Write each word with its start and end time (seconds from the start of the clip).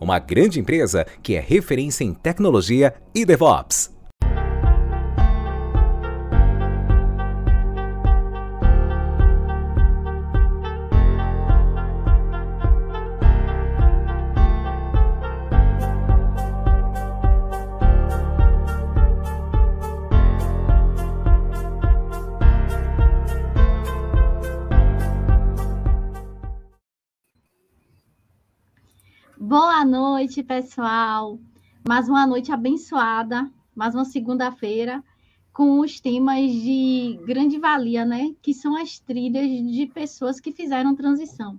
uma 0.00 0.18
grande 0.18 0.60
empresa 0.60 1.06
que 1.22 1.34
é 1.34 1.40
referência 1.40 2.04
em 2.04 2.14
tecnologia 2.14 2.94
e 3.14 3.24
DevOps. 3.24 3.97
Boa 29.48 29.82
noite, 29.82 30.42
pessoal. 30.42 31.38
Mais 31.88 32.06
uma 32.06 32.26
noite 32.26 32.52
abençoada, 32.52 33.50
mais 33.74 33.94
uma 33.94 34.04
segunda-feira 34.04 35.02
com 35.54 35.80
os 35.80 35.98
temas 36.00 36.52
de 36.52 37.18
grande 37.24 37.58
valia, 37.58 38.04
né? 38.04 38.34
Que 38.42 38.52
são 38.52 38.76
as 38.76 38.98
trilhas 38.98 39.48
de 39.48 39.86
pessoas 39.86 40.38
que 40.38 40.52
fizeram 40.52 40.94
transição. 40.94 41.58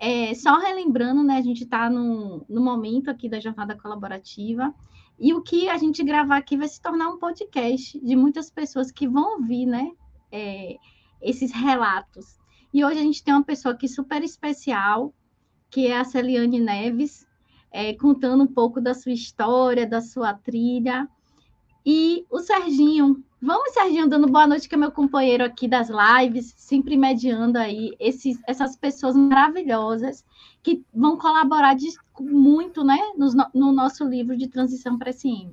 É, 0.00 0.34
só 0.34 0.58
relembrando, 0.58 1.22
né? 1.22 1.36
A 1.36 1.42
gente 1.42 1.64
está 1.64 1.90
no, 1.90 2.42
no 2.48 2.62
momento 2.62 3.10
aqui 3.10 3.28
da 3.28 3.38
jornada 3.38 3.76
colaborativa 3.76 4.74
e 5.20 5.34
o 5.34 5.42
que 5.42 5.68
a 5.68 5.76
gente 5.76 6.02
gravar 6.02 6.38
aqui 6.38 6.56
vai 6.56 6.68
se 6.68 6.80
tornar 6.80 7.10
um 7.10 7.18
podcast 7.18 8.00
de 8.00 8.16
muitas 8.16 8.48
pessoas 8.48 8.90
que 8.90 9.06
vão 9.06 9.40
ouvir, 9.40 9.66
né? 9.66 9.90
É, 10.32 10.76
esses 11.20 11.52
relatos. 11.52 12.38
E 12.72 12.82
hoje 12.82 12.98
a 12.98 13.02
gente 13.02 13.22
tem 13.22 13.34
uma 13.34 13.44
pessoa 13.44 13.74
aqui 13.74 13.88
super 13.88 14.22
especial, 14.22 15.12
que 15.74 15.88
é 15.88 15.98
a 15.98 16.04
Celiane 16.04 16.60
Neves, 16.60 17.26
é, 17.72 17.92
contando 17.94 18.44
um 18.44 18.46
pouco 18.46 18.80
da 18.80 18.94
sua 18.94 19.10
história, 19.10 19.84
da 19.84 20.00
sua 20.00 20.32
trilha. 20.32 21.08
E 21.84 22.24
o 22.30 22.38
Serginho, 22.38 23.24
vamos, 23.42 23.72
Serginho, 23.72 24.08
dando 24.08 24.30
boa 24.30 24.46
noite, 24.46 24.68
que 24.68 24.76
é 24.76 24.78
meu 24.78 24.92
companheiro 24.92 25.42
aqui 25.42 25.66
das 25.66 25.88
lives, 25.90 26.54
sempre 26.56 26.96
mediando 26.96 27.58
aí 27.58 27.90
esses, 27.98 28.40
essas 28.46 28.76
pessoas 28.76 29.16
maravilhosas 29.16 30.24
que 30.62 30.84
vão 30.94 31.18
colaborar 31.18 31.74
de, 31.74 31.88
muito 32.20 32.84
né, 32.84 33.00
no, 33.16 33.26
no, 33.52 33.72
nosso 33.72 34.04
livro 34.04 34.36
de 34.36 34.46
transição 34.46 34.96
para 34.96 35.12
SM. 35.12 35.50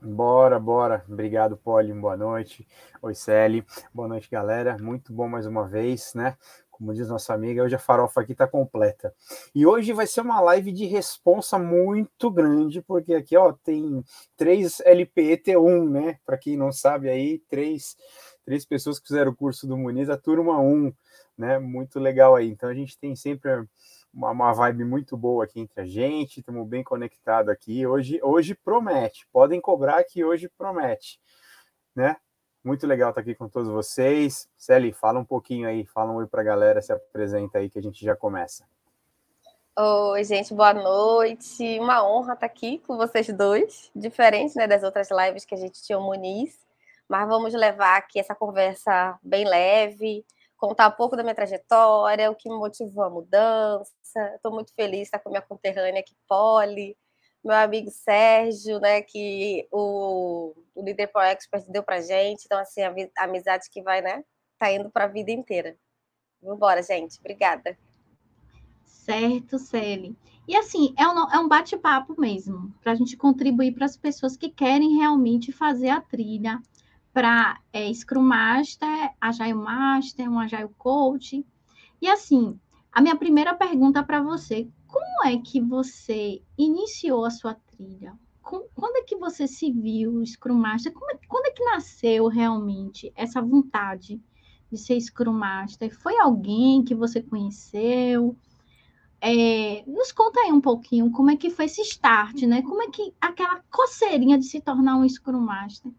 Bora, 0.00 0.60
bora. 0.60 1.04
Obrigado, 1.08 1.56
Poli. 1.56 1.92
Boa 1.92 2.16
noite. 2.16 2.64
Oi, 3.02 3.14
Celi. 3.14 3.64
Boa 3.92 4.06
noite, 4.06 4.30
galera. 4.30 4.76
Muito 4.80 5.12
bom 5.12 5.28
mais 5.28 5.46
uma 5.46 5.66
vez, 5.66 6.12
né? 6.14 6.36
Como 6.82 6.92
diz 6.94 7.08
nossa 7.08 7.32
amiga, 7.32 7.62
hoje 7.62 7.76
a 7.76 7.78
farofa 7.78 8.20
aqui 8.20 8.32
está 8.32 8.44
completa. 8.44 9.14
E 9.54 9.64
hoje 9.64 9.92
vai 9.92 10.04
ser 10.04 10.20
uma 10.20 10.40
live 10.40 10.72
de 10.72 10.84
responsa 10.84 11.56
muito 11.56 12.28
grande, 12.28 12.82
porque 12.82 13.14
aqui 13.14 13.36
ó, 13.36 13.52
tem 13.52 14.02
três 14.36 14.82
LPET1, 14.84 15.88
né? 15.88 16.18
Para 16.26 16.36
quem 16.36 16.56
não 16.56 16.72
sabe 16.72 17.08
aí, 17.08 17.38
três, 17.48 17.96
três 18.44 18.64
pessoas 18.64 18.98
que 18.98 19.06
fizeram 19.06 19.30
o 19.30 19.36
curso 19.36 19.64
do 19.64 19.78
Muniz, 19.78 20.10
a 20.10 20.16
turma 20.16 20.58
1, 20.58 20.92
né? 21.38 21.56
Muito 21.60 22.00
legal 22.00 22.34
aí. 22.34 22.48
Então 22.48 22.68
a 22.68 22.74
gente 22.74 22.98
tem 22.98 23.14
sempre 23.14 23.64
uma, 24.12 24.32
uma 24.32 24.52
vibe 24.52 24.84
muito 24.84 25.16
boa 25.16 25.44
aqui 25.44 25.60
entre 25.60 25.82
a 25.82 25.86
gente, 25.86 26.40
estamos 26.40 26.66
bem 26.66 26.82
conectados 26.82 27.48
aqui. 27.48 27.86
Hoje, 27.86 28.18
hoje 28.24 28.56
promete, 28.56 29.24
podem 29.32 29.60
cobrar 29.60 30.02
que 30.02 30.24
hoje 30.24 30.50
promete, 30.58 31.20
né? 31.94 32.16
Muito 32.64 32.86
legal 32.86 33.10
estar 33.10 33.20
aqui 33.20 33.34
com 33.34 33.48
todos 33.48 33.68
vocês. 33.68 34.48
Celi, 34.56 34.92
fala 34.92 35.18
um 35.18 35.24
pouquinho 35.24 35.68
aí, 35.68 35.84
fala 35.84 36.12
um 36.12 36.16
oi 36.16 36.28
para 36.28 36.42
a 36.42 36.44
galera, 36.44 36.80
se 36.80 36.92
apresenta 36.92 37.58
aí 37.58 37.68
que 37.68 37.78
a 37.78 37.82
gente 37.82 38.04
já 38.04 38.14
começa. 38.14 38.64
Oi, 39.76 40.22
gente, 40.22 40.54
boa 40.54 40.72
noite. 40.72 41.80
Uma 41.80 42.06
honra 42.06 42.34
estar 42.34 42.46
aqui 42.46 42.78
com 42.86 42.96
vocês 42.96 43.26
dois, 43.32 43.90
diferente 43.96 44.54
né, 44.54 44.68
das 44.68 44.84
outras 44.84 45.08
lives 45.10 45.44
que 45.44 45.56
a 45.56 45.58
gente 45.58 45.82
tinha 45.82 45.98
o 45.98 46.02
Muniz, 46.02 46.56
mas 47.08 47.26
vamos 47.26 47.52
levar 47.52 47.96
aqui 47.96 48.20
essa 48.20 48.34
conversa 48.34 49.18
bem 49.20 49.44
leve, 49.44 50.24
contar 50.56 50.86
um 50.86 50.92
pouco 50.92 51.16
da 51.16 51.24
minha 51.24 51.34
trajetória, 51.34 52.30
o 52.30 52.36
que 52.36 52.48
me 52.48 52.54
motivou 52.54 53.02
a 53.02 53.10
mudança. 53.10 53.90
Estou 54.36 54.52
muito 54.52 54.72
feliz 54.72 54.98
de 54.98 55.02
estar 55.06 55.18
com 55.18 55.30
minha 55.30 55.42
conterrânea 55.42 55.98
aqui, 55.98 56.14
Polly, 56.28 56.96
meu 57.44 57.56
amigo 57.56 57.90
Sérgio, 57.90 58.78
né, 58.80 59.02
que 59.02 59.66
o, 59.70 60.54
o 60.74 60.84
Líder 60.84 61.08
Pro 61.08 61.22
Expert 61.22 61.64
deu 61.68 61.82
pra 61.82 62.00
gente. 62.00 62.44
Então, 62.44 62.58
assim, 62.58 62.82
a, 62.82 62.94
a 63.18 63.24
amizade 63.24 63.68
que 63.70 63.82
vai, 63.82 64.00
né, 64.00 64.24
tá 64.58 64.70
indo 64.72 64.90
para 64.90 65.04
a 65.04 65.08
vida 65.08 65.30
inteira. 65.30 65.76
Vambora, 66.42 66.82
gente. 66.82 67.18
Obrigada. 67.18 67.76
Certo, 68.84 69.58
Celi. 69.58 70.16
E 70.46 70.56
assim, 70.56 70.92
é 70.98 71.06
um, 71.06 71.30
é 71.30 71.38
um 71.38 71.48
bate-papo 71.48 72.20
mesmo, 72.20 72.74
para 72.80 72.92
a 72.92 72.94
gente 72.94 73.16
contribuir 73.16 73.72
para 73.72 73.86
as 73.86 73.96
pessoas 73.96 74.36
que 74.36 74.48
querem 74.48 74.96
realmente 74.96 75.52
fazer 75.52 75.88
a 75.88 76.00
trilha 76.00 76.60
para 77.12 77.60
é, 77.72 77.92
Scrum 77.92 78.22
Master, 78.22 79.12
Agile 79.20 79.54
Master, 79.54 80.30
um 80.30 80.38
Agile 80.38 80.68
Coach. 80.78 81.44
E 82.00 82.08
assim, 82.08 82.58
a 82.90 83.00
minha 83.00 83.16
primeira 83.16 83.54
pergunta 83.54 84.02
para 84.02 84.20
você, 84.20 84.68
como 84.92 85.26
é 85.26 85.38
que 85.38 85.58
você 85.58 86.42
iniciou 86.56 87.24
a 87.24 87.30
sua 87.30 87.54
trilha? 87.54 88.12
Quando 88.42 88.96
é 88.96 89.02
que 89.02 89.16
você 89.16 89.46
se 89.46 89.72
viu 89.72 90.24
Scrum 90.26 90.54
Master? 90.54 90.92
É, 90.92 91.18
quando 91.26 91.46
é 91.46 91.50
que 91.50 91.64
nasceu 91.64 92.26
realmente 92.28 93.10
essa 93.16 93.40
vontade 93.40 94.20
de 94.70 94.76
ser 94.76 95.00
Scrum 95.00 95.32
Master? 95.32 95.96
Foi 95.98 96.18
alguém 96.18 96.84
que 96.84 96.94
você 96.94 97.22
conheceu? 97.22 98.36
É, 99.20 99.82
nos 99.86 100.12
conta 100.12 100.40
aí 100.40 100.52
um 100.52 100.60
pouquinho 100.60 101.10
como 101.10 101.30
é 101.30 101.36
que 101.36 101.48
foi 101.48 101.64
esse 101.64 101.80
start, 101.82 102.42
né? 102.42 102.60
Como 102.60 102.82
é 102.82 102.90
que 102.90 103.14
aquela 103.20 103.62
coceirinha 103.70 104.36
de 104.36 104.44
se 104.44 104.60
tornar 104.60 104.96
um 104.96 105.08
Scrum 105.08 105.40
Master? 105.40 105.90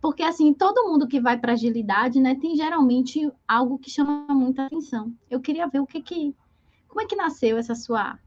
Porque 0.00 0.22
assim, 0.22 0.54
todo 0.54 0.88
mundo 0.88 1.06
que 1.06 1.20
vai 1.20 1.38
para 1.38 1.52
agilidade, 1.52 2.20
né, 2.20 2.34
tem 2.34 2.56
geralmente 2.56 3.30
algo 3.46 3.78
que 3.78 3.90
chama 3.90 4.26
muita 4.30 4.66
atenção. 4.66 5.12
Eu 5.30 5.40
queria 5.40 5.68
ver 5.68 5.80
o 5.80 5.86
que 5.86 6.00
que 6.00 6.34
como 6.92 7.00
é 7.00 7.06
que 7.06 7.16
nasceu 7.16 7.56
essa 7.56 7.74
sua 7.74 8.18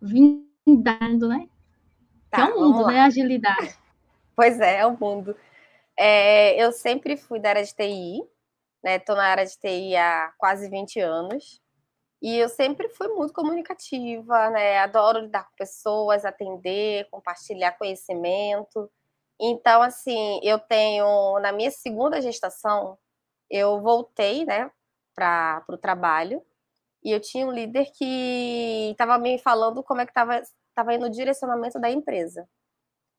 vindando, 0.00 1.28
né? 1.28 1.46
Tá, 2.30 2.40
é 2.40 2.44
um 2.44 2.58
mundo, 2.58 2.86
né? 2.86 3.00
Agilidade. 3.00 3.76
Pois 4.34 4.60
é, 4.60 4.76
é 4.76 4.86
um 4.86 4.96
mundo. 4.96 5.34
É, 5.98 6.62
eu 6.62 6.70
sempre 6.70 7.16
fui 7.16 7.40
da 7.40 7.48
área 7.48 7.64
de 7.64 7.74
TI, 7.74 8.22
né? 8.84 8.94
Estou 8.94 9.16
na 9.16 9.24
área 9.24 9.44
de 9.44 9.58
TI 9.58 9.96
há 9.96 10.32
quase 10.38 10.70
20 10.70 11.00
anos. 11.00 11.60
E 12.22 12.36
eu 12.36 12.48
sempre 12.48 12.88
fui 12.88 13.08
muito 13.08 13.34
comunicativa, 13.34 14.48
né? 14.50 14.78
Adoro 14.78 15.18
lidar 15.18 15.42
com 15.42 15.56
pessoas, 15.56 16.24
atender, 16.24 17.08
compartilhar 17.10 17.72
conhecimento. 17.72 18.88
Então, 19.40 19.82
assim, 19.82 20.38
eu 20.44 20.60
tenho, 20.60 21.40
na 21.40 21.50
minha 21.50 21.72
segunda 21.72 22.22
gestação, 22.22 22.96
eu 23.50 23.80
voltei, 23.80 24.44
né, 24.44 24.70
para 25.16 25.64
o 25.68 25.76
trabalho. 25.76 26.40
E 27.08 27.12
eu 27.12 27.20
tinha 27.20 27.46
um 27.46 27.50
líder 27.50 27.86
que 27.92 28.90
estava 28.90 29.16
me 29.18 29.38
falando 29.38 29.82
como 29.82 30.02
é 30.02 30.04
que 30.04 30.10
estava 30.10 30.42
tava 30.74 30.94
indo 30.94 31.06
o 31.06 31.10
direcionamento 31.10 31.80
da 31.80 31.90
empresa 31.90 32.46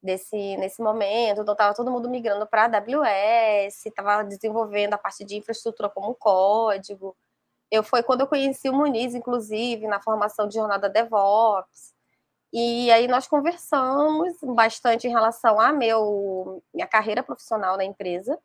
desse 0.01 0.57
nesse 0.57 0.81
momento. 0.81 1.41
Então, 1.41 1.53
estava 1.53 1.73
todo 1.75 1.91
mundo 1.91 2.09
migrando 2.09 2.45
para 2.47 2.63
a 2.63 2.65
AWS, 2.65 3.87
estava 3.87 4.23
desenvolvendo 4.23 4.93
a 4.93 4.97
parte 4.99 5.25
de 5.25 5.37
infraestrutura 5.37 5.89
como 5.89 6.13
código. 6.15 7.17
Eu 7.71 7.83
foi 7.83 8.03
quando 8.03 8.21
eu 8.21 8.27
conheci 8.27 8.69
o 8.69 8.73
Muniz, 8.73 9.15
inclusive, 9.15 9.87
na 9.87 10.01
formação 10.01 10.47
de 10.47 10.55
jornada 10.55 10.89
DevOps. 10.89 11.93
E 12.53 12.91
aí 12.91 13.07
nós 13.07 13.27
conversamos 13.27 14.37
bastante 14.55 15.07
em 15.07 15.11
relação 15.11 15.59
a 15.59 15.73
meu 15.73 16.63
minha 16.73 16.87
carreira 16.87 17.23
profissional 17.23 17.77
na 17.77 17.85
empresa. 17.85 18.39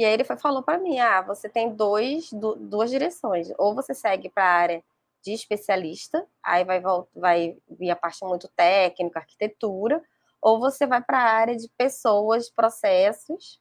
E 0.00 0.04
aí 0.04 0.14
ele 0.14 0.24
foi, 0.24 0.38
falou 0.38 0.62
para 0.62 0.78
mim: 0.78 0.98
ah, 0.98 1.20
você 1.20 1.46
tem 1.46 1.74
dois, 1.74 2.30
duas 2.32 2.88
direções. 2.88 3.52
Ou 3.58 3.74
você 3.74 3.92
segue 3.92 4.30
para 4.30 4.42
a 4.42 4.46
área 4.46 4.84
de 5.22 5.34
especialista, 5.34 6.26
aí 6.42 6.64
vai, 6.64 6.80
vai 7.14 7.58
vir 7.68 7.90
a 7.90 7.96
parte 7.96 8.24
muito 8.24 8.48
técnica, 8.48 9.18
arquitetura, 9.18 10.02
ou 10.40 10.58
você 10.58 10.86
vai 10.86 11.02
para 11.02 11.18
a 11.18 11.30
área 11.34 11.54
de 11.54 11.68
pessoas, 11.76 12.48
processos, 12.48 13.60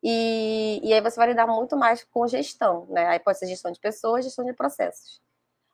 e, 0.00 0.80
e 0.84 0.94
aí 0.94 1.00
você 1.00 1.16
vai 1.16 1.26
lidar 1.26 1.48
muito 1.48 1.76
mais 1.76 2.04
com 2.04 2.24
gestão, 2.28 2.86
né? 2.90 3.08
Aí 3.08 3.18
pode 3.18 3.40
ser 3.40 3.48
gestão 3.48 3.72
de 3.72 3.80
pessoas, 3.80 4.24
gestão 4.24 4.44
de 4.44 4.52
processos. 4.52 5.20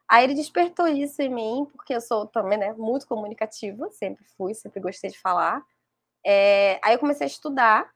Aí 0.09 0.25
ele 0.25 0.35
despertou 0.35 0.89
isso 0.89 1.21
em 1.21 1.29
mim, 1.29 1.69
porque 1.73 1.95
eu 1.95 2.01
sou 2.01 2.27
também 2.27 2.57
né, 2.59 2.73
muito 2.73 3.07
comunicativa, 3.07 3.91
sempre 3.91 4.25
fui, 4.39 4.55
sempre 4.55 4.81
gostei 4.81 5.11
de 5.11 5.19
falar. 5.21 5.63
É, 6.25 6.81
aí 6.83 6.95
eu 6.95 6.99
comecei 6.99 7.27
a 7.27 7.29
estudar 7.29 7.95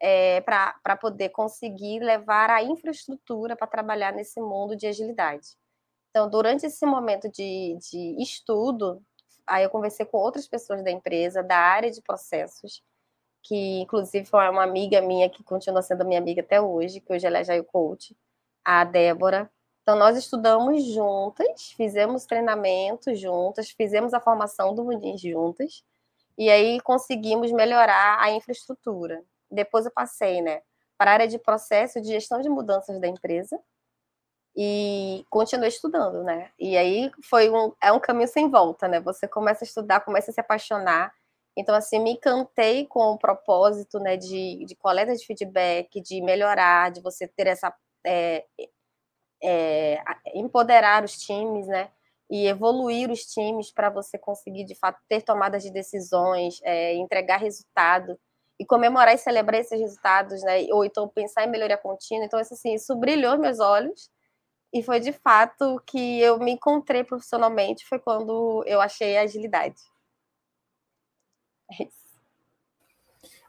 é, 0.00 0.40
para 0.40 0.96
poder 0.96 1.28
conseguir 1.28 2.00
levar 2.00 2.50
a 2.50 2.62
infraestrutura 2.62 3.54
para 3.54 3.66
trabalhar 3.66 4.12
nesse 4.12 4.40
mundo 4.40 4.74
de 4.74 4.86
agilidade. 4.86 5.48
Então, 6.10 6.28
durante 6.28 6.66
esse 6.66 6.84
momento 6.86 7.30
de, 7.30 7.76
de 7.78 8.16
estudo, 8.20 9.02
aí 9.46 9.62
eu 9.64 9.70
conversei 9.70 10.06
com 10.06 10.18
outras 10.18 10.48
pessoas 10.48 10.82
da 10.82 10.90
empresa, 10.90 11.42
da 11.42 11.56
área 11.56 11.90
de 11.90 12.02
processos, 12.02 12.82
que 13.42 13.80
inclusive 13.80 14.26
foi 14.26 14.48
uma 14.48 14.64
amiga 14.64 15.00
minha 15.00 15.28
que 15.28 15.44
continua 15.44 15.82
sendo 15.82 16.04
minha 16.04 16.20
amiga 16.20 16.40
até 16.40 16.60
hoje, 16.60 17.00
que 17.00 17.12
hoje 17.12 17.26
ela 17.26 17.38
é 17.38 17.44
já 17.44 17.62
coach, 17.64 18.16
a 18.64 18.84
Débora. 18.84 19.50
Então, 19.82 19.96
nós 19.96 20.16
estudamos 20.16 20.84
juntas, 20.84 21.72
fizemos 21.76 22.26
treinamento 22.26 23.14
juntas, 23.14 23.70
fizemos 23.70 24.14
a 24.14 24.20
formação 24.20 24.74
do 24.74 24.84
Muniz 24.84 25.20
juntas, 25.20 25.84
e 26.38 26.50
aí 26.50 26.80
conseguimos 26.80 27.52
melhorar 27.52 28.18
a 28.20 28.30
infraestrutura. 28.30 29.22
Depois 29.50 29.84
eu 29.86 29.92
passei, 29.92 30.42
né, 30.42 30.62
para 30.98 31.10
a 31.12 31.14
área 31.14 31.28
de 31.28 31.38
processo 31.38 32.00
de 32.00 32.08
gestão 32.08 32.40
de 32.40 32.48
mudanças 32.48 33.00
da 33.00 33.08
empresa, 33.08 33.58
e 34.56 35.24
continuei 35.30 35.68
estudando, 35.68 36.22
né? 36.24 36.50
E 36.58 36.76
aí 36.76 37.10
foi 37.28 37.48
um, 37.50 37.72
é 37.82 37.92
um 37.92 38.00
caminho 38.00 38.28
sem 38.28 38.50
volta, 38.50 38.88
né? 38.88 39.00
Você 39.00 39.28
começa 39.28 39.64
a 39.64 39.66
estudar, 39.66 40.00
começa 40.00 40.30
a 40.30 40.34
se 40.34 40.40
apaixonar. 40.40 41.12
Então, 41.56 41.74
assim, 41.74 41.98
me 41.98 42.12
encantei 42.12 42.86
com 42.86 43.12
o 43.12 43.18
propósito, 43.18 43.98
né, 44.00 44.16
de, 44.16 44.64
de 44.64 44.74
coleta 44.76 45.14
de 45.14 45.24
feedback, 45.26 46.00
de 46.00 46.20
melhorar, 46.22 46.90
de 46.90 47.00
você 47.00 47.28
ter 47.28 47.46
essa. 47.46 47.72
É, 48.06 48.44
é, 49.42 50.02
empoderar 50.34 51.04
os 51.04 51.16
times, 51.16 51.66
né? 51.66 51.90
E 52.30 52.46
evoluir 52.46 53.10
os 53.10 53.24
times 53.24 53.72
para 53.72 53.90
você 53.90 54.18
conseguir, 54.18 54.64
de 54.64 54.74
fato, 54.74 55.00
ter 55.08 55.22
tomadas 55.22 55.62
de 55.62 55.70
decisões, 55.72 56.60
é, 56.62 56.94
entregar 56.94 57.38
resultado 57.38 58.18
e 58.60 58.66
comemorar 58.66 59.14
e 59.14 59.18
celebrar 59.18 59.60
esses 59.62 59.80
resultados, 59.80 60.42
né? 60.44 60.66
Ou 60.72 60.84
então 60.86 61.08
pensar 61.08 61.44
em 61.46 61.50
melhoria 61.50 61.78
contínua. 61.78 62.26
Então, 62.26 62.40
assim, 62.40 62.74
isso 62.74 62.96
brilhou 62.96 63.38
meus 63.38 63.60
olhos 63.60 64.10
e 64.74 64.82
foi 64.82 65.00
de 65.00 65.12
fato 65.12 65.82
que 65.86 66.20
eu 66.20 66.38
me 66.40 66.52
encontrei 66.52 67.04
profissionalmente, 67.04 67.86
foi 67.88 67.98
quando 68.00 68.64
eu 68.66 68.80
achei 68.80 69.16
a 69.18 69.22
agilidade. 69.22 69.76
É 71.68 71.82
isso. 71.84 71.99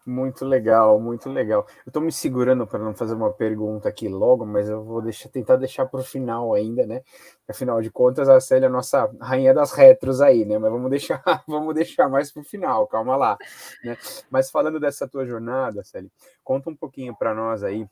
Muito 0.06 0.46
legal, 0.46 1.00
muito 1.00 1.30
legal. 1.30 1.66
Eu 1.86 1.90
estou 1.90 2.02
me 2.02 2.12
segurando 2.12 2.66
para 2.66 2.80
não 2.80 2.94
fazer 2.96 3.14
uma 3.14 3.32
pergunta 3.32 3.88
aqui 3.88 4.08
logo, 4.10 4.46
mas 4.46 4.68
eu 4.68 4.84
vou 4.84 5.00
deixar, 5.00 5.30
tentar 5.30 5.58
deixar 5.58 5.86
para 5.86 6.00
o 6.00 6.04
final 6.04 6.56
ainda, 6.56 6.88
né? 6.88 7.04
Afinal 7.48 7.80
de 7.82 7.92
contas, 7.92 8.28
a 8.28 8.40
Célia 8.40 8.66
é 8.66 8.70
a 8.70 8.72
nossa 8.72 9.12
rainha 9.22 9.54
das 9.54 9.74
retros 9.74 10.20
aí, 10.20 10.44
né? 10.44 10.58
Mas 10.58 10.72
vamos 10.72 10.90
deixar, 10.90 11.22
vamos 11.48 11.76
deixar 11.76 12.10
mais 12.10 12.32
para 12.32 12.42
o 12.42 12.46
final, 12.46 12.88
calma 12.88 13.16
lá. 13.16 13.38
Né? 13.84 13.96
Mas 14.32 14.50
falando 14.50 14.80
dessa 14.80 15.08
tua 15.08 15.24
jornada, 15.26 15.84
Célia, 15.84 16.10
conta 16.44 16.72
um 16.72 16.76
pouquinho 16.76 17.16
para 17.16 17.36
nós 17.36 17.64
aí 17.64 17.88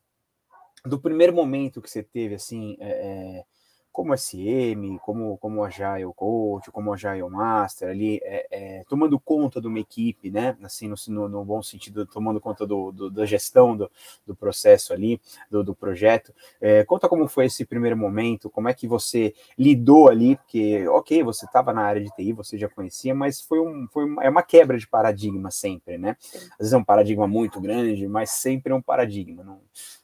do 0.86 1.00
primeiro 1.00 1.34
momento 1.34 1.82
que 1.82 1.90
você 1.90 2.02
teve, 2.02 2.36
assim, 2.36 2.76
é, 2.80 3.44
como 3.91 4.15
SM, 4.15 4.97
como, 5.01 5.38
como 5.38 5.63
Agile 5.63 6.13
Coach, 6.15 6.71
como 6.71 6.94
Agile 6.94 7.30
Master, 7.30 7.89
ali, 7.89 8.19
é, 8.24 8.47
é, 8.51 8.83
tomando 8.88 9.19
conta 9.19 9.59
de 9.59 9.68
uma 9.68 9.80
equipe, 9.80 10.30
né, 10.30 10.56
assim, 10.63 10.91
no, 11.07 11.27
no 11.27 11.44
bom 11.44 11.62
sentido, 11.62 12.06
tomando 12.06 12.39
conta 12.39 12.65
do, 12.65 12.91
do, 12.91 13.09
da 13.09 13.25
gestão 13.25 13.75
do, 13.75 13.91
do 14.25 14.36
processo 14.36 14.94
ali, 14.94 15.19
do, 15.50 15.63
do 15.63 15.75
projeto. 15.75 16.33
É, 16.62 16.83
conta 16.83 17.09
como 17.09 17.27
foi 17.27 17.45
esse 17.45 17.65
primeiro 17.65 17.97
momento, 17.97 18.50
como 18.50 18.69
é 18.69 18.74
que 18.74 18.88
você 18.88 19.33
lidou 19.57 20.07
ali, 20.07 20.36
porque, 20.36 20.88
ok, 20.88 21.24
você 21.24 21.45
estava 21.45 21.74
na 21.74 21.81
área 21.81 22.01
de 22.01 22.09
TI, 22.12 22.31
você 22.31 22.57
já 22.57 22.69
conhecia, 22.69 23.13
mas 23.13 23.41
foi, 23.41 23.59
um, 23.59 23.88
foi 23.91 24.06
uma, 24.06 24.24
é 24.24 24.30
uma 24.30 24.44
quebra 24.44 24.77
de 24.77 24.88
paradigma 24.88 25.51
sempre, 25.51 25.97
né? 25.97 26.15
Às 26.24 26.57
vezes 26.59 26.74
é 26.74 26.77
um 26.77 26.83
paradigma 26.83 27.27
muito 27.27 27.59
grande, 27.59 28.07
mas 28.07 28.31
sempre 28.31 28.71
é 28.71 28.75
um 28.75 28.81
paradigma, 28.81 29.44
não 29.44 29.59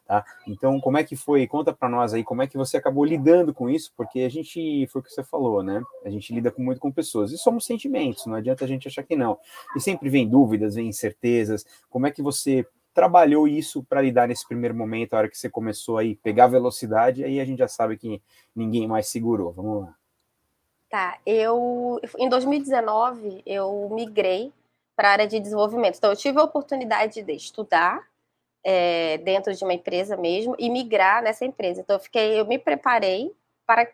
Tá? 0.05 0.23
Então, 0.45 0.79
como 0.79 0.99
é 0.99 1.03
que 1.03 1.15
foi? 1.15 1.47
Conta 1.47 1.73
para 1.73 1.89
nós 1.89 2.13
aí 2.13 2.23
como 2.23 2.43
é 2.43 2.47
que 2.47 2.57
você 2.57 2.77
acabou 2.77 3.03
lidando 3.03 3.51
com 3.53 3.67
isso, 3.67 3.91
porque 3.97 4.19
a 4.19 4.29
gente, 4.29 4.85
foi 4.87 5.01
o 5.01 5.03
que 5.03 5.11
você 5.11 5.23
falou, 5.23 5.63
né? 5.63 5.81
A 6.03 6.09
gente 6.11 6.31
lida 6.31 6.51
com, 6.51 6.61
muito 6.61 6.79
com 6.79 6.91
pessoas 6.91 7.31
e 7.31 7.37
somos 7.39 7.65
sentimentos, 7.65 8.27
não 8.27 8.35
adianta 8.35 8.63
a 8.63 8.67
gente 8.67 8.87
achar 8.87 9.01
que 9.01 9.15
não. 9.15 9.39
E 9.75 9.79
sempre 9.79 10.07
vem 10.07 10.29
dúvidas, 10.29 10.75
vem 10.75 10.87
incertezas. 10.87 11.65
Como 11.89 12.05
é 12.05 12.11
que 12.11 12.21
você 12.21 12.67
trabalhou 12.93 13.47
isso 13.47 13.83
para 13.83 14.01
lidar 14.01 14.27
nesse 14.27 14.47
primeiro 14.47 14.75
momento, 14.75 15.13
a 15.13 15.17
hora 15.17 15.29
que 15.29 15.37
você 15.37 15.49
começou 15.49 15.97
aí 15.97 16.15
pegar 16.15 16.47
velocidade, 16.47 17.23
aí 17.23 17.39
a 17.39 17.45
gente 17.45 17.59
já 17.59 17.67
sabe 17.67 17.97
que 17.97 18.21
ninguém 18.55 18.87
mais 18.87 19.07
segurou. 19.07 19.51
Vamos 19.51 19.85
lá. 19.85 19.95
Tá, 20.87 21.17
eu 21.25 21.99
em 22.17 22.29
2019 22.29 23.41
eu 23.43 23.89
migrei 23.91 24.53
para 24.95 25.09
a 25.09 25.11
área 25.11 25.27
de 25.27 25.39
desenvolvimento. 25.39 25.97
Então 25.97 26.11
eu 26.11 26.15
tive 26.15 26.39
a 26.39 26.43
oportunidade 26.43 27.23
de 27.23 27.33
estudar 27.33 28.07
é, 28.67 29.19
dentro 29.19 29.53
de 29.53 29.63
uma 29.63 29.75
empresa 29.75 30.17
mesmo 30.17 30.55
e 30.57 30.71
migrar 30.71 31.21
nessa 31.21 31.45
empresa. 31.45 31.81
Então, 31.81 31.97
eu 31.97 31.99
fiquei, 31.99 32.39
eu 32.39 32.47
me 32.47 32.57
preparei 32.57 33.31
para 33.63 33.87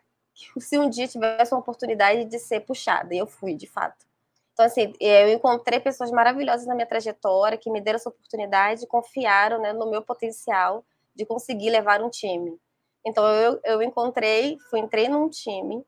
se 0.58 0.78
um 0.78 0.88
dia 0.88 1.06
tivesse 1.06 1.52
uma 1.52 1.60
oportunidade 1.60 2.24
de 2.24 2.38
ser 2.38 2.60
puxada, 2.60 3.14
e 3.14 3.18
eu 3.18 3.26
fui, 3.26 3.54
de 3.54 3.66
fato. 3.66 4.06
Então, 4.54 4.64
assim, 4.64 4.94
eu 4.98 5.30
encontrei 5.30 5.78
pessoas 5.78 6.10
maravilhosas 6.10 6.66
na 6.66 6.74
minha 6.74 6.86
trajetória 6.86 7.58
que 7.58 7.70
me 7.70 7.82
deram 7.82 7.96
essa 7.96 8.08
oportunidade 8.08 8.86
confiaram 8.86 9.60
né, 9.60 9.74
no 9.74 9.90
meu 9.90 10.00
potencial 10.00 10.84
de 11.14 11.26
conseguir 11.26 11.68
levar 11.68 12.00
um 12.00 12.08
time. 12.08 12.58
Então, 13.04 13.26
eu, 13.26 13.60
eu 13.64 13.82
encontrei, 13.82 14.56
fui, 14.70 14.80
entrei 14.80 15.06
num 15.06 15.28
time 15.28 15.84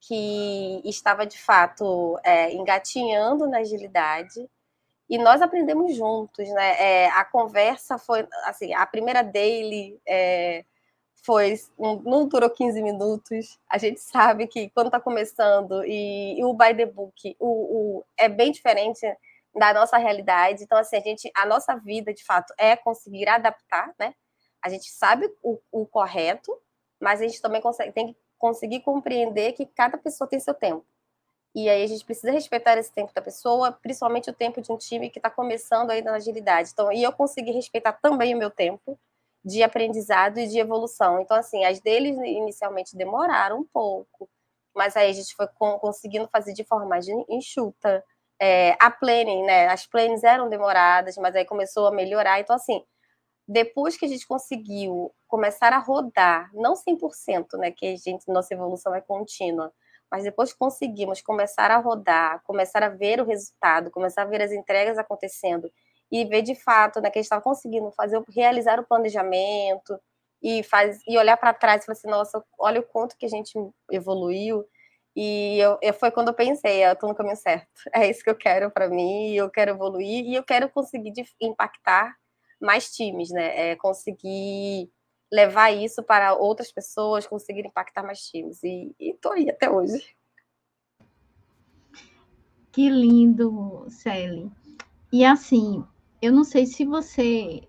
que 0.00 0.82
estava, 0.84 1.24
de 1.24 1.38
fato, 1.38 2.18
é, 2.24 2.52
engatinhando 2.52 3.46
na 3.48 3.58
agilidade, 3.58 4.48
e 5.14 5.18
nós 5.18 5.40
aprendemos 5.40 5.94
juntos, 5.94 6.48
né? 6.48 6.82
É, 6.82 7.06
a 7.10 7.24
conversa 7.24 7.96
foi, 7.98 8.26
assim, 8.46 8.74
a 8.74 8.84
primeira 8.84 9.22
daily 9.22 9.96
é, 10.04 10.64
foi, 11.24 11.54
não 11.78 12.26
durou 12.26 12.50
15 12.50 12.82
minutos. 12.82 13.56
A 13.70 13.78
gente 13.78 14.00
sabe 14.00 14.48
que 14.48 14.70
quando 14.70 14.86
está 14.88 14.98
começando 14.98 15.84
e, 15.84 16.36
e, 16.36 16.44
o 16.44 16.52
by 16.52 16.74
the 16.76 16.86
book 16.86 17.36
o, 17.38 17.46
o, 17.46 18.04
é 18.18 18.28
bem 18.28 18.50
diferente 18.50 19.06
da 19.54 19.72
nossa 19.72 19.96
realidade. 19.98 20.64
Então, 20.64 20.76
assim, 20.78 20.96
a 20.96 21.00
gente, 21.00 21.30
a 21.36 21.46
nossa 21.46 21.76
vida, 21.76 22.12
de 22.12 22.24
fato, 22.24 22.52
é 22.58 22.74
conseguir 22.74 23.28
adaptar, 23.28 23.94
né? 23.96 24.16
A 24.60 24.68
gente 24.68 24.90
sabe 24.90 25.32
o, 25.44 25.60
o 25.70 25.86
correto, 25.86 26.52
mas 27.00 27.20
a 27.20 27.24
gente 27.24 27.40
também 27.40 27.60
consegue, 27.60 27.92
tem 27.92 28.08
que 28.08 28.16
conseguir 28.36 28.80
compreender 28.80 29.52
que 29.52 29.64
cada 29.64 29.96
pessoa 29.96 30.28
tem 30.28 30.40
seu 30.40 30.54
tempo. 30.54 30.84
E 31.54 31.68
aí 31.68 31.84
a 31.84 31.86
gente 31.86 32.04
precisa 32.04 32.32
respeitar 32.32 32.76
esse 32.78 32.92
tempo 32.92 33.12
da 33.14 33.22
pessoa, 33.22 33.70
principalmente 33.72 34.28
o 34.28 34.34
tempo 34.34 34.60
de 34.60 34.72
um 34.72 34.76
time 34.76 35.08
que 35.08 35.18
está 35.20 35.30
começando 35.30 35.90
aí 35.90 36.02
na 36.02 36.14
agilidade. 36.14 36.70
Então, 36.72 36.90
e 36.92 37.02
eu 37.02 37.12
consegui 37.12 37.52
respeitar 37.52 37.92
também 37.92 38.34
o 38.34 38.38
meu 38.38 38.50
tempo 38.50 38.98
de 39.44 39.62
aprendizado 39.62 40.38
e 40.38 40.48
de 40.48 40.58
evolução. 40.58 41.20
Então, 41.20 41.36
assim, 41.36 41.64
as 41.64 41.78
deles 41.80 42.16
inicialmente 42.16 42.96
demoraram 42.96 43.60
um 43.60 43.64
pouco, 43.64 44.28
mas 44.74 44.96
aí 44.96 45.10
a 45.10 45.12
gente 45.12 45.34
foi 45.36 45.46
conseguindo 45.80 46.28
fazer 46.28 46.52
de 46.54 46.64
forma 46.64 46.98
enxuta. 47.28 48.04
É, 48.40 48.76
a 48.80 48.90
planning, 48.90 49.44
né? 49.44 49.68
As 49.68 49.86
plannings 49.86 50.24
eram 50.24 50.48
demoradas, 50.48 51.16
mas 51.18 51.36
aí 51.36 51.44
começou 51.44 51.86
a 51.86 51.92
melhorar. 51.92 52.40
Então, 52.40 52.56
assim, 52.56 52.84
depois 53.46 53.96
que 53.96 54.04
a 54.06 54.08
gente 54.08 54.26
conseguiu 54.26 55.14
começar 55.28 55.72
a 55.72 55.78
rodar, 55.78 56.50
não 56.54 56.74
100%, 56.74 57.58
né? 57.58 57.70
Que 57.70 57.86
a 57.88 57.96
gente, 57.96 58.24
nossa 58.28 58.54
evolução 58.54 58.94
é 58.94 59.00
contínua, 59.00 59.72
mas 60.14 60.22
depois 60.22 60.52
conseguimos 60.52 61.20
começar 61.20 61.72
a 61.72 61.78
rodar, 61.78 62.40
começar 62.44 62.84
a 62.84 62.88
ver 62.88 63.20
o 63.20 63.24
resultado, 63.24 63.90
começar 63.90 64.22
a 64.22 64.24
ver 64.24 64.40
as 64.42 64.52
entregas 64.52 64.96
acontecendo 64.96 65.68
e 66.08 66.24
ver 66.24 66.42
de 66.42 66.54
fato 66.54 67.00
né, 67.00 67.10
que 67.10 67.18
a 67.18 67.20
gente 67.20 67.26
estava 67.26 67.42
conseguindo 67.42 67.90
fazer, 67.90 68.22
realizar 68.28 68.78
o 68.78 68.86
planejamento 68.86 69.98
e, 70.40 70.62
faz, 70.62 71.00
e 71.08 71.18
olhar 71.18 71.36
para 71.36 71.52
trás 71.52 71.82
e 71.82 71.86
falar 71.86 71.98
assim, 71.98 72.08
nossa, 72.08 72.44
olha 72.56 72.78
o 72.78 72.84
quanto 72.84 73.16
que 73.16 73.26
a 73.26 73.28
gente 73.28 73.58
evoluiu. 73.90 74.64
E 75.16 75.58
eu, 75.58 75.78
eu 75.82 75.92
foi 75.92 76.12
quando 76.12 76.28
eu 76.28 76.34
pensei, 76.34 76.86
eu 76.86 76.92
estou 76.92 77.08
no 77.08 77.14
caminho 77.16 77.36
certo. 77.36 77.66
É 77.92 78.08
isso 78.08 78.22
que 78.22 78.30
eu 78.30 78.36
quero 78.36 78.70
para 78.70 78.88
mim, 78.88 79.34
eu 79.34 79.50
quero 79.50 79.72
evoluir 79.72 80.26
e 80.26 80.36
eu 80.36 80.44
quero 80.44 80.68
conseguir 80.68 81.12
impactar 81.40 82.14
mais 82.60 82.88
times, 82.88 83.30
né? 83.30 83.72
É 83.72 83.74
conseguir 83.74 84.88
levar 85.32 85.70
isso 85.72 86.02
para 86.02 86.34
outras 86.34 86.70
pessoas, 86.70 87.26
conseguir 87.26 87.66
impactar 87.66 88.02
mais 88.02 88.20
times. 88.20 88.62
E 88.62 88.94
estou 89.00 89.32
aí 89.32 89.48
até 89.50 89.70
hoje. 89.70 90.14
Que 92.72 92.90
lindo, 92.90 93.86
Sally. 93.88 94.50
E 95.12 95.24
assim, 95.24 95.84
eu 96.20 96.32
não 96.32 96.42
sei 96.42 96.66
se 96.66 96.84
você. 96.84 97.62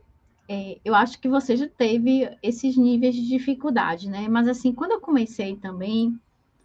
É, 0.49 0.79
eu 0.83 0.95
acho 0.95 1.19
que 1.19 1.27
você 1.27 1.55
já 1.55 1.67
teve 1.67 2.27
esses 2.41 2.77
níveis 2.77 3.13
de 3.15 3.27
dificuldade, 3.27 4.09
né? 4.09 4.27
Mas 4.27 4.47
assim, 4.47 4.73
quando 4.73 4.91
eu 4.91 5.01
comecei 5.01 5.55
também, 5.55 6.19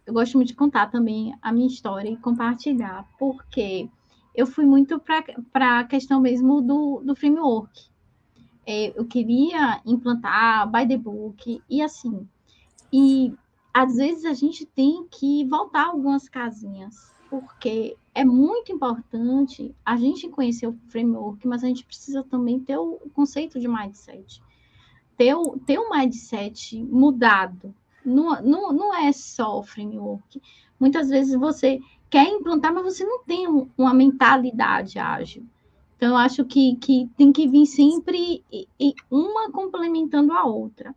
eu 0.05 0.13
gosto 0.13 0.37
muito 0.37 0.49
de 0.49 0.55
contar 0.55 0.87
também 0.87 1.35
a 1.41 1.51
minha 1.51 1.67
história 1.67 2.09
e 2.09 2.17
compartilhar, 2.17 3.07
porque 3.19 3.89
eu 4.33 4.47
fui 4.47 4.65
muito 4.65 4.99
para 4.99 5.79
a 5.79 5.83
questão 5.83 6.19
mesmo 6.19 6.61
do, 6.61 7.01
do 7.05 7.15
framework. 7.15 7.90
É, 8.73 8.97
eu 8.97 9.03
queria 9.03 9.81
implantar 9.85 10.71
by 10.71 10.87
the 10.87 10.95
book 10.95 11.61
e 11.69 11.81
assim. 11.81 12.25
E 12.91 13.33
às 13.73 13.97
vezes 13.97 14.23
a 14.23 14.33
gente 14.33 14.65
tem 14.65 15.05
que 15.11 15.43
voltar 15.43 15.87
algumas 15.87 16.29
casinhas, 16.29 17.13
porque 17.29 17.97
é 18.15 18.23
muito 18.23 18.71
importante 18.71 19.75
a 19.85 19.97
gente 19.97 20.29
conhecer 20.29 20.67
o 20.67 20.79
framework, 20.87 21.45
mas 21.45 21.65
a 21.65 21.67
gente 21.67 21.85
precisa 21.85 22.23
também 22.23 22.61
ter 22.61 22.77
o 22.77 22.97
conceito 23.13 23.59
de 23.59 23.67
mindset. 23.67 24.41
Ter 25.17 25.35
o, 25.35 25.59
ter 25.59 25.77
o 25.77 25.89
mindset 25.89 26.81
mudado. 26.81 27.75
Não, 28.05 28.41
não, 28.41 28.71
não 28.71 28.95
é 28.95 29.11
só 29.11 29.59
o 29.59 29.63
framework. 29.63 30.41
Muitas 30.79 31.09
vezes 31.09 31.35
você 31.37 31.81
quer 32.09 32.25
implantar, 32.25 32.73
mas 32.73 32.85
você 32.85 33.03
não 33.03 33.21
tem 33.25 33.47
uma 33.77 33.93
mentalidade 33.93 34.97
ágil. 34.97 35.45
Então, 36.01 36.13
eu 36.13 36.17
acho 36.17 36.43
que, 36.45 36.77
que 36.77 37.07
tem 37.15 37.31
que 37.31 37.47
vir 37.47 37.67
sempre 37.67 38.43
uma 39.07 39.51
complementando 39.51 40.33
a 40.33 40.43
outra. 40.43 40.95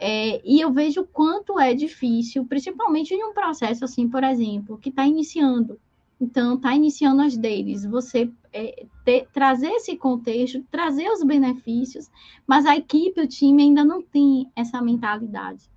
É, 0.00 0.42
e 0.44 0.60
eu 0.60 0.72
vejo 0.72 1.04
quanto 1.04 1.56
é 1.56 1.72
difícil, 1.72 2.44
principalmente 2.44 3.14
em 3.14 3.22
um 3.22 3.32
processo 3.32 3.84
assim, 3.84 4.08
por 4.08 4.24
exemplo, 4.24 4.76
que 4.76 4.88
está 4.88 5.06
iniciando. 5.06 5.78
Então, 6.20 6.56
está 6.56 6.74
iniciando 6.74 7.22
as 7.22 7.36
deles. 7.36 7.84
Você 7.84 8.28
é, 8.52 8.84
ter, 9.04 9.28
trazer 9.32 9.70
esse 9.70 9.96
contexto, 9.96 10.64
trazer 10.68 11.08
os 11.10 11.22
benefícios, 11.22 12.10
mas 12.44 12.66
a 12.66 12.76
equipe, 12.76 13.20
o 13.20 13.28
time 13.28 13.62
ainda 13.62 13.84
não 13.84 14.02
tem 14.02 14.50
essa 14.56 14.82
mentalidade. 14.82 15.70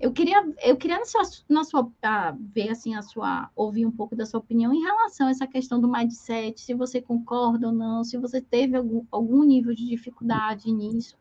Eu 0.00 0.12
queria, 0.12 0.44
eu 0.62 0.76
queria 0.76 0.98
na 0.98 1.04
sua, 1.04 1.22
na 1.48 1.64
sua 1.64 1.90
ah, 2.02 2.36
ver 2.38 2.68
assim 2.68 2.94
a 2.94 3.02
sua, 3.02 3.50
ouvir 3.56 3.84
um 3.84 3.90
pouco 3.90 4.14
da 4.14 4.24
sua 4.24 4.38
opinião 4.38 4.72
em 4.72 4.80
relação 4.80 5.26
a 5.26 5.30
essa 5.30 5.46
questão 5.46 5.80
do 5.80 5.90
mindset, 5.90 6.60
se 6.60 6.72
você 6.72 7.02
concorda 7.02 7.66
ou 7.66 7.72
não, 7.72 8.04
se 8.04 8.16
você 8.16 8.40
teve 8.40 8.76
algum, 8.76 9.04
algum 9.10 9.42
nível 9.42 9.74
de 9.74 9.84
dificuldade 9.86 10.70
nisso 10.70 11.16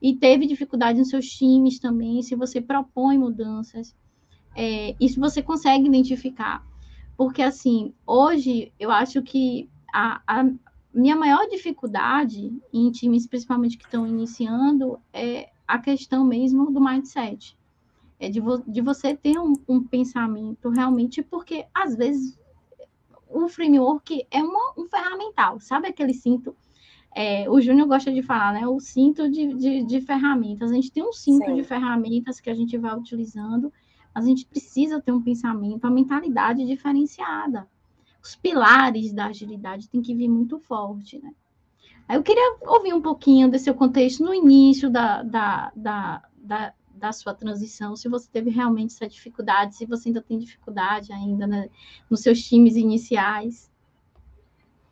e 0.00 0.14
teve 0.14 0.46
dificuldade 0.46 0.98
nos 0.98 1.10
seus 1.10 1.26
times 1.26 1.78
também, 1.78 2.22
se 2.22 2.34
você 2.34 2.60
propõe 2.60 3.18
mudanças, 3.18 3.94
é, 4.56 4.94
isso 4.98 5.20
você 5.20 5.42
consegue 5.42 5.86
identificar. 5.86 6.64
Porque, 7.16 7.42
assim, 7.42 7.94
hoje 8.06 8.72
eu 8.78 8.90
acho 8.90 9.22
que 9.22 9.68
a, 9.92 10.20
a 10.26 10.50
minha 10.92 11.16
maior 11.16 11.46
dificuldade 11.48 12.52
em 12.72 12.90
times, 12.90 13.26
principalmente 13.26 13.76
que 13.76 13.84
estão 13.84 14.06
iniciando, 14.06 14.98
é 15.12 15.50
a 15.66 15.78
questão 15.78 16.24
mesmo 16.24 16.70
do 16.70 16.80
mindset. 16.80 17.56
É 18.26 18.28
de, 18.28 18.40
vo, 18.40 18.62
de 18.66 18.80
você 18.80 19.14
ter 19.14 19.38
um, 19.38 19.54
um, 19.68 19.82
pensamento 19.82 20.68
realmente, 20.68 21.22
porque 21.22 21.66
às 21.74 21.96
vezes 21.96 22.38
o 23.28 23.48
framework 23.48 24.26
é 24.30 24.42
uma, 24.42 24.74
um 24.76 24.86
ferramental, 24.86 25.58
sabe 25.60 25.88
aquele 25.88 26.14
cinto 26.14 26.56
é, 27.14 27.48
o 27.48 27.60
Júnior 27.60 27.86
gosta 27.86 28.12
de 28.12 28.22
falar, 28.22 28.52
né? 28.52 28.66
O 28.66 28.80
cinto 28.80 29.30
de, 29.30 29.54
de, 29.54 29.84
de 29.84 30.00
ferramentas. 30.00 30.70
A 30.70 30.74
gente 30.74 30.90
tem 30.90 31.02
um 31.04 31.12
cinto 31.12 31.46
Sim. 31.46 31.54
de 31.54 31.62
ferramentas 31.62 32.40
que 32.40 32.50
a 32.50 32.54
gente 32.54 32.76
vai 32.76 32.98
utilizando, 32.98 33.72
mas 34.12 34.24
a 34.24 34.28
gente 34.28 34.44
precisa 34.44 35.00
ter 35.00 35.12
um 35.12 35.22
pensamento, 35.22 35.84
uma 35.84 35.92
mentalidade 35.92 36.66
diferenciada. 36.66 37.68
Os 38.20 38.34
pilares 38.34 39.12
da 39.12 39.26
agilidade 39.26 39.88
têm 39.88 40.02
que 40.02 40.14
vir 40.14 40.28
muito 40.28 40.58
forte, 40.58 41.20
né? 41.22 41.32
Aí 42.08 42.16
eu 42.16 42.22
queria 42.22 42.56
ouvir 42.62 42.92
um 42.92 43.00
pouquinho 43.00 43.48
desse 43.48 43.64
seu 43.64 43.74
contexto 43.74 44.24
no 44.24 44.34
início 44.34 44.90
da, 44.90 45.22
da, 45.22 45.72
da, 45.74 46.22
da, 46.36 46.74
da 47.04 47.12
sua 47.12 47.34
transição, 47.34 47.94
se 47.94 48.08
você 48.08 48.26
teve 48.32 48.48
realmente 48.48 48.94
essa 48.94 49.06
dificuldade, 49.06 49.76
se 49.76 49.84
você 49.84 50.08
ainda 50.08 50.22
tem 50.22 50.38
dificuldade 50.38 51.12
ainda 51.12 51.46
né, 51.46 51.68
nos 52.08 52.22
seus 52.22 52.42
times 52.42 52.76
iniciais. 52.76 53.70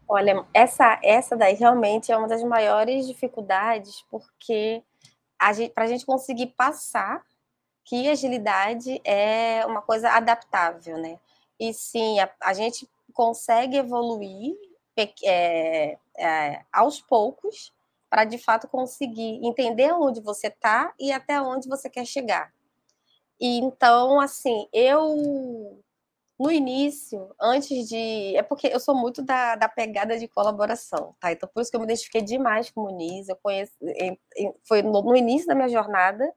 Olha, 0.07 0.45
essa, 0.52 1.00
essa 1.02 1.35
daí 1.35 1.54
realmente 1.54 2.12
é 2.12 2.16
uma 2.16 2.28
das 2.28 2.42
maiores 2.45 3.07
dificuldades, 3.07 4.04
porque 4.11 4.83
para 5.75 5.85
a 5.85 5.87
gente 5.87 6.04
conseguir 6.04 6.49
passar 6.49 7.25
que 7.83 8.09
agilidade 8.09 9.00
é 9.04 9.64
uma 9.66 9.81
coisa 9.81 10.11
adaptável, 10.11 10.99
né? 10.99 11.19
E 11.59 11.73
sim, 11.73 12.21
a, 12.21 12.31
a 12.42 12.52
gente 12.52 12.87
consegue 13.14 13.78
evoluir 13.78 14.54
é, 15.25 15.97
é, 16.16 16.64
aos 16.71 17.00
poucos 17.00 17.73
para 18.12 18.26
de 18.26 18.37
fato 18.37 18.69
conseguir 18.69 19.40
entender 19.42 19.90
onde 19.95 20.21
você 20.21 20.49
está 20.49 20.92
e 21.00 21.11
até 21.11 21.40
onde 21.40 21.66
você 21.66 21.88
quer 21.88 22.04
chegar. 22.04 22.52
E 23.40 23.59
então, 23.59 24.21
assim, 24.21 24.69
eu 24.71 25.83
no 26.38 26.50
início, 26.50 27.35
antes 27.40 27.88
de. 27.88 28.37
É 28.37 28.42
porque 28.42 28.66
eu 28.66 28.78
sou 28.78 28.95
muito 28.95 29.23
da, 29.23 29.57
da 29.57 29.66
pegada 29.66 30.19
de 30.19 30.28
colaboração, 30.28 31.16
tá? 31.19 31.33
Então, 31.33 31.49
por 31.54 31.62
isso 31.62 31.71
que 31.71 31.76
eu 31.76 31.81
me 31.81 31.87
identifiquei 31.87 32.21
demais 32.21 32.71
com 32.71 32.83
o 32.83 32.85
Muniz. 32.85 33.31
Eu 33.31 33.37
conheço. 33.42 33.73
Foi 34.69 34.83
no, 34.83 35.00
no 35.00 35.16
início 35.16 35.47
da 35.47 35.54
minha 35.54 35.71
jornada 35.71 36.31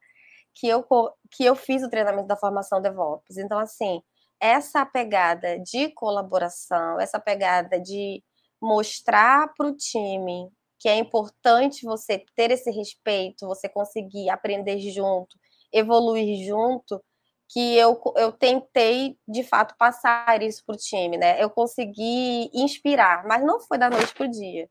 que 0.54 0.70
eu, 0.70 0.82
que 1.30 1.44
eu 1.44 1.58
fiz 1.58 1.84
o 1.84 1.90
treinamento 1.90 2.28
da 2.28 2.38
formação 2.38 2.82
DevOps. 2.82 3.38
Então, 3.38 3.60
assim, 3.60 4.02
essa 4.40 4.86
pegada 4.86 5.60
de 5.60 5.90
colaboração, 5.90 7.02
essa 7.02 7.20
pegada 7.20 7.82
de 7.82 8.24
mostrar 8.62 9.54
para 9.56 9.68
o 9.68 9.76
time 9.76 10.50
que 10.86 10.90
é 10.90 10.98
importante 10.98 11.84
você 11.84 12.24
ter 12.36 12.52
esse 12.52 12.70
respeito, 12.70 13.48
você 13.48 13.68
conseguir 13.68 14.30
aprender 14.30 14.78
junto, 14.78 15.36
evoluir 15.74 16.46
junto, 16.46 17.04
que 17.50 17.76
eu, 17.76 18.00
eu 18.16 18.32
tentei, 18.32 19.18
de 19.28 19.44
fato, 19.44 19.76
passar 19.80 20.44
isso 20.44 20.64
para 20.64 20.76
o 20.76 20.78
time, 20.78 21.18
né? 21.18 21.42
Eu 21.44 21.50
consegui 21.50 22.52
inspirar, 22.54 23.26
mas 23.26 23.44
não 23.44 23.60
foi 23.60 23.80
da 23.80 23.90
noite 23.90 24.14
para 24.14 24.28
o 24.28 24.30
dia. 24.30 24.70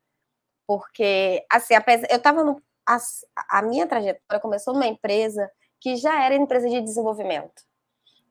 Porque, 0.69 1.45
assim, 1.51 1.75
apesar, 1.75 2.07
eu 2.09 2.19
estava 2.19 2.45
no. 2.45 2.63
A, 2.87 2.97
a 3.51 3.63
minha 3.63 3.85
trajetória 3.85 4.41
começou 4.41 4.73
numa 4.73 4.87
empresa 4.87 5.51
que 5.81 5.97
já 5.97 6.25
era 6.25 6.37
empresa 6.37 6.71
de 6.71 6.81
desenvolvimento. 6.81 7.61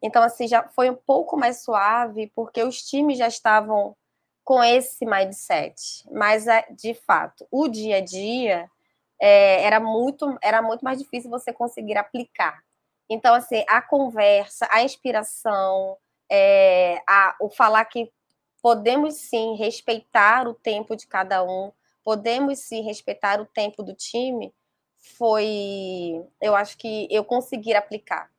Então, 0.02 0.24
assim, 0.24 0.48
já 0.48 0.70
foi 0.70 0.90
um 0.90 0.96
pouco 0.96 1.36
mais 1.36 1.66
suave, 1.66 2.32
porque 2.34 2.64
os 2.64 2.82
times 2.82 3.18
já 3.18 3.28
estavam 3.28 3.94
com 4.44 4.64
esse 4.64 5.06
mindset. 5.06 5.76
Mas, 6.12 6.46
de 6.76 6.94
fato, 6.94 7.48
o 7.52 7.68
dia 7.68 7.98
a 7.98 8.02
dia 8.02 8.70
é, 9.22 9.64
era, 9.64 9.80
muito, 9.80 10.38
era 10.42 10.62
muito 10.62 10.82
mais 10.82 11.00
difícil 11.00 11.30
você 11.30 11.54
conseguir 11.54 11.98
aplicar. 11.98 12.62
Então, 13.10 13.34
assim, 13.34 13.64
a 13.68 13.82
conversa, 13.82 14.68
a 14.72 14.84
inspiração, 14.84 15.98
é, 16.30 17.02
a, 17.08 17.36
o 17.40 17.50
falar 17.50 17.86
que 17.86 18.12
podemos 18.62 19.16
sim 19.16 19.56
respeitar 19.56 20.48
o 20.48 20.54
tempo 20.54 20.96
de 20.96 21.06
cada 21.06 21.44
um, 21.44 21.72
podemos 22.04 22.60
sim 22.60 22.82
respeitar 22.82 23.40
o 23.42 23.46
tempo 23.46 23.84
do 23.84 23.94
time, 23.94 24.54
foi, 25.18 26.26
eu 26.42 26.56
acho 26.56 26.78
que 26.78 27.08
eu 27.12 27.24
conseguir 27.26 27.76
aplicar. 27.76 28.32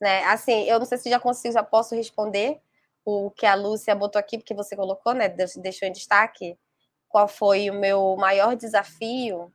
Né? 0.00 0.24
Assim, 0.24 0.64
eu 0.64 0.78
não 0.78 0.86
sei 0.86 0.96
se 0.96 1.10
já 1.10 1.20
consigo, 1.20 1.52
já 1.52 1.62
posso 1.62 1.94
responder 1.94 2.60
o 3.04 3.30
que 3.30 3.46
a 3.46 3.54
Lúcia 3.54 3.94
botou 3.94 4.18
aqui, 4.18 4.38
porque 4.38 4.54
você 4.54 4.76
colocou, 4.76 5.14
né? 5.14 5.28
Deixou 5.28 5.88
em 5.88 5.92
destaque. 5.92 6.58
Qual 7.08 7.26
foi 7.26 7.70
o 7.70 7.74
meu 7.74 8.16
maior 8.16 8.54
desafio? 8.56 9.52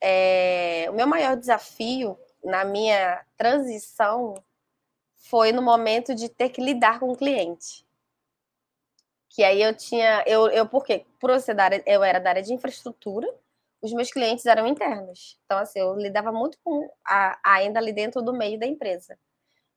É, 0.00 0.86
o 0.90 0.94
meu 0.94 1.06
maior 1.06 1.36
desafio 1.36 2.18
na 2.42 2.64
minha 2.64 3.24
transição 3.36 4.34
foi 5.16 5.52
no 5.52 5.62
momento 5.62 6.14
de 6.14 6.28
ter 6.28 6.50
que 6.50 6.60
lidar 6.60 7.00
com 7.00 7.10
o 7.10 7.16
cliente. 7.16 7.86
Que 9.30 9.42
aí 9.42 9.62
eu 9.62 9.74
tinha, 9.74 10.22
eu, 10.26 10.48
eu 10.48 10.66
por 10.66 10.84
eu, 11.30 11.40
ser 11.40 11.54
da 11.54 11.64
área, 11.64 11.82
eu 11.86 12.04
era 12.04 12.20
da 12.20 12.30
área 12.30 12.42
de 12.42 12.52
infraestrutura, 12.52 13.28
os 13.80 13.92
meus 13.92 14.10
clientes 14.10 14.46
eram 14.46 14.66
internos. 14.66 15.38
Então, 15.44 15.58
assim, 15.58 15.78
eu 15.78 15.94
lidava 15.96 16.32
muito 16.32 16.58
com, 16.62 16.88
a, 17.04 17.38
ainda 17.44 17.78
ali 17.80 17.92
dentro 17.92 18.22
do 18.22 18.32
meio 18.32 18.58
da 18.58 18.66
empresa. 18.66 19.18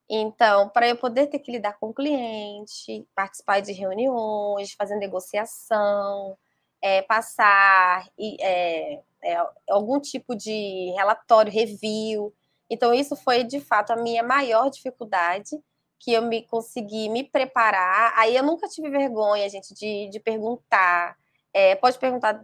Então, 0.09 0.69
para 0.69 0.87
eu 0.87 0.95
poder 0.97 1.27
ter 1.27 1.39
que 1.39 1.51
lidar 1.51 1.77
com 1.79 1.89
o 1.89 1.93
cliente, 1.93 3.05
participar 3.15 3.61
de 3.61 3.73
reuniões, 3.73 4.73
fazer 4.73 4.95
negociação, 4.95 6.37
é, 6.81 7.01
passar 7.01 8.07
é, 8.19 9.01
é, 9.23 9.47
algum 9.69 9.99
tipo 9.99 10.35
de 10.35 10.93
relatório, 10.95 11.51
review, 11.51 12.33
então, 12.69 12.93
isso 12.93 13.15
foi 13.15 13.43
de 13.43 13.59
fato 13.59 13.91
a 13.91 13.95
minha 13.95 14.23
maior 14.23 14.69
dificuldade, 14.69 15.57
que 15.99 16.13
eu 16.13 16.21
me 16.21 16.43
consegui 16.43 17.09
me 17.09 17.23
preparar. 17.23 18.13
Aí 18.17 18.35
eu 18.35 18.43
nunca 18.43 18.67
tive 18.67 18.89
vergonha, 18.89 19.49
gente, 19.49 19.73
de, 19.73 20.09
de 20.09 20.19
perguntar. 20.19 21.17
É, 21.53 21.75
pode 21.75 21.97
perguntar 21.97 22.43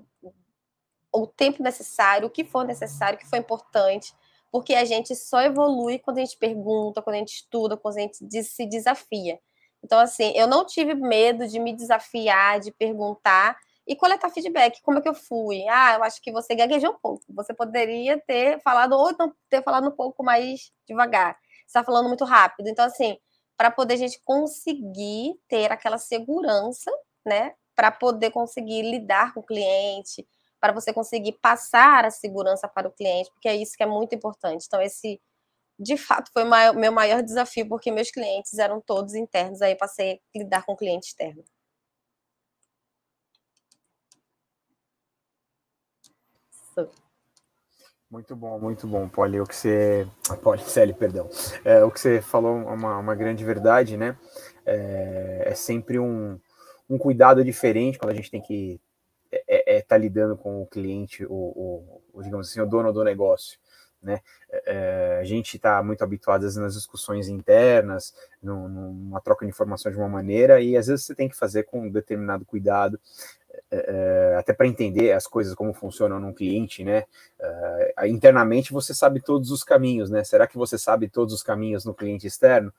o 1.14 1.28
tempo 1.28 1.62
necessário, 1.62 2.28
o 2.28 2.32
que 2.32 2.44
for 2.44 2.66
necessário, 2.66 3.18
o 3.18 3.20
que 3.20 3.28
for 3.28 3.38
importante, 3.38 4.14
porque 4.54 4.76
a 4.76 4.86
gente 4.86 5.16
só 5.16 5.42
evolui 5.42 5.98
quando 5.98 6.20
a 6.20 6.22
gente 6.22 6.38
pergunta, 6.38 7.02
quando 7.02 7.16
a 7.16 7.20
gente 7.20 7.34
estuda, 7.34 7.76
quando 7.76 7.98
a 7.98 8.02
gente 8.02 8.44
se 8.44 8.68
desafia. 8.68 9.40
Então, 9.84 9.98
assim, 10.00 10.32
eu 10.36 10.46
não 10.46 10.64
tive 10.64 10.94
medo 10.94 11.48
de 11.48 11.60
me 11.60 11.76
desafiar, 11.76 12.60
de 12.60 12.72
perguntar, 12.72 13.58
e 13.88 13.96
coletar 13.96 14.30
feedback. 14.30 14.80
Como 14.84 15.00
é 15.00 15.02
que 15.02 15.10
eu 15.10 15.16
fui? 15.16 15.68
Ah, 15.68 15.96
eu 15.96 16.04
acho 16.04 16.22
que 16.22 16.32
você 16.32 16.54
gaguejou 16.54 16.92
um 16.92 17.00
pouco. 17.00 17.24
Você 17.30 17.52
poderia 17.52 18.20
ter 18.20 18.62
falado, 18.62 18.94
ou 18.94 19.12
não 19.18 19.34
ter 19.50 19.64
falado 19.64 19.88
um 19.88 19.92
pouco 19.92 20.24
mais 20.24 20.72
devagar. 20.88 21.36
Você 21.62 21.80
está 21.80 21.84
falando 21.84 22.08
muito 22.08 22.24
rápido. 22.24 22.70
Então, 22.70 22.86
assim, 22.86 23.18
para 23.58 23.72
poder 23.72 23.96
a 23.96 23.98
gente 23.98 24.22
conseguir 24.24 25.34
ter 25.48 25.72
aquela 25.72 25.98
segurança, 25.98 26.92
né? 27.26 27.56
Para 27.76 27.92
poder 27.92 28.30
conseguir 28.30 28.84
lidar 28.84 29.34
com 29.34 29.40
o 29.40 29.44
cliente, 29.44 30.28
para 30.64 30.72
você 30.72 30.94
conseguir 30.94 31.34
passar 31.42 32.06
a 32.06 32.10
segurança 32.10 32.70
para 32.70 32.88
o 32.88 32.92
cliente, 32.92 33.30
porque 33.34 33.50
é 33.50 33.56
isso 33.56 33.76
que 33.76 33.84
é 33.84 33.86
muito 33.86 34.16
importante. 34.16 34.64
Então, 34.66 34.82
esse, 34.82 35.20
de 35.78 35.98
fato, 35.98 36.32
foi 36.32 36.46
o 36.46 36.74
meu 36.74 36.90
maior 36.90 37.22
desafio, 37.22 37.68
porque 37.68 37.92
meus 37.92 38.10
clientes 38.10 38.58
eram 38.58 38.80
todos 38.80 39.14
internos, 39.14 39.62
aí 39.62 39.76
passei 39.76 40.14
a 40.14 40.40
lidar 40.40 40.66
com 40.66 40.74
cliente 40.74 41.08
externo. 41.08 41.44
Muito 48.10 48.34
bom, 48.34 48.58
muito 48.58 48.88
bom, 48.88 49.10
Poli. 49.10 49.42
O 49.42 49.46
que 49.46 49.56
você. 49.58 50.08
Poli, 50.42 50.62
Celi, 50.62 50.94
perdão. 50.96 51.30
É, 51.66 51.84
o 51.84 51.92
que 51.92 52.00
você 52.00 52.22
falou 52.22 52.58
é 52.62 52.72
uma, 52.72 53.00
uma 53.00 53.16
grande 53.16 53.44
verdade, 53.44 53.98
né? 53.98 54.18
É, 54.66 55.44
é 55.48 55.56
sempre 55.56 56.00
um, 56.00 56.40
um 56.90 56.98
cuidado 56.98 57.44
diferente 57.44 58.00
quando 58.00 58.12
a 58.12 58.16
gente 58.16 58.32
tem 58.32 58.42
que 58.42 58.80
estar 59.84 59.96
é, 59.96 59.98
é, 59.98 59.98
é 59.98 59.98
tá 59.98 59.98
lidando 59.98 60.38
com 60.38 60.62
o 60.62 60.68
cliente, 60.68 61.26
o, 61.26 62.02
o, 62.14 62.22
digamos 62.24 62.50
assim, 62.50 62.62
o 62.62 62.66
dono 62.66 62.92
do 62.92 63.04
negócio. 63.04 63.60
Né? 64.02 64.20
É, 64.52 65.20
a 65.22 65.24
gente 65.24 65.56
está 65.56 65.82
muito 65.82 66.04
habituado 66.04 66.44
nas 66.60 66.74
discussões 66.74 67.30
internas, 67.30 68.14
numa 68.42 69.22
troca 69.22 69.46
de 69.46 69.50
informações 69.50 69.96
de 69.96 70.02
uma 70.02 70.10
maneira, 70.10 70.60
e 70.60 70.76
às 70.76 70.88
vezes 70.88 71.06
você 71.06 71.16
tem 71.16 71.30
que 71.30 71.38
fazer 71.38 71.64
com 71.64 71.88
um 71.88 71.90
determinado 71.90 72.44
cuidado, 72.44 73.00
é, 73.72 74.36
até 74.38 74.52
para 74.54 74.68
entender 74.68 75.12
as 75.14 75.26
coisas 75.26 75.56
como 75.56 75.74
funcionam 75.74 76.20
num 76.20 76.34
cliente, 76.34 76.84
né? 76.84 77.06
É, 77.40 78.08
internamente 78.08 78.74
você 78.74 78.94
sabe 78.94 79.22
todos 79.22 79.52
os 79.52 79.64
caminhos, 79.64 80.10
né? 80.10 80.24
Será 80.24 80.48
que 80.48 80.58
você 80.58 80.78
sabe 80.78 81.08
todos 81.08 81.34
os 81.34 81.44
caminhos 81.44 81.86
no 81.86 81.94
cliente 81.94 82.28
externo? 82.28 82.74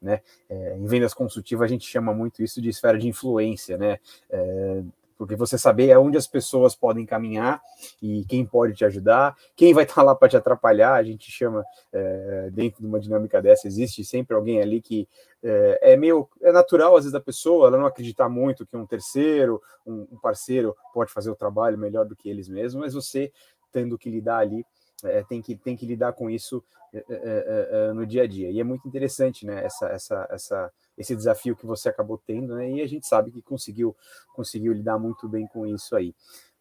Né? 0.00 0.22
É, 0.48 0.76
em 0.76 0.86
vendas 0.86 1.12
consultivas 1.12 1.66
a 1.66 1.68
gente 1.68 1.86
chama 1.86 2.14
muito 2.14 2.42
isso 2.42 2.62
de 2.62 2.70
esfera 2.70 2.98
de 2.98 3.06
influência, 3.06 3.76
né? 3.76 3.98
É, 4.30 4.82
porque 5.20 5.36
você 5.36 5.58
saber 5.58 5.92
aonde 5.92 6.16
as 6.16 6.26
pessoas 6.26 6.74
podem 6.74 7.04
caminhar 7.04 7.60
e 8.00 8.24
quem 8.24 8.42
pode 8.46 8.72
te 8.72 8.86
ajudar, 8.86 9.36
quem 9.54 9.74
vai 9.74 9.84
estar 9.84 10.00
lá 10.02 10.14
para 10.14 10.30
te 10.30 10.36
atrapalhar, 10.38 10.94
a 10.94 11.02
gente 11.02 11.30
chama 11.30 11.62
é, 11.92 12.48
dentro 12.50 12.80
de 12.80 12.86
uma 12.86 12.98
dinâmica 12.98 13.42
dessa, 13.42 13.68
existe 13.68 14.02
sempre 14.02 14.34
alguém 14.34 14.62
ali 14.62 14.80
que 14.80 15.06
é, 15.42 15.92
é, 15.92 15.96
meio 15.98 16.26
é 16.40 16.50
natural 16.50 16.96
às 16.96 17.02
vezes 17.02 17.12
da 17.12 17.20
pessoa, 17.20 17.66
ela 17.66 17.76
não 17.76 17.84
acreditar 17.84 18.30
muito 18.30 18.64
que 18.64 18.74
um 18.74 18.86
terceiro, 18.86 19.60
um, 19.86 20.06
um 20.10 20.16
parceiro 20.16 20.74
pode 20.94 21.12
fazer 21.12 21.28
o 21.28 21.36
trabalho 21.36 21.76
melhor 21.76 22.06
do 22.06 22.16
que 22.16 22.30
eles 22.30 22.48
mesmos, 22.48 22.82
mas 22.82 22.94
você 22.94 23.30
tendo 23.70 23.98
que 23.98 24.08
lidar 24.08 24.38
ali 24.38 24.64
é, 25.04 25.22
tem, 25.22 25.40
que, 25.40 25.56
tem 25.56 25.76
que 25.76 25.86
lidar 25.86 26.12
com 26.12 26.28
isso 26.28 26.62
é, 26.92 26.98
é, 26.98 27.04
é, 27.08 27.88
é 27.88 27.92
no 27.92 28.06
dia 28.06 28.22
a 28.22 28.26
dia. 28.26 28.50
E 28.50 28.60
é 28.60 28.64
muito 28.64 28.86
interessante, 28.86 29.46
né, 29.46 29.64
essa, 29.64 29.86
essa, 29.86 30.28
essa, 30.30 30.72
esse 30.98 31.14
desafio 31.14 31.56
que 31.56 31.66
você 31.66 31.88
acabou 31.88 32.18
tendo, 32.18 32.54
né, 32.54 32.70
e 32.70 32.80
a 32.80 32.86
gente 32.86 33.06
sabe 33.06 33.30
que 33.30 33.40
conseguiu, 33.42 33.96
conseguiu 34.34 34.72
lidar 34.72 34.98
muito 34.98 35.28
bem 35.28 35.46
com 35.46 35.66
isso 35.66 35.94
aí. 35.96 36.14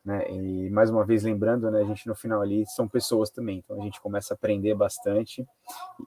Né, 0.03 0.31
e 0.31 0.69
mais 0.69 0.89
uma 0.89 1.05
vez 1.05 1.23
lembrando, 1.23 1.69
né, 1.69 1.81
a 1.81 1.83
gente 1.83 2.07
no 2.07 2.15
final 2.15 2.41
ali 2.41 2.65
são 2.67 2.87
pessoas 2.87 3.29
também, 3.29 3.57
então 3.57 3.81
a 3.81 3.83
gente 3.83 3.99
começa 3.99 4.33
a 4.33 4.35
aprender 4.35 4.73
bastante 4.73 5.45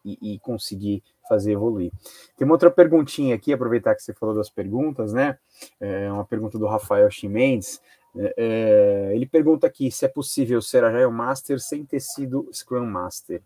e, 0.03 0.35
e 0.35 0.39
conseguir 0.39 1.03
fazer 1.29 1.53
evoluir. 1.53 1.93
Tem 2.37 2.47
uma 2.47 2.55
outra 2.55 2.71
perguntinha 2.71 3.35
aqui, 3.35 3.53
aproveitar 3.53 3.95
que 3.95 4.03
você 4.03 4.15
falou 4.15 4.35
das 4.35 4.49
perguntas, 4.49 5.13
né? 5.13 5.39
É 5.79 6.11
uma 6.11 6.25
pergunta 6.25 6.59
do 6.59 6.67
Rafael 6.67 7.11
Chimendes. 7.11 7.81
É, 8.17 8.35
é, 8.37 9.15
ele 9.15 9.27
pergunta 9.27 9.67
aqui 9.67 9.91
se 9.91 10.05
é 10.05 10.09
possível 10.09 10.61
ser 10.61 10.85
Agile 10.85 11.11
Master 11.11 11.61
sem 11.61 11.85
ter 11.85 12.01
sido 12.01 12.49
Scrum 12.53 12.87
Master. 12.87 13.43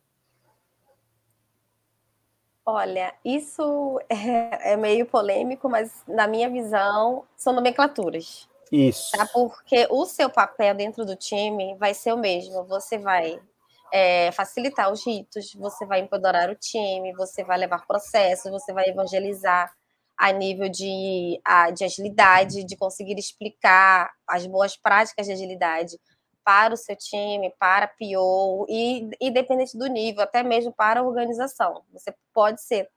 Olha, 2.65 3.15
isso 3.25 4.01
é, 4.11 4.73
é, 4.73 4.77
meio 4.77 5.07
polêmico, 5.07 5.69
mas 5.69 6.03
na 6.07 6.27
minha 6.27 6.51
visão 6.51 7.25
são 7.37 7.53
nomenclaturas. 7.53 8.49
Isso. 8.73 9.13
Tá? 9.17 9.25
Porque 9.33 9.87
o 9.89 10.05
seu 10.05 10.29
papel 10.29 10.75
dentro 10.75 11.05
do 11.05 11.15
time 11.15 11.77
vai 11.77 11.95
ser 11.95 12.13
o 12.13 12.19
mesmo. 12.19 12.65
Você 12.65 12.99
vai 12.99 13.41
é, 13.93 14.33
facilitar 14.33 14.91
os 14.93 15.07
ritos, 15.07 15.55
você 15.55 15.87
vai 15.87 16.01
empoderar 16.01 16.51
o 16.51 16.57
time, 16.57 17.13
você 17.15 17.45
vai 17.45 17.57
levar 17.57 17.87
processos, 17.87 18.51
você 18.51 18.73
vai 18.73 18.89
evangelizar 18.89 19.73
a 20.17 20.33
nível 20.33 20.69
de, 20.69 21.41
a, 21.45 21.71
de 21.71 21.85
agilidade, 21.85 22.65
de 22.65 22.77
conseguir 22.77 23.19
explicar 23.19 24.11
as 24.27 24.47
boas 24.47 24.77
práticas 24.77 25.27
de 25.27 25.33
agilidade 25.33 25.99
para 26.45 26.75
o 26.75 26.77
seu 26.77 26.97
time, 26.97 27.53
para 27.59 27.87
a 27.87 27.89
PO, 27.89 28.67
e 28.69 29.11
independente 29.21 29.77
do 29.77 29.87
nível, 29.89 30.23
até 30.23 30.43
mesmo 30.43 30.73
para 30.73 31.01
a 31.01 31.03
organização. 31.03 31.83
Você 31.93 32.15
pode 32.33 32.63
ser 32.63 32.89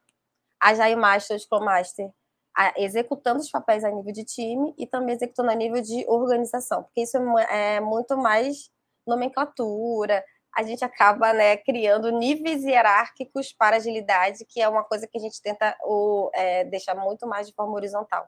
Agile 0.59 0.95
Master 0.95 1.35
ou 1.35 1.39
Scrum 1.39 1.65
Master, 1.65 2.11
a, 2.55 2.73
executando 2.77 3.39
os 3.39 3.49
papéis 3.49 3.83
a 3.83 3.89
nível 3.89 4.13
de 4.13 4.23
time 4.23 4.73
e 4.77 4.85
também 4.85 5.15
executando 5.15 5.49
a 5.49 5.55
nível 5.55 5.81
de 5.81 6.05
organização, 6.07 6.83
porque 6.83 7.01
isso 7.01 7.17
é, 7.39 7.77
é 7.77 7.79
muito 7.79 8.15
mais 8.17 8.69
nomenclatura, 9.07 10.23
a 10.59 10.63
gente 10.63 10.83
acaba 10.83 11.31
né, 11.31 11.55
criando 11.55 12.11
níveis 12.11 12.65
hierárquicos 12.65 13.53
para 13.53 13.77
agilidade, 13.77 14.43
que 14.43 14.61
é 14.61 14.67
uma 14.67 14.83
coisa 14.83 15.07
que 15.07 15.17
a 15.17 15.21
gente 15.21 15.41
tenta 15.41 15.73
o, 15.85 16.29
é, 16.33 16.65
deixar 16.65 16.93
muito 16.95 17.25
mais 17.25 17.47
de 17.47 17.53
forma 17.53 17.73
horizontal. 17.75 18.27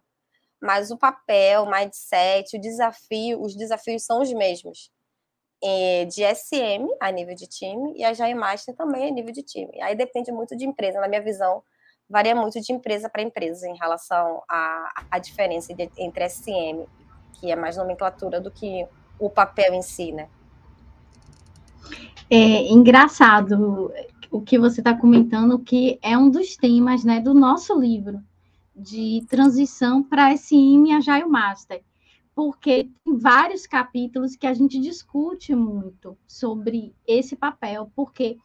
Mas 0.61 0.91
o 0.91 0.97
papel, 0.97 1.63
o 1.63 1.69
mindset, 1.69 2.55
o 2.55 2.61
desafio, 2.61 3.41
os 3.41 3.53
desafios 3.53 4.05
são 4.05 4.21
os 4.21 4.31
mesmos. 4.31 4.89
É, 5.61 6.05
de 6.05 6.23
SM 6.23 6.87
a 7.01 7.11
nível 7.11 7.35
de 7.35 7.47
time 7.47 7.93
e 7.97 8.03
a 8.03 8.09
Agile 8.09 8.33
Master 8.33 8.73
também 8.75 9.09
a 9.09 9.11
nível 9.11 9.33
de 9.33 9.43
time. 9.43 9.81
Aí 9.81 9.93
depende 9.93 10.31
muito 10.31 10.55
de 10.55 10.65
empresa, 10.65 11.01
na 11.01 11.09
minha 11.09 11.21
visão, 11.21 11.61
varia 12.09 12.33
muito 12.33 12.61
de 12.61 12.71
empresa 12.71 13.09
para 13.09 13.21
empresa 13.21 13.67
em 13.67 13.75
relação 13.75 14.41
à, 14.47 15.03
à 15.11 15.19
diferença 15.19 15.73
de, 15.73 15.91
entre 15.97 16.29
SM, 16.29 16.87
que 17.33 17.51
é 17.51 17.57
mais 17.57 17.75
nomenclatura, 17.75 18.39
do 18.39 18.49
que 18.49 18.87
o 19.19 19.29
papel 19.29 19.73
em 19.73 19.81
si, 19.81 20.13
né? 20.13 20.29
É 22.33 22.71
engraçado 22.71 23.91
o 24.31 24.41
que 24.41 24.57
você 24.57 24.79
está 24.79 24.97
comentando, 24.97 25.59
que 25.59 25.99
é 26.01 26.17
um 26.17 26.29
dos 26.29 26.55
temas 26.55 27.03
né, 27.03 27.19
do 27.19 27.33
nosso 27.33 27.77
livro 27.77 28.23
de 28.73 29.21
transição 29.27 30.01
para 30.01 30.31
SM 30.37 30.93
Agile 30.95 31.27
Master, 31.27 31.83
porque 32.33 32.89
tem 33.03 33.17
vários 33.17 33.67
capítulos 33.67 34.37
que 34.37 34.47
a 34.47 34.53
gente 34.53 34.79
discute 34.79 35.53
muito 35.53 36.17
sobre 36.25 36.95
esse 37.05 37.35
papel, 37.35 37.91
porque 37.93 38.37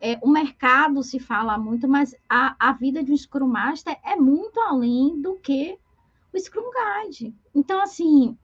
é, 0.00 0.18
o 0.20 0.28
mercado 0.28 1.00
se 1.04 1.20
fala 1.20 1.56
muito, 1.56 1.86
mas 1.86 2.16
a, 2.28 2.56
a 2.58 2.72
vida 2.72 3.04
de 3.04 3.12
um 3.12 3.16
Scrum 3.16 3.46
Master 3.46 3.96
é 4.04 4.16
muito 4.16 4.58
além 4.58 5.22
do 5.22 5.36
que 5.36 5.78
o 6.34 6.38
Scrum 6.40 6.70
Guide. 6.72 7.32
Então, 7.54 7.80
assim, 7.80 8.36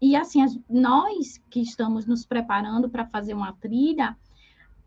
e 0.00 0.14
assim, 0.14 0.40
nós 0.68 1.38
que 1.50 1.60
estamos 1.60 2.06
nos 2.06 2.24
preparando 2.24 2.88
para 2.88 3.06
fazer 3.06 3.34
uma 3.34 3.52
trilha, 3.52 4.16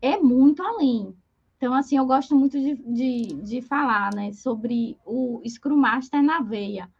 é 0.00 0.18
muito 0.18 0.62
além. 0.62 1.14
Então, 1.56 1.74
assim, 1.74 1.96
eu 1.96 2.06
gosto 2.06 2.34
muito 2.34 2.58
de, 2.58 2.74
de, 2.74 3.26
de 3.42 3.62
falar 3.62 4.12
né, 4.14 4.32
sobre 4.32 4.98
o 5.04 5.40
Scrum 5.46 5.76
Master 5.76 6.22
na 6.22 6.40
veia. 6.40 6.90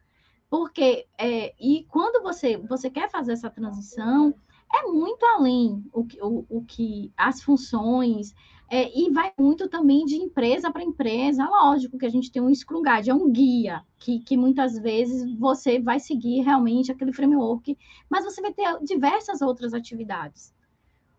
Porque, 0.48 1.06
é, 1.18 1.54
e 1.58 1.84
quando 1.88 2.22
você, 2.22 2.58
você 2.58 2.90
quer 2.90 3.10
fazer 3.10 3.32
essa 3.32 3.50
transição, 3.50 4.34
é 4.74 4.82
muito 4.86 5.24
além 5.24 5.84
o, 5.92 6.06
o, 6.20 6.46
o 6.48 6.64
que 6.64 7.12
as 7.16 7.42
funções, 7.42 8.34
é, 8.72 8.90
e 8.98 9.10
vai 9.10 9.30
muito 9.38 9.68
também 9.68 10.06
de 10.06 10.16
empresa 10.16 10.70
para 10.70 10.82
empresa. 10.82 11.46
Lógico 11.46 11.98
que 11.98 12.06
a 12.06 12.10
gente 12.10 12.32
tem 12.32 12.40
um 12.40 12.54
Scrum 12.54 12.80
Guide, 12.80 13.10
é 13.10 13.14
um 13.14 13.30
guia, 13.30 13.82
que, 13.98 14.18
que 14.20 14.34
muitas 14.34 14.78
vezes 14.78 15.30
você 15.38 15.78
vai 15.78 16.00
seguir 16.00 16.40
realmente 16.40 16.90
aquele 16.90 17.12
framework, 17.12 17.76
mas 18.08 18.24
você 18.24 18.40
vai 18.40 18.50
ter 18.50 18.64
diversas 18.82 19.42
outras 19.42 19.74
atividades. 19.74 20.54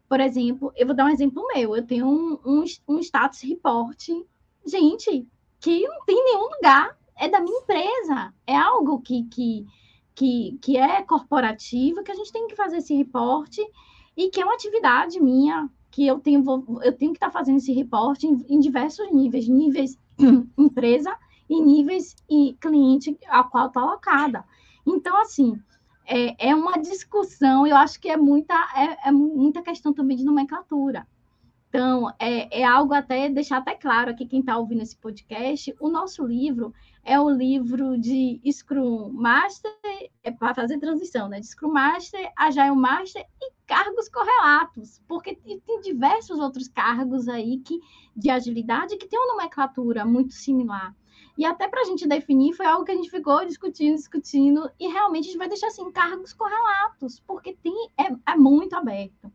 Por 0.09 0.19
exemplo, 0.19 0.73
eu 0.75 0.87
vou 0.87 0.95
dar 0.95 1.05
um 1.05 1.09
exemplo 1.09 1.45
meu, 1.53 1.75
eu 1.75 1.85
tenho 1.85 2.07
um, 2.07 2.39
um, 2.43 2.63
um 2.87 2.99
status 2.99 3.41
report, 3.41 4.09
gente, 4.65 5.27
que 5.59 5.87
não 5.87 6.03
tem 6.05 6.23
nenhum 6.23 6.49
lugar, 6.49 6.97
é 7.15 7.29
da 7.29 7.39
minha 7.39 7.59
empresa, 7.59 8.33
é 8.47 8.57
algo 8.57 8.99
que, 8.99 9.25
que, 9.25 9.65
que, 10.15 10.57
que 10.61 10.77
é 10.77 11.01
corporativo, 11.01 12.03
que 12.03 12.11
a 12.11 12.15
gente 12.15 12.31
tem 12.31 12.47
que 12.47 12.55
fazer 12.55 12.77
esse 12.77 12.95
reporte 12.95 13.61
e 14.15 14.29
que 14.29 14.41
é 14.41 14.45
uma 14.45 14.53
atividade 14.53 15.19
minha, 15.19 15.69
que 15.91 16.05
eu 16.07 16.19
tenho, 16.19 16.43
eu 16.83 16.93
tenho 16.93 17.11
que 17.11 17.17
estar 17.17 17.27
tá 17.27 17.31
fazendo 17.31 17.57
esse 17.57 17.73
reporte 17.73 18.27
em, 18.27 18.45
em 18.49 18.59
diversos 18.59 19.11
níveis, 19.11 19.47
níveis 19.47 19.97
empresa 20.57 21.15
e 21.49 21.61
níveis 21.61 22.15
e 22.29 22.55
cliente 22.59 23.17
a 23.27 23.43
qual 23.43 23.67
está 23.67 23.81
alocada. 23.81 24.43
Então, 24.85 25.19
assim, 25.21 25.59
é, 26.05 26.49
é 26.49 26.55
uma 26.55 26.77
discussão, 26.77 27.65
eu 27.65 27.75
acho 27.75 27.99
que 27.99 28.09
é 28.09 28.17
muita, 28.17 28.53
é, 28.75 29.09
é 29.09 29.11
muita 29.11 29.61
questão 29.61 29.93
também 29.93 30.17
de 30.17 30.25
nomenclatura. 30.25 31.07
Então, 31.73 32.13
é, 32.19 32.61
é 32.61 32.63
algo 32.63 32.93
até, 32.93 33.27
deixar 33.27 33.57
até 33.57 33.73
claro 33.73 34.11
aqui, 34.11 34.27
quem 34.27 34.41
está 34.41 34.55
ouvindo 34.55 34.83
esse 34.83 34.95
podcast, 34.95 35.75
o 35.79 35.89
nosso 35.89 36.23
livro 36.23 36.71
é 37.03 37.19
o 37.19 37.27
livro 37.27 37.97
de 37.97 38.39
Scrum 38.45 39.09
Master, 39.11 39.71
é 40.23 40.29
para 40.29 40.53
fazer 40.53 40.77
transição, 40.77 41.27
né? 41.27 41.39
De 41.39 41.47
Scrum 41.47 41.71
Master, 41.71 42.31
Agile 42.37 42.75
Master 42.75 43.25
e 43.41 43.51
cargos 43.65 44.07
correlatos, 44.07 45.01
porque 45.07 45.33
tem 45.35 45.81
diversos 45.81 46.37
outros 46.37 46.67
cargos 46.67 47.27
aí 47.27 47.57
que, 47.57 47.79
de 48.15 48.29
agilidade 48.29 48.95
que 48.97 49.07
tem 49.07 49.17
uma 49.17 49.33
nomenclatura 49.33 50.05
muito 50.05 50.35
similar. 50.35 50.95
E 51.35 51.43
até 51.43 51.67
para 51.67 51.81
a 51.81 51.85
gente 51.85 52.07
definir, 52.07 52.53
foi 52.53 52.67
algo 52.67 52.85
que 52.85 52.91
a 52.91 52.95
gente 52.95 53.09
ficou 53.09 53.43
discutindo, 53.47 53.95
discutindo, 53.95 54.69
e 54.79 54.89
realmente 54.89 55.23
a 55.23 55.31
gente 55.31 55.39
vai 55.39 55.49
deixar 55.49 55.69
assim, 55.69 55.91
cargos 55.91 56.33
correlatos, 56.33 57.19
porque 57.21 57.57
tem, 57.63 57.89
é, 57.97 58.31
é 58.31 58.35
muito 58.35 58.75
aberto. 58.75 59.31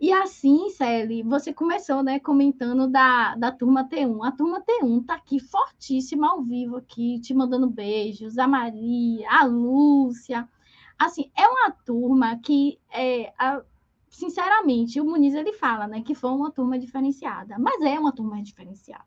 E 0.00 0.12
assim, 0.12 0.70
Celi, 0.70 1.22
você 1.24 1.52
começou, 1.52 2.04
né, 2.04 2.20
comentando 2.20 2.86
da, 2.86 3.34
da 3.34 3.50
turma 3.50 3.88
T1. 3.88 4.26
A 4.26 4.30
turma 4.30 4.62
T1 4.62 5.04
tá 5.04 5.14
aqui 5.14 5.40
fortíssima 5.40 6.30
ao 6.30 6.42
vivo 6.42 6.76
aqui, 6.76 7.20
te 7.20 7.34
mandando 7.34 7.68
beijos, 7.68 8.38
a 8.38 8.46
Maria, 8.46 9.28
a 9.28 9.44
Lúcia. 9.44 10.48
Assim, 10.96 11.30
é 11.36 11.46
uma 11.48 11.72
turma 11.72 12.38
que, 12.38 12.78
é, 12.92 13.32
a, 13.38 13.60
sinceramente, 14.08 15.00
o 15.00 15.04
Muniz 15.04 15.34
ele 15.34 15.52
fala, 15.52 15.88
né, 15.88 16.00
que 16.02 16.14
foi 16.14 16.30
uma 16.30 16.52
turma 16.52 16.78
diferenciada, 16.78 17.58
mas 17.58 17.82
é 17.82 17.98
uma 17.98 18.12
turma 18.12 18.40
diferenciada 18.40 19.04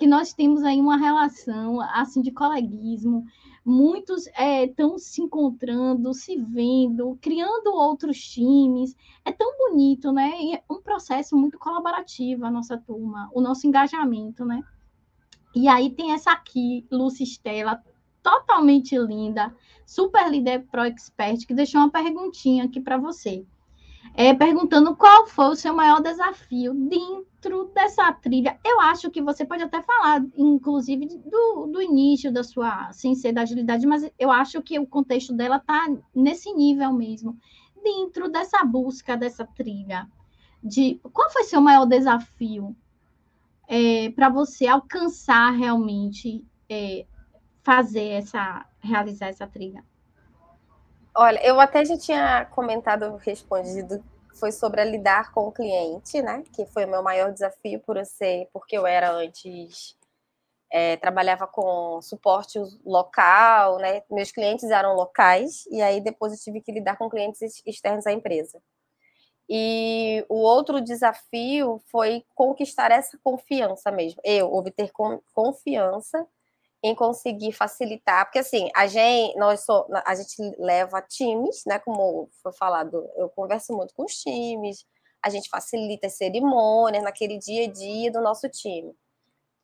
que 0.00 0.06
nós 0.06 0.32
temos 0.32 0.62
aí 0.62 0.80
uma 0.80 0.96
relação 0.96 1.78
assim 1.78 2.22
de 2.22 2.30
coleguismo, 2.30 3.26
muitos 3.70 4.26
estão 4.26 4.96
é, 4.96 4.98
se 4.98 5.22
encontrando, 5.22 6.12
se 6.12 6.36
vendo, 6.36 7.16
criando 7.20 7.72
outros 7.72 8.18
times. 8.18 8.96
É 9.24 9.32
tão 9.32 9.56
bonito, 9.56 10.12
né? 10.12 10.32
E 10.40 10.54
é 10.56 10.62
um 10.68 10.82
processo 10.82 11.36
muito 11.36 11.58
colaborativo 11.58 12.44
a 12.44 12.50
nossa 12.50 12.76
turma, 12.76 13.30
o 13.32 13.40
nosso 13.40 13.66
engajamento, 13.66 14.44
né? 14.44 14.62
E 15.54 15.68
aí 15.68 15.90
tem 15.90 16.12
essa 16.12 16.32
aqui, 16.32 16.86
Lúcia 16.90 17.24
Estela, 17.24 17.82
totalmente 18.22 18.96
linda, 18.98 19.54
super 19.86 20.30
líder 20.30 20.66
pro 20.70 20.84
expert, 20.84 21.46
que 21.46 21.54
deixou 21.54 21.80
uma 21.80 21.90
perguntinha 21.90 22.64
aqui 22.64 22.80
para 22.80 22.98
você 22.98 23.46
é, 24.14 24.34
perguntando 24.34 24.96
qual 24.96 25.26
foi 25.26 25.46
o 25.46 25.56
seu 25.56 25.74
maior 25.74 26.00
desafio 26.00 26.74
dentro 26.74 27.70
dessa 27.74 28.12
trilha. 28.12 28.58
Eu 28.64 28.80
acho 28.80 29.10
que 29.10 29.22
você 29.22 29.44
pode 29.44 29.62
até 29.62 29.80
falar, 29.82 30.24
inclusive, 30.36 31.06
do, 31.06 31.66
do 31.66 31.82
início 31.82 32.32
da 32.32 32.42
sua, 32.42 32.92
sem 32.92 33.14
ser 33.14 33.32
da 33.32 33.42
agilidade, 33.42 33.86
mas 33.86 34.10
eu 34.18 34.30
acho 34.30 34.60
que 34.62 34.78
o 34.78 34.86
contexto 34.86 35.32
dela 35.32 35.56
está 35.56 35.88
nesse 36.14 36.52
nível 36.52 36.92
mesmo, 36.92 37.38
dentro 37.82 38.28
dessa 38.28 38.64
busca 38.64 39.16
dessa 39.16 39.46
trilha. 39.46 40.08
De 40.62 41.00
qual 41.12 41.30
foi 41.30 41.44
seu 41.44 41.60
maior 41.60 41.86
desafio 41.86 42.76
é, 43.66 44.10
para 44.10 44.28
você 44.28 44.66
alcançar 44.66 45.52
realmente 45.52 46.44
é, 46.68 47.06
fazer 47.62 48.08
essa, 48.08 48.66
realizar 48.80 49.28
essa 49.28 49.46
trilha? 49.46 49.82
Olha, 51.14 51.44
eu 51.44 51.60
até 51.60 51.84
já 51.84 51.98
tinha 51.98 52.46
comentado, 52.46 53.16
respondido, 53.16 54.02
foi 54.34 54.52
sobre 54.52 54.84
lidar 54.84 55.32
com 55.32 55.48
o 55.48 55.52
cliente, 55.52 56.22
né? 56.22 56.44
Que 56.54 56.64
foi 56.66 56.84
o 56.84 56.88
meu 56.88 57.02
maior 57.02 57.32
desafio 57.32 57.80
por 57.80 57.96
eu 57.96 58.04
ser, 58.04 58.48
porque 58.52 58.76
eu 58.78 58.86
era 58.86 59.10
antes 59.10 59.96
é, 60.70 60.96
trabalhava 60.96 61.46
com 61.46 62.00
suporte 62.00 62.58
local, 62.84 63.78
né? 63.78 64.02
Meus 64.10 64.30
clientes 64.30 64.70
eram 64.70 64.94
locais 64.94 65.66
e 65.70 65.82
aí 65.82 66.00
depois 66.00 66.32
eu 66.32 66.38
tive 66.38 66.60
que 66.60 66.72
lidar 66.72 66.96
com 66.96 67.10
clientes 67.10 67.40
externos 67.66 68.06
à 68.06 68.12
empresa. 68.12 68.62
E 69.48 70.24
o 70.28 70.36
outro 70.36 70.80
desafio 70.80 71.82
foi 71.86 72.24
conquistar 72.36 72.92
essa 72.92 73.18
confiança 73.22 73.90
mesmo. 73.90 74.20
Eu 74.24 74.54
obter 74.54 74.92
confiança 75.34 76.24
em 76.82 76.94
conseguir 76.94 77.52
facilitar, 77.52 78.24
porque 78.24 78.38
assim, 78.38 78.70
a 78.74 78.86
gente, 78.86 79.36
nós 79.36 79.66
a 80.04 80.14
gente 80.14 80.36
leva 80.58 81.02
times, 81.02 81.62
né, 81.66 81.78
como 81.78 82.30
foi 82.42 82.52
falado, 82.52 83.06
eu 83.16 83.28
converso 83.28 83.74
muito 83.74 83.94
com 83.94 84.04
os 84.04 84.14
times, 84.14 84.86
a 85.22 85.28
gente 85.28 85.50
facilita 85.50 86.06
as 86.06 86.16
cerimônias 86.16 87.04
naquele 87.04 87.38
dia 87.38 87.64
a 87.66 87.70
dia 87.70 88.10
do 88.10 88.22
nosso 88.22 88.48
time. 88.48 88.94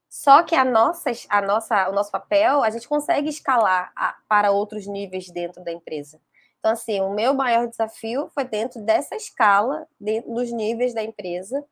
Só 0.08 0.42
que 0.42 0.54
a 0.54 0.64
nossa, 0.64 1.10
a 1.28 1.42
nossa, 1.42 1.88
o 1.88 1.92
nosso 1.92 2.10
papel, 2.10 2.62
a 2.62 2.70
gente 2.70 2.88
consegue 2.88 3.28
escalar 3.28 3.92
a, 3.96 4.16
para 4.28 4.50
outros 4.50 4.86
níveis 4.86 5.30
dentro 5.30 5.64
da 5.64 5.72
empresa. 5.72 6.20
Então, 6.58 6.72
assim, 6.72 7.00
o 7.00 7.12
meu 7.12 7.34
maior 7.34 7.66
desafio 7.66 8.28
foi 8.34 8.44
dentro 8.44 8.80
dessa 8.82 9.14
escala, 9.14 9.86
dentro 10.00 10.32
dos 10.34 10.50
níveis 10.52 10.94
da 10.94 11.02
empresa, 11.02 11.64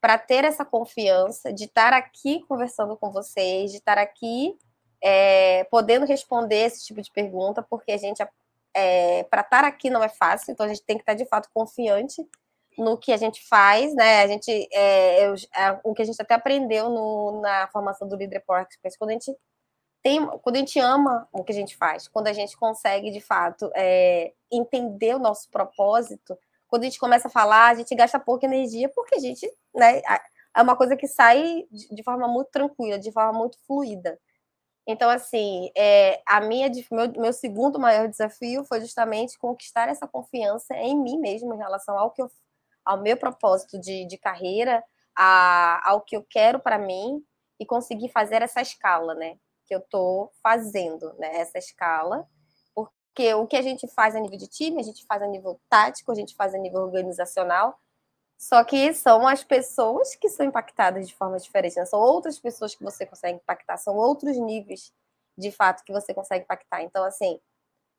para 0.00 0.18
ter 0.18 0.44
essa 0.44 0.64
confiança 0.64 1.52
de 1.52 1.64
estar 1.64 1.92
aqui 1.92 2.44
conversando 2.48 2.96
com 2.96 3.10
vocês, 3.10 3.70
de 3.70 3.78
estar 3.78 3.98
aqui 3.98 4.56
é, 5.02 5.64
podendo 5.64 6.06
responder 6.06 6.66
esse 6.66 6.84
tipo 6.84 7.00
de 7.00 7.10
pergunta, 7.10 7.62
porque 7.62 7.92
a 7.92 7.96
gente, 7.96 8.24
é, 8.74 9.24
para 9.24 9.42
estar 9.42 9.64
aqui 9.64 9.90
não 9.90 10.02
é 10.02 10.08
fácil, 10.08 10.52
então 10.52 10.66
a 10.66 10.68
gente 10.68 10.82
tem 10.82 10.96
que 10.96 11.02
estar 11.02 11.14
de 11.14 11.26
fato 11.26 11.48
confiante 11.52 12.26
no 12.78 12.96
que 12.98 13.12
a 13.12 13.16
gente 13.16 13.46
faz, 13.48 13.94
né? 13.94 14.22
A 14.22 14.26
gente, 14.26 14.68
é, 14.72 15.30
o 15.82 15.94
que 15.94 16.02
a 16.02 16.04
gente 16.04 16.20
até 16.20 16.34
aprendeu 16.34 16.90
no, 16.90 17.40
na 17.40 17.68
formação 17.68 18.06
do 18.06 18.16
Líder 18.16 18.40
Por 18.46 18.66
quando 18.98 19.10
a 19.10 19.12
gente 19.14 19.34
tem, 20.02 20.24
quando 20.42 20.56
a 20.56 20.58
gente 20.58 20.78
ama 20.78 21.26
o 21.32 21.42
que 21.42 21.52
a 21.52 21.54
gente 21.54 21.76
faz, 21.76 22.06
quando 22.06 22.28
a 22.28 22.32
gente 22.32 22.56
consegue 22.56 23.10
de 23.10 23.20
fato 23.20 23.70
é, 23.74 24.32
entender 24.52 25.16
o 25.16 25.18
nosso 25.18 25.50
propósito, 25.50 26.38
quando 26.68 26.82
a 26.82 26.84
gente 26.84 26.98
começa 26.98 27.28
a 27.28 27.30
falar, 27.30 27.68
a 27.68 27.74
gente 27.74 27.94
gasta 27.94 28.18
pouca 28.18 28.46
energia, 28.46 28.88
porque 28.88 29.16
a 29.16 29.18
gente, 29.18 29.50
né? 29.74 30.02
É 30.56 30.62
uma 30.62 30.76
coisa 30.76 30.96
que 30.96 31.06
sai 31.06 31.66
de 31.70 32.02
forma 32.02 32.26
muito 32.26 32.50
tranquila, 32.50 32.98
de 32.98 33.12
forma 33.12 33.38
muito 33.38 33.58
fluida. 33.66 34.18
Então, 34.86 35.10
assim, 35.10 35.70
é, 35.76 36.22
a 36.24 36.40
minha, 36.40 36.70
meu, 36.92 37.12
meu 37.20 37.32
segundo 37.32 37.78
maior 37.78 38.08
desafio 38.08 38.64
foi 38.64 38.80
justamente 38.80 39.36
conquistar 39.36 39.88
essa 39.88 40.06
confiança 40.06 40.74
em 40.76 40.96
mim 40.96 41.18
mesmo 41.18 41.52
em 41.52 41.58
relação 41.58 41.98
ao 41.98 42.12
que 42.12 42.22
eu, 42.22 42.30
ao 42.84 43.02
meu 43.02 43.16
propósito 43.16 43.80
de, 43.80 44.06
de 44.06 44.16
carreira, 44.16 44.84
a, 45.16 45.90
ao 45.90 46.02
que 46.02 46.16
eu 46.16 46.22
quero 46.22 46.60
para 46.60 46.78
mim 46.78 47.20
e 47.58 47.66
conseguir 47.66 48.10
fazer 48.10 48.42
essa 48.42 48.60
escala, 48.60 49.14
né? 49.14 49.36
Que 49.66 49.74
eu 49.74 49.80
estou 49.80 50.30
fazendo, 50.40 51.12
né? 51.18 51.36
Essa 51.36 51.58
escala, 51.58 52.24
porque 52.72 53.34
o 53.34 53.46
que 53.46 53.56
a 53.56 53.62
gente 53.62 53.88
faz 53.88 54.14
a 54.14 54.20
nível 54.20 54.38
de 54.38 54.46
time, 54.46 54.78
a 54.78 54.84
gente 54.84 55.04
faz 55.06 55.20
a 55.20 55.26
nível 55.26 55.60
tático, 55.68 56.12
a 56.12 56.14
gente 56.14 56.36
faz 56.36 56.54
a 56.54 56.58
nível 56.58 56.82
organizacional, 56.82 57.76
só 58.38 58.62
que 58.64 58.92
são 58.92 59.26
as 59.26 59.42
pessoas 59.42 60.14
que 60.14 60.28
são 60.28 60.46
impactadas 60.46 61.08
de 61.08 61.14
forma 61.14 61.38
diferente, 61.38 61.76
né? 61.76 61.84
são 61.86 61.98
outras 61.98 62.38
pessoas 62.38 62.74
que 62.74 62.84
você 62.84 63.06
consegue 63.06 63.38
impactar, 63.38 63.76
são 63.78 63.96
outros 63.96 64.36
níveis 64.36 64.92
de 65.38 65.50
fato 65.50 65.84
que 65.84 65.92
você 65.92 66.14
consegue 66.14 66.44
impactar. 66.44 66.82
Então, 66.82 67.04
assim, 67.04 67.40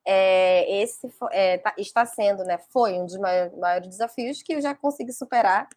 é, 0.05 0.81
esse 0.81 1.11
é, 1.31 1.57
tá, 1.57 1.73
está 1.77 2.05
sendo, 2.05 2.43
né? 2.43 2.57
Foi 2.69 2.93
um 2.93 3.05
dos 3.05 3.17
maiores, 3.17 3.89
desafios 3.89 4.41
que 4.41 4.53
eu 4.53 4.61
já 4.61 4.73
consegui 4.73 5.11
superar 5.11 5.67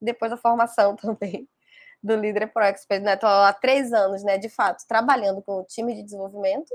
depois 0.00 0.30
da 0.30 0.36
formação 0.36 0.94
também 0.96 1.48
do 2.02 2.14
Líder 2.14 2.52
Pro 2.52 2.62
Expert. 2.64 3.02
Né? 3.02 3.14
Estou 3.14 3.28
há 3.28 3.52
três 3.52 3.92
anos, 3.92 4.22
né, 4.22 4.38
de 4.38 4.48
fato, 4.48 4.84
trabalhando 4.86 5.42
com 5.42 5.60
o 5.60 5.64
time 5.64 5.94
de 5.94 6.02
desenvolvimento 6.02 6.72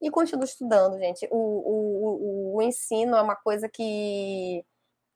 e 0.00 0.10
continuo 0.10 0.44
estudando, 0.44 0.98
gente. 0.98 1.28
O, 1.30 1.36
o, 1.36 2.54
o, 2.54 2.56
o 2.56 2.62
ensino 2.62 3.16
é 3.16 3.22
uma 3.22 3.36
coisa 3.36 3.68
que 3.68 4.64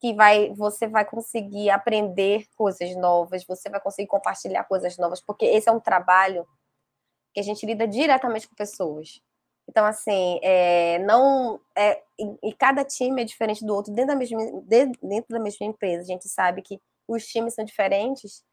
que 0.00 0.14
vai, 0.14 0.52
você 0.54 0.86
vai 0.86 1.04
conseguir 1.04 1.70
aprender 1.70 2.46
coisas 2.54 2.94
novas, 2.96 3.44
você 3.44 3.68
vai 3.70 3.80
conseguir 3.80 4.08
compartilhar 4.08 4.64
coisas 4.64 4.96
novas, 4.98 5.20
porque 5.20 5.46
esse 5.46 5.68
é 5.68 5.72
um 5.72 5.80
trabalho 5.80 6.46
que 7.32 7.40
a 7.40 7.42
gente 7.42 7.64
lida 7.66 7.86
diretamente 7.86 8.48
com 8.48 8.54
pessoas. 8.54 9.20
Então, 9.68 9.84
assim, 9.84 10.38
é, 10.42 10.98
não 11.00 11.60
é, 11.74 12.00
e, 12.18 12.50
e, 12.50 12.52
cada 12.52 12.84
time 12.84 13.22
é 13.22 13.24
diferente 13.24 13.64
do 13.64 13.74
outro 13.74 13.92
dentro 13.92 14.12
da, 14.12 14.16
mesma, 14.16 14.38
dentro 14.62 15.28
da 15.28 15.40
mesma 15.40 15.66
empresa. 15.66 16.02
A 16.02 16.06
gente 16.06 16.28
sabe 16.28 16.62
que 16.62 16.80
os 17.08 17.26
times 17.26 17.54
são 17.54 17.64
diferentes. 17.64 18.44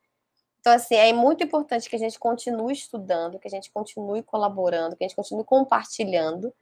Então, 0.60 0.74
assim, 0.74 0.96
é 0.96 1.14
muito 1.14 1.44
importante 1.44 1.90
que 1.90 1.96
a 1.96 2.00
gente 2.00 2.18
continue 2.18 2.74
estudando, 2.74 3.38
que 3.38 3.48
a 3.48 3.52
gente 3.52 3.72
continue 3.72 4.24
colaborando, 4.24 4.96
que 4.96 5.04
a 5.04 5.08
gente 5.08 5.16
continue 5.16 5.44
compartilhando, 5.44 6.54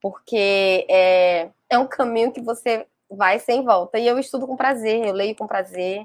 porque 0.00 0.86
é, 0.88 1.50
é 1.68 1.78
um 1.78 1.86
caminho 1.86 2.32
que 2.32 2.40
você 2.40 2.86
vai 3.10 3.38
sem 3.38 3.64
volta. 3.64 3.98
E 3.98 4.06
eu 4.06 4.18
estudo 4.18 4.46
com 4.46 4.56
prazer, 4.56 5.06
eu 5.06 5.12
leio 5.12 5.36
com 5.36 5.46
prazer. 5.46 6.04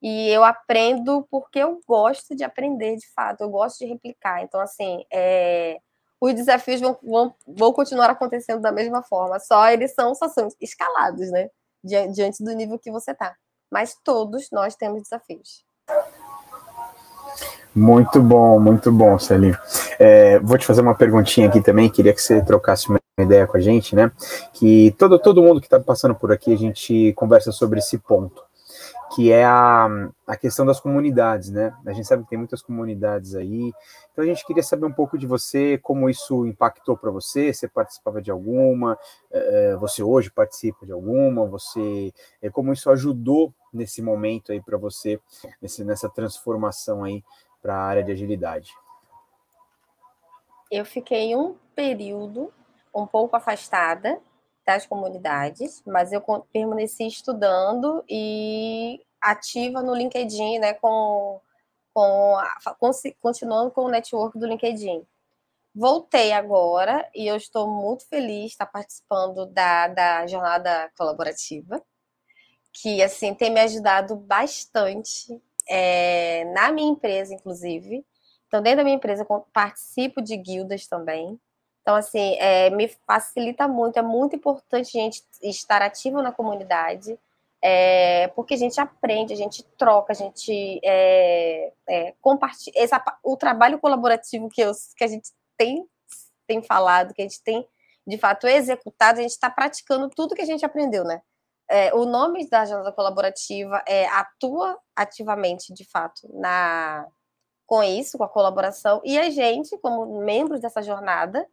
E 0.00 0.28
eu 0.28 0.44
aprendo 0.44 1.26
porque 1.30 1.58
eu 1.58 1.80
gosto 1.86 2.34
de 2.34 2.44
aprender, 2.44 2.96
de 2.96 3.12
fato. 3.12 3.42
Eu 3.42 3.50
gosto 3.50 3.78
de 3.78 3.86
replicar. 3.86 4.42
Então, 4.42 4.60
assim, 4.60 5.04
é... 5.12 5.78
os 6.20 6.34
desafios 6.34 6.80
vão, 6.80 6.96
vão, 7.02 7.34
vão 7.46 7.72
continuar 7.72 8.10
acontecendo 8.10 8.60
da 8.60 8.70
mesma 8.70 9.02
forma. 9.02 9.40
Só 9.40 9.68
eles 9.70 9.92
são, 9.94 10.14
só 10.14 10.28
são 10.28 10.48
escalados, 10.60 11.30
né? 11.30 11.50
Diante 11.82 12.42
do 12.44 12.52
nível 12.52 12.78
que 12.78 12.90
você 12.90 13.14
tá. 13.14 13.34
Mas 13.70 13.96
todos 14.02 14.48
nós 14.52 14.76
temos 14.76 15.02
desafios. 15.02 15.64
Muito 17.74 18.20
bom, 18.20 18.58
muito 18.58 18.90
bom, 18.90 19.18
Celinho. 19.18 19.58
É, 19.98 20.38
vou 20.38 20.56
te 20.56 20.66
fazer 20.66 20.80
uma 20.80 20.94
perguntinha 20.94 21.48
aqui 21.48 21.60
também. 21.60 21.90
Queria 21.90 22.14
que 22.14 22.22
você 22.22 22.42
trocasse 22.44 22.88
uma 22.88 23.00
ideia 23.18 23.46
com 23.46 23.56
a 23.56 23.60
gente, 23.60 23.96
né? 23.96 24.12
Que 24.52 24.94
todo, 24.98 25.18
todo 25.18 25.42
mundo 25.42 25.60
que 25.60 25.66
está 25.66 25.80
passando 25.80 26.14
por 26.14 26.32
aqui, 26.32 26.52
a 26.52 26.56
gente 26.56 27.12
conversa 27.14 27.50
sobre 27.50 27.80
esse 27.80 27.98
ponto, 27.98 28.42
que 29.14 29.32
é 29.32 29.44
a, 29.44 29.88
a 30.26 30.36
questão 30.36 30.64
das 30.64 30.78
comunidades, 30.78 31.50
né? 31.50 31.74
A 31.84 31.92
gente 31.92 32.06
sabe 32.06 32.22
que 32.22 32.30
tem 32.30 32.38
muitas 32.38 32.62
comunidades 32.62 33.34
aí, 33.34 33.72
então 34.12 34.24
a 34.24 34.26
gente 34.26 34.44
queria 34.46 34.62
saber 34.62 34.86
um 34.86 34.92
pouco 34.92 35.18
de 35.18 35.26
você, 35.26 35.78
como 35.78 36.08
isso 36.08 36.46
impactou 36.46 36.96
para 36.96 37.10
você, 37.10 37.52
você 37.52 37.66
participava 37.66 38.22
de 38.22 38.30
alguma, 38.30 38.98
é, 39.32 39.76
você 39.76 40.02
hoje 40.02 40.30
participa 40.30 40.86
de 40.86 40.92
alguma, 40.92 41.46
você, 41.46 42.12
é, 42.40 42.50
como 42.50 42.72
isso 42.72 42.90
ajudou 42.90 43.52
nesse 43.72 44.00
momento 44.00 44.52
aí 44.52 44.60
para 44.60 44.78
você, 44.78 45.20
nesse, 45.60 45.84
nessa 45.84 46.08
transformação 46.08 47.04
aí 47.04 47.24
para 47.60 47.74
a 47.74 47.82
área 47.82 48.04
de 48.04 48.12
agilidade. 48.12 48.72
Eu 50.70 50.84
fiquei 50.84 51.34
um 51.34 51.56
período 51.74 52.52
um 52.94 53.06
pouco 53.06 53.36
afastada 53.36 54.20
das 54.66 54.86
comunidades, 54.86 55.82
mas 55.86 56.12
eu 56.12 56.22
permaneci 56.52 57.06
estudando 57.06 58.04
e 58.08 59.00
ativa 59.20 59.82
no 59.82 59.94
LinkedIn, 59.94 60.58
né, 60.58 60.74
com, 60.74 61.40
com, 61.94 62.36
com 62.78 62.90
continuando 63.20 63.70
com 63.70 63.82
o 63.82 63.88
network 63.88 64.38
do 64.38 64.46
LinkedIn. 64.46 65.06
Voltei 65.74 66.32
agora 66.32 67.08
e 67.14 67.26
eu 67.26 67.36
estou 67.36 67.68
muito 67.68 68.06
feliz 68.08 68.46
de 68.46 68.46
estar 68.48 68.66
participando 68.66 69.46
da, 69.46 69.88
da 69.88 70.26
jornada 70.26 70.90
colaborativa, 70.96 71.82
que 72.72 73.02
assim 73.02 73.34
tem 73.34 73.50
me 73.50 73.60
ajudado 73.60 74.16
bastante 74.16 75.40
é, 75.68 76.44
na 76.52 76.72
minha 76.72 76.90
empresa, 76.90 77.34
inclusive. 77.34 78.04
Então, 78.48 78.62
dentro 78.62 78.78
da 78.78 78.84
minha 78.84 78.96
empresa, 78.96 79.26
eu 79.28 79.46
participo 79.52 80.20
de 80.20 80.36
guildas 80.36 80.86
também. 80.86 81.38
Então, 81.82 81.94
assim, 81.94 82.34
é, 82.38 82.70
me 82.70 82.88
facilita 83.06 83.68
muito, 83.68 83.98
é 83.98 84.02
muito 84.02 84.36
importante 84.36 84.98
a 84.98 85.00
gente 85.02 85.22
estar 85.42 85.80
ativo 85.80 86.20
na 86.20 86.32
comunidade, 86.32 87.18
é, 87.62 88.28
porque 88.28 88.54
a 88.54 88.56
gente 88.56 88.80
aprende, 88.80 89.32
a 89.32 89.36
gente 89.36 89.62
troca, 89.76 90.12
a 90.12 90.16
gente 90.16 90.80
é, 90.84 91.72
é 91.88 92.14
compartilha. 92.20 92.74
Essa, 92.76 93.02
o 93.22 93.36
trabalho 93.36 93.78
colaborativo 93.78 94.48
que, 94.48 94.60
eu, 94.60 94.72
que 94.96 95.04
a 95.04 95.08
gente 95.08 95.30
tem, 95.56 95.86
tem 96.46 96.62
falado, 96.62 97.14
que 97.14 97.22
a 97.22 97.24
gente 97.24 97.42
tem 97.42 97.66
de 98.06 98.16
fato 98.16 98.46
executado, 98.46 99.18
a 99.18 99.22
gente 99.22 99.32
está 99.32 99.50
praticando 99.50 100.08
tudo 100.08 100.34
que 100.34 100.42
a 100.42 100.46
gente 100.46 100.64
aprendeu, 100.64 101.04
né? 101.04 101.20
É, 101.70 101.92
o 101.94 102.06
nome 102.06 102.48
da 102.48 102.64
jornada 102.64 102.90
colaborativa 102.92 103.82
é 103.86 104.06
atua 104.06 104.78
ativamente, 104.96 105.74
de 105.74 105.84
fato, 105.84 106.26
na 106.32 107.06
com 107.68 107.82
isso, 107.82 108.16
com 108.16 108.24
a 108.24 108.28
colaboração, 108.28 109.02
e 109.04 109.18
a 109.18 109.28
gente, 109.28 109.76
como 109.76 110.24
membros 110.24 110.58
dessa 110.58 110.80
jornada, 110.82 111.46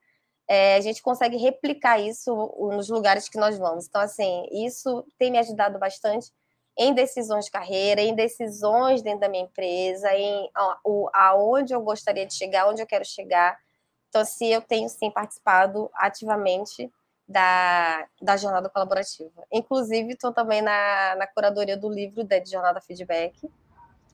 é, 0.48 0.76
a 0.76 0.80
gente 0.80 1.04
consegue 1.04 1.36
replicar 1.36 2.00
isso 2.00 2.34
nos 2.72 2.88
lugares 2.88 3.28
que 3.28 3.38
nós 3.38 3.58
vamos. 3.58 3.86
Então, 3.86 4.00
assim, 4.00 4.48
isso 4.50 5.06
tem 5.20 5.30
me 5.30 5.38
ajudado 5.38 5.78
bastante 5.78 6.32
em 6.78 6.94
decisões 6.94 7.46
de 7.46 7.52
carreira, 7.52 8.00
em 8.00 8.16
decisões 8.16 9.02
dentro 9.02 9.20
da 9.20 9.30
minha 9.30 9.44
empresa, 9.44 10.14
em 10.14 10.50
o, 10.86 11.10
aonde 11.14 11.74
eu 11.74 11.82
gostaria 11.82 12.26
de 12.26 12.34
chegar, 12.34 12.70
onde 12.70 12.82
eu 12.82 12.88
quero 12.88 13.04
chegar. 13.04 13.60
Então, 14.08 14.22
assim, 14.22 14.48
eu 14.48 14.62
tenho 14.62 14.88
sim 14.88 15.12
participado 15.12 15.92
ativamente 15.96 16.90
da, 17.28 18.08
da 18.22 18.38
jornada 18.38 18.70
colaborativa. 18.70 19.44
Inclusive, 19.52 20.14
estou 20.14 20.32
também 20.32 20.62
na, 20.62 21.16
na 21.18 21.28
curadoria 21.28 21.76
do 21.76 21.90
livro 21.90 22.24
da 22.24 22.42
Jornada 22.46 22.80
Feedback, 22.80 23.36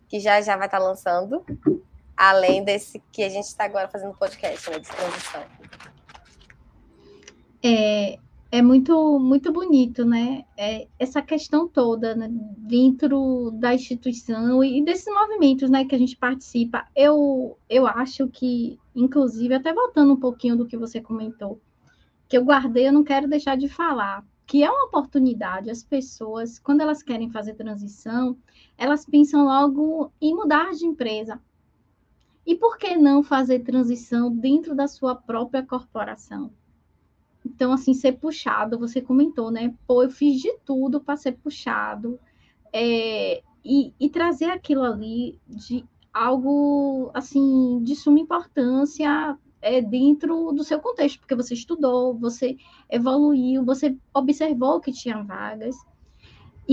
que 0.09 0.19
já 0.19 0.41
já 0.41 0.57
vai 0.57 0.65
estar 0.65 0.79
lançando, 0.79 1.45
além 2.21 2.63
desse 2.63 3.01
que 3.11 3.23
a 3.23 3.29
gente 3.29 3.45
está 3.45 3.65
agora 3.65 3.87
fazendo 3.87 4.13
podcast 4.13 4.69
né, 4.69 4.77
de 4.77 4.87
transição. 4.87 5.43
É, 7.63 8.19
é 8.51 8.61
muito, 8.61 9.17
muito 9.17 9.51
bonito, 9.51 10.05
né? 10.05 10.45
É, 10.55 10.87
essa 10.99 11.19
questão 11.19 11.67
toda 11.67 12.13
né? 12.13 12.29
dentro 12.57 13.49
da 13.55 13.73
instituição 13.73 14.63
e 14.63 14.85
desses 14.85 15.11
movimentos 15.11 15.67
né, 15.71 15.83
que 15.83 15.95
a 15.95 15.97
gente 15.97 16.15
participa. 16.15 16.85
Eu, 16.95 17.57
eu 17.67 17.87
acho 17.87 18.27
que, 18.27 18.77
inclusive, 18.95 19.55
até 19.55 19.73
voltando 19.73 20.13
um 20.13 20.19
pouquinho 20.19 20.55
do 20.55 20.67
que 20.67 20.77
você 20.77 21.01
comentou, 21.01 21.59
que 22.29 22.37
eu 22.37 22.45
guardei, 22.45 22.87
eu 22.87 22.93
não 22.93 23.03
quero 23.03 23.27
deixar 23.27 23.57
de 23.57 23.67
falar, 23.67 24.23
que 24.45 24.63
é 24.63 24.69
uma 24.69 24.85
oportunidade. 24.85 25.71
As 25.71 25.83
pessoas, 25.83 26.59
quando 26.59 26.81
elas 26.81 27.01
querem 27.01 27.31
fazer 27.31 27.55
transição, 27.55 28.37
elas 28.77 29.07
pensam 29.07 29.45
logo 29.45 30.11
em 30.21 30.35
mudar 30.35 30.69
de 30.69 30.85
empresa. 30.85 31.41
E 32.45 32.55
por 32.55 32.77
que 32.77 32.95
não 32.95 33.23
fazer 33.23 33.59
transição 33.59 34.35
dentro 34.35 34.75
da 34.75 34.87
sua 34.87 35.15
própria 35.15 35.63
corporação? 35.63 36.51
Então, 37.45 37.71
assim, 37.71 37.93
ser 37.93 38.13
puxado, 38.13 38.77
você 38.77 39.01
comentou, 39.01 39.51
né? 39.51 39.73
Pô, 39.87 40.03
eu 40.03 40.09
fiz 40.09 40.41
de 40.41 40.53
tudo 40.65 41.01
para 41.01 41.17
ser 41.17 41.33
puxado. 41.33 42.19
É, 42.73 43.41
e, 43.63 43.93
e 43.99 44.09
trazer 44.09 44.49
aquilo 44.49 44.83
ali 44.83 45.39
de 45.47 45.85
algo, 46.13 47.11
assim, 47.13 47.81
de 47.83 47.95
suma 47.95 48.19
importância 48.19 49.37
é, 49.61 49.81
dentro 49.81 50.51
do 50.51 50.63
seu 50.63 50.79
contexto, 50.79 51.19
porque 51.19 51.35
você 51.35 51.53
estudou, 51.53 52.17
você 52.17 52.57
evoluiu, 52.89 53.63
você 53.63 53.95
observou 54.13 54.81
que 54.81 54.91
tinha 54.91 55.23
vagas. 55.23 55.75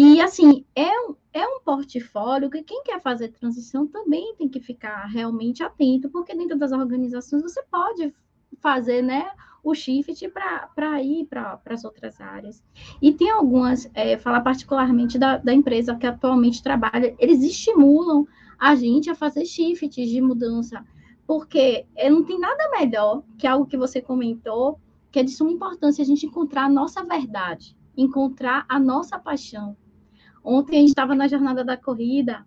E, 0.01 0.21
assim, 0.21 0.65
é 0.77 0.89
um, 0.89 1.17
é 1.33 1.45
um 1.45 1.59
portfólio 1.59 2.49
que 2.49 2.63
quem 2.63 2.85
quer 2.85 3.01
fazer 3.01 3.31
transição 3.31 3.85
também 3.85 4.33
tem 4.37 4.49
que 4.49 4.61
ficar 4.61 5.07
realmente 5.07 5.61
atento, 5.61 6.09
porque 6.09 6.37
dentro 6.37 6.57
das 6.57 6.71
organizações 6.71 7.43
você 7.43 7.61
pode 7.65 8.15
fazer, 8.61 9.03
né, 9.03 9.29
o 9.61 9.75
shift 9.75 10.29
para 10.29 11.03
ir 11.03 11.27
para 11.27 11.61
as 11.67 11.83
outras 11.83 12.21
áreas. 12.21 12.63
E 13.03 13.13
tem 13.13 13.29
algumas, 13.29 13.91
é, 13.93 14.17
falar 14.17 14.41
particularmente 14.43 15.19
da, 15.19 15.39
da 15.39 15.53
empresa 15.53 15.97
que 15.97 16.07
atualmente 16.07 16.63
trabalha, 16.63 17.17
eles 17.19 17.43
estimulam 17.43 18.25
a 18.57 18.77
gente 18.77 19.11
a 19.11 19.17
fazer 19.17 19.45
shifts 19.47 20.09
de 20.09 20.21
mudança 20.21 20.87
porque 21.27 21.87
é, 21.97 22.09
não 22.09 22.23
tem 22.23 22.39
nada 22.39 22.71
melhor 22.71 23.25
que 23.37 23.49
algo 23.49 23.67
que 23.67 23.77
você 23.77 24.01
comentou, 24.01 24.79
que 25.11 25.19
é 25.19 25.25
de 25.25 25.33
suma 25.33 25.51
importância 25.51 26.03
a 26.03 26.07
gente 26.07 26.25
encontrar 26.25 26.67
a 26.67 26.71
nossa 26.71 27.03
verdade, 27.03 27.77
encontrar 27.97 28.65
a 28.69 28.79
nossa 28.79 29.19
paixão. 29.19 29.77
Ontem 30.51 30.77
a 30.77 30.81
gente 30.81 30.89
estava 30.89 31.15
na 31.15 31.29
jornada 31.29 31.63
da 31.63 31.77
corrida, 31.77 32.47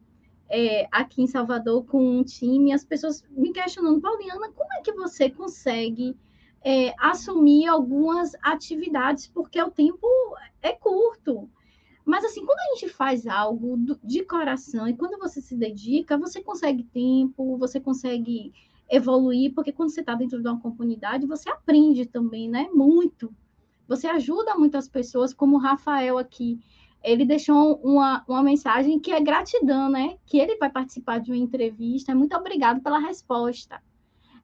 é, 0.50 0.88
aqui 0.92 1.22
em 1.22 1.28
Salvador, 1.28 1.86
com 1.86 2.18
um 2.18 2.24
time, 2.24 2.74
as 2.74 2.84
pessoas 2.84 3.24
me 3.30 3.54
questionando, 3.54 4.02
Pauliana, 4.02 4.52
como 4.54 4.74
é 4.74 4.82
que 4.82 4.92
você 4.92 5.30
consegue 5.30 6.18
é, 6.66 6.96
assumir 6.98 7.68
algumas 7.68 8.36
atividades? 8.42 9.28
Porque 9.28 9.62
o 9.62 9.70
tempo 9.70 10.08
é 10.64 10.72
curto. 10.72 11.48
Mas, 12.04 12.26
assim, 12.26 12.44
quando 12.44 12.58
a 12.58 12.74
gente 12.74 12.92
faz 12.92 13.28
algo 13.28 13.78
de 14.04 14.26
coração 14.26 14.88
e 14.88 14.96
quando 14.96 15.20
você 15.20 15.40
se 15.40 15.56
dedica, 15.56 16.18
você 16.18 16.42
consegue 16.42 16.84
tempo, 16.86 17.56
você 17.56 17.80
consegue 17.80 18.52
evoluir, 18.90 19.54
porque 19.54 19.72
quando 19.72 19.92
você 19.92 20.02
está 20.02 20.16
dentro 20.16 20.42
de 20.42 20.48
uma 20.48 20.60
comunidade, 20.60 21.28
você 21.28 21.52
aprende 21.52 22.08
também, 22.08 22.50
né? 22.50 22.68
Muito. 22.74 23.32
Você 23.88 24.08
ajuda 24.08 24.56
muitas 24.56 24.88
pessoas, 24.88 25.34
como 25.34 25.58
o 25.58 25.60
Rafael 25.60 26.18
aqui. 26.18 26.60
Ele 27.04 27.26
deixou 27.26 27.76
uma, 27.84 28.24
uma 28.28 28.44
mensagem 28.44 29.00
que 29.00 29.12
é 29.12 29.20
gratidão, 29.20 29.90
né? 29.90 30.18
Que 30.26 30.40
ele 30.40 30.58
vai 30.58 30.70
participar 30.70 31.20
de 31.20 31.32
uma 31.32 31.38
entrevista. 31.38 32.14
Muito 32.14 32.36
obrigado 32.36 32.82
pela 32.82 33.00
resposta. 33.00 33.82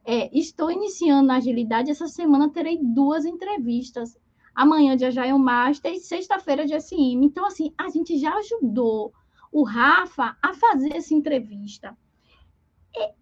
É, 0.04 0.30
estou 0.38 0.72
iniciando 0.72 1.28
na 1.28 1.38
agilidade. 1.38 1.92
Essa 1.92 2.08
semana 2.08 2.50
terei 2.50 2.80
duas 2.82 3.26
entrevistas. 3.26 4.18
Amanhã 4.56 4.98
de 4.98 5.06
Agile 5.06 5.38
Master 5.38 5.94
e 5.94 6.00
sexta-feira 6.00 6.66
de 6.66 6.80
SM. 6.80 7.24
Então, 7.24 7.46
assim, 7.46 7.72
a 7.78 7.90
gente 7.90 8.18
já 8.18 8.34
ajudou 8.38 9.14
o 9.52 9.64
Rafa 9.64 10.36
a 10.42 10.54
fazer 10.54 10.96
essa 10.96 11.14
entrevista 11.14 11.96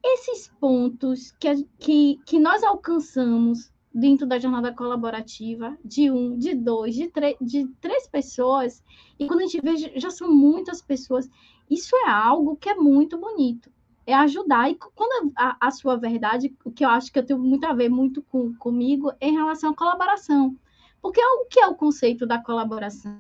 esses 0.03 0.47
pontos 0.59 1.31
que, 1.39 1.63
que, 1.79 2.19
que 2.25 2.39
nós 2.39 2.63
alcançamos 2.63 3.71
dentro 3.95 4.27
da 4.27 4.37
jornada 4.37 4.73
colaborativa, 4.73 5.77
de 5.83 6.11
um, 6.11 6.37
de 6.37 6.53
dois, 6.53 6.93
de, 6.93 7.09
de 7.39 7.65
três 7.79 8.05
pessoas, 8.05 8.83
e 9.17 9.25
quando 9.25 9.39
a 9.39 9.43
gente 9.43 9.61
vê, 9.61 9.77
já 9.97 10.09
são 10.09 10.29
muitas 10.29 10.81
pessoas, 10.81 11.29
isso 11.71 11.95
é 11.95 12.09
algo 12.09 12.57
que 12.57 12.67
é 12.67 12.75
muito 12.75 13.17
bonito. 13.17 13.71
É 14.05 14.13
ajudar. 14.13 14.69
E 14.69 14.75
quando 14.75 15.31
a, 15.35 15.55
a 15.59 15.71
sua 15.71 15.95
verdade, 15.95 16.53
o 16.65 16.71
que 16.71 16.83
eu 16.83 16.89
acho 16.89 17.11
que 17.11 17.17
eu 17.17 17.25
tenho 17.25 17.39
muito 17.39 17.65
a 17.65 17.73
ver 17.73 17.89
muito 17.89 18.21
com, 18.21 18.53
comigo, 18.55 19.13
é 19.19 19.29
em 19.29 19.33
relação 19.33 19.71
à 19.71 19.75
colaboração. 19.75 20.55
Porque 21.01 21.21
é 21.21 21.25
o 21.25 21.45
que 21.45 21.59
é 21.61 21.67
o 21.67 21.75
conceito 21.75 22.25
da 22.25 22.37
colaboração? 22.37 23.17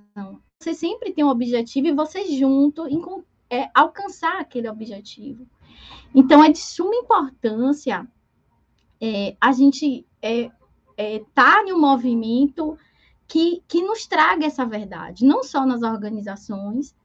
Você 0.59 0.73
sempre 0.73 1.13
tem 1.13 1.23
um 1.23 1.29
objetivo 1.29 1.87
e 1.87 1.93
você 1.93 2.25
junto 2.37 2.85
em, 2.87 3.01
é, 3.49 3.69
alcançar 3.73 4.41
aquele 4.41 4.69
objetivo. 4.69 5.47
Então, 6.13 6.43
é 6.43 6.51
de 6.51 6.59
suma 6.59 6.95
importância 6.95 8.07
é, 9.01 9.35
a 9.39 9.51
gente 9.51 10.05
estar 10.97 11.03
é, 11.03 11.19
tá 11.33 11.63
em 11.65 11.73
um 11.73 11.79
movimento 11.79 12.77
que, 13.27 13.63
que 13.67 13.81
nos 13.81 14.05
traga 14.05 14.45
essa 14.45 14.65
verdade, 14.65 15.25
não 15.25 15.43
só 15.43 15.65
nas 15.65 15.81
organizações, 15.81 16.95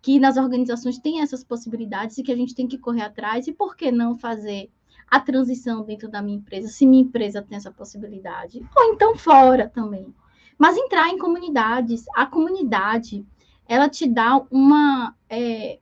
que 0.00 0.18
nas 0.18 0.36
organizações 0.36 0.98
tem 0.98 1.20
essas 1.20 1.44
possibilidades 1.44 2.16
e 2.18 2.22
que 2.22 2.32
a 2.32 2.36
gente 2.36 2.54
tem 2.54 2.66
que 2.66 2.78
correr 2.78 3.02
atrás, 3.02 3.46
e 3.46 3.52
por 3.52 3.76
que 3.76 3.90
não 3.90 4.16
fazer 4.16 4.70
a 5.10 5.20
transição 5.20 5.84
dentro 5.84 6.08
da 6.08 6.22
minha 6.22 6.38
empresa, 6.38 6.68
se 6.68 6.86
minha 6.86 7.02
empresa 7.02 7.42
tem 7.42 7.56
essa 7.56 7.70
possibilidade, 7.70 8.60
ou 8.76 8.84
então 8.92 9.16
fora 9.16 9.68
também. 9.68 10.14
Mas 10.58 10.76
entrar 10.76 11.08
em 11.08 11.18
comunidades, 11.18 12.04
a 12.14 12.26
comunidade, 12.26 13.24
ela 13.66 13.88
te 13.88 14.08
dá 14.08 14.36
uma, 14.50 15.14
é, 15.28 15.78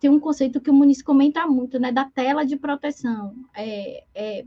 tem 0.00 0.10
um 0.10 0.20
conceito 0.20 0.60
que 0.60 0.70
o 0.70 0.74
Muniz 0.74 1.02
comenta 1.02 1.46
muito, 1.46 1.78
né, 1.78 1.90
da 1.90 2.04
tela 2.04 2.44
de 2.44 2.56
proteção. 2.56 3.34
É, 3.54 4.04
é, 4.14 4.44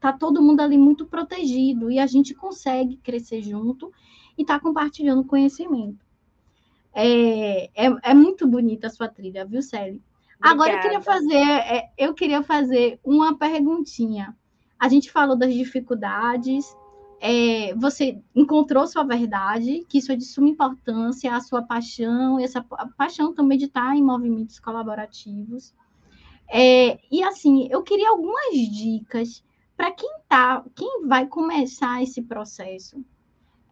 tá 0.00 0.12
todo 0.12 0.42
mundo 0.42 0.60
ali 0.60 0.78
muito 0.78 1.06
protegido 1.06 1.90
e 1.90 1.98
a 1.98 2.06
gente 2.06 2.34
consegue 2.34 2.96
crescer 2.98 3.42
junto 3.42 3.92
e 4.38 4.44
tá 4.44 4.60
compartilhando 4.60 5.24
conhecimento. 5.24 6.04
É, 6.94 7.64
é, 7.74 7.96
é 8.02 8.14
muito 8.14 8.46
bonita 8.46 8.86
a 8.86 8.90
sua 8.90 9.08
trilha, 9.08 9.44
viu, 9.44 9.60
Célia? 9.60 10.00
Agora 10.40 10.72
eu 10.72 10.80
queria 10.80 11.00
fazer, 11.00 11.36
é, 11.36 11.90
eu 11.98 12.14
queria 12.14 12.42
fazer 12.42 13.00
uma 13.04 13.36
perguntinha. 13.36 14.36
a 14.78 14.88
gente 14.88 15.10
falou 15.10 15.36
das 15.36 15.52
dificuldades, 15.52 16.76
é, 17.20 17.74
você 17.74 18.20
encontrou 18.34 18.86
sua 18.86 19.04
verdade, 19.04 19.84
que 19.88 19.98
isso 19.98 20.12
é 20.12 20.16
de 20.16 20.24
suma 20.24 20.48
importância, 20.48 21.34
a 21.34 21.40
sua 21.40 21.62
paixão, 21.62 22.38
essa 22.38 22.64
paixão 22.96 23.34
também 23.34 23.58
de 23.58 23.64
estar 23.64 23.96
em 23.96 24.02
movimentos 24.02 24.58
colaborativos. 24.60 25.74
É, 26.48 26.98
e 27.10 27.22
assim, 27.22 27.68
eu 27.70 27.82
queria 27.82 28.10
algumas 28.10 28.54
dicas 28.54 29.42
para 29.76 29.90
quem 29.90 30.10
tá, 30.28 30.64
quem 30.74 31.06
vai 31.06 31.26
começar 31.26 32.02
esse 32.02 32.22
processo. 32.22 33.04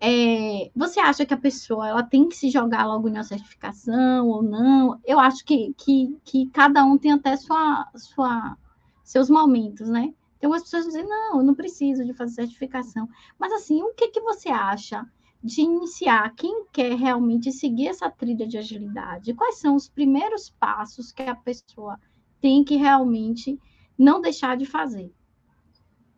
É, 0.01 0.71
você 0.75 1.01
acha 1.01 1.25
que 1.25 1.33
a 1.33 1.39
pessoa 1.39 1.89
ela 1.89 2.03
tem 2.03 2.29
que 2.29 2.37
se 2.37 2.51
jogar 2.51 2.87
logo 2.87 3.09
na 3.09 3.23
certificação 3.23 4.29
ou 4.29 4.43
não? 4.43 5.01
Eu 5.05 5.19
acho 5.19 5.45
que, 5.45 5.73
que, 5.79 6.19
que 6.25 6.47
cada 6.51 6.85
um 6.85 6.99
tem 6.99 7.13
até 7.13 7.37
sua, 7.37 7.89
sua, 7.95 8.57
seus 9.03 9.31
momentos, 9.31 9.89
né? 9.89 10.13
Tem 10.45 10.47
algumas 10.47 10.65
pessoas 10.65 10.85
dizem, 10.85 11.09
não, 11.09 11.39
eu 11.39 11.43
não 11.43 11.55
preciso 11.55 12.05
de 12.05 12.13
fazer 12.13 12.35
certificação. 12.35 13.09
Mas 13.39 13.51
assim, 13.51 13.83
o 13.83 13.95
que, 13.95 14.09
que 14.09 14.21
você 14.21 14.51
acha 14.51 15.03
de 15.43 15.63
iniciar? 15.63 16.35
Quem 16.35 16.67
quer 16.67 16.93
realmente 16.97 17.51
seguir 17.51 17.89
essa 17.89 18.11
trilha 18.11 18.47
de 18.47 18.59
agilidade? 18.59 19.33
Quais 19.33 19.57
são 19.57 19.75
os 19.75 19.89
primeiros 19.89 20.51
passos 20.51 21.13
que 21.13 21.23
a 21.23 21.35
pessoa 21.35 21.99
tem 22.43 22.63
que 22.63 22.77
realmente 22.77 23.59
não 23.97 24.21
deixar 24.21 24.55
de 24.55 24.67
fazer? 24.67 25.11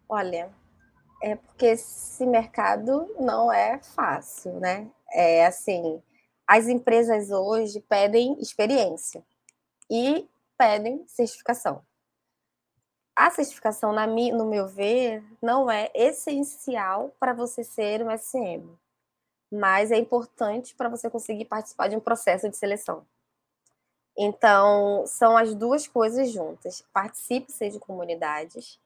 Olha, 0.08 0.52
é 1.22 1.36
porque 1.36 1.66
esse 1.66 2.26
mercado 2.26 3.08
não 3.20 3.52
é 3.52 3.78
fácil, 3.78 4.58
né? 4.58 4.90
É 5.12 5.46
assim, 5.46 6.02
as 6.44 6.66
empresas 6.66 7.30
hoje 7.30 7.80
pedem 7.88 8.36
experiência 8.40 9.24
e 9.88 10.28
pedem 10.58 11.04
certificação. 11.06 11.80
A 13.26 13.30
certificação, 13.32 13.92
na 13.92 14.06
no 14.06 14.46
meu 14.46 14.68
ver, 14.68 15.20
não 15.42 15.68
é 15.68 15.90
essencial 15.92 17.12
para 17.18 17.32
você 17.32 17.64
ser 17.64 18.00
um 18.00 18.16
SM, 18.16 18.64
mas 19.50 19.90
é 19.90 19.98
importante 19.98 20.76
para 20.76 20.88
você 20.88 21.10
conseguir 21.10 21.46
participar 21.46 21.88
de 21.88 21.96
um 21.96 22.00
processo 22.00 22.48
de 22.48 22.56
seleção. 22.56 23.04
Então, 24.16 25.04
são 25.08 25.36
as 25.36 25.56
duas 25.56 25.88
coisas 25.88 26.30
juntas. 26.30 26.84
Participe 26.92 27.52
de 27.68 27.80
comunidades, 27.80 28.78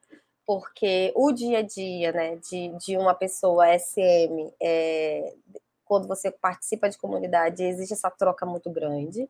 porque 0.46 1.12
o 1.14 1.32
dia 1.32 1.58
a 1.58 1.62
dia 1.62 2.10
né, 2.10 2.36
de, 2.36 2.68
de 2.78 2.96
uma 2.96 3.14
pessoa 3.14 3.66
SM, 3.78 4.54
é, 4.58 5.34
quando 5.84 6.08
você 6.08 6.30
participa 6.30 6.88
de 6.88 6.96
comunidade, 6.96 7.62
existe 7.62 7.92
essa 7.92 8.10
troca 8.10 8.46
muito 8.46 8.70
grande. 8.70 9.28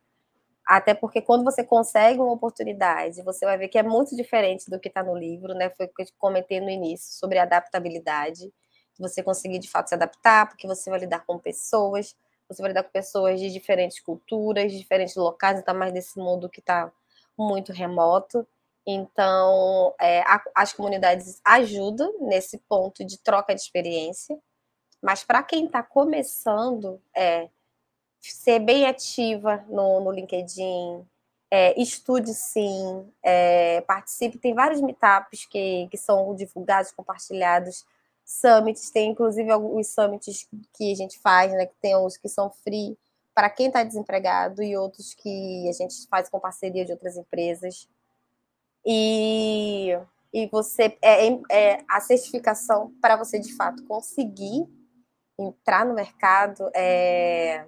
Até 0.71 0.95
porque 0.95 1.21
quando 1.21 1.43
você 1.43 1.65
consegue 1.65 2.21
uma 2.21 2.33
oportunidade, 2.33 3.25
você 3.25 3.45
vai 3.45 3.59
ver 3.59 3.67
que 3.67 3.77
é 3.77 3.83
muito 3.83 4.15
diferente 4.15 4.71
do 4.71 4.79
que 4.79 4.87
está 4.87 5.03
no 5.03 5.19
livro, 5.19 5.53
né? 5.53 5.69
Foi 5.71 5.87
o 5.87 5.89
que 5.89 6.03
eu 6.03 6.07
comentei 6.17 6.61
no 6.61 6.71
início 6.71 7.13
sobre 7.19 7.41
adaptabilidade. 7.41 8.55
Você 8.97 9.21
conseguir 9.21 9.59
de 9.59 9.69
fato 9.69 9.89
se 9.89 9.97
adaptar, 9.97 10.49
porque 10.49 10.69
você 10.69 10.89
vai 10.89 11.01
lidar 11.01 11.27
com 11.27 11.37
pessoas, 11.41 12.15
você 12.49 12.63
vai 12.63 12.71
lidar 12.71 12.85
com 12.85 12.91
pessoas 12.91 13.41
de 13.41 13.51
diferentes 13.51 13.99
culturas, 13.99 14.71
de 14.71 14.79
diferentes 14.79 15.17
locais, 15.17 15.59
ainda 15.59 15.75
mais 15.75 15.93
nesse 15.93 16.17
mundo 16.17 16.49
que 16.49 16.61
está 16.61 16.93
muito 17.37 17.73
remoto. 17.73 18.47
Então, 18.87 19.93
é, 20.01 20.21
a, 20.21 20.41
as 20.55 20.73
comunidades 20.73 21.41
ajudam 21.45 22.15
nesse 22.21 22.59
ponto 22.59 23.05
de 23.05 23.19
troca 23.19 23.53
de 23.57 23.61
experiência, 23.61 24.39
mas 25.03 25.25
para 25.25 25.43
quem 25.43 25.67
está 25.67 25.83
começando, 25.83 27.03
é, 27.13 27.49
ser 28.21 28.61
bem 28.61 28.87
ativa 28.87 29.65
no, 29.69 30.01
no 30.01 30.11
LinkedIn, 30.11 31.07
é, 31.51 31.81
estude 31.81 32.33
sim, 32.35 33.11
é, 33.23 33.81
participe. 33.83 34.39
Tem 34.39 34.55
vários 34.55 34.81
meetups 34.81 35.47
que, 35.47 35.89
que 35.91 35.97
são 35.97 36.35
divulgados, 36.35 36.93
compartilhados, 36.93 37.85
summits, 38.25 38.91
tem 38.91 39.11
inclusive 39.11 39.51
alguns 39.51 39.89
summits 39.89 40.49
que 40.75 40.93
a 40.93 40.95
gente 40.95 41.19
faz, 41.19 41.53
né, 41.53 41.67
que 41.67 41.75
tem 41.81 41.97
uns 41.97 42.17
que 42.17 42.29
são 42.29 42.51
free 42.51 42.97
para 43.35 43.51
quem 43.51 43.67
está 43.67 43.83
desempregado 43.83 44.63
e 44.63 44.77
outros 44.77 45.15
que 45.15 45.69
a 45.69 45.73
gente 45.73 46.07
faz 46.09 46.29
com 46.29 46.39
parceria 46.39 46.85
de 46.85 46.93
outras 46.93 47.17
empresas. 47.17 47.89
E, 48.85 49.99
e 50.33 50.47
você 50.49 50.97
é, 51.03 51.29
é 51.51 51.85
a 51.89 52.01
certificação 52.01 52.93
para 53.01 53.17
você 53.17 53.39
de 53.39 53.53
fato 53.55 53.85
conseguir 53.85 54.67
entrar 55.39 55.85
no 55.85 55.95
mercado 55.95 56.71
é 56.75 57.67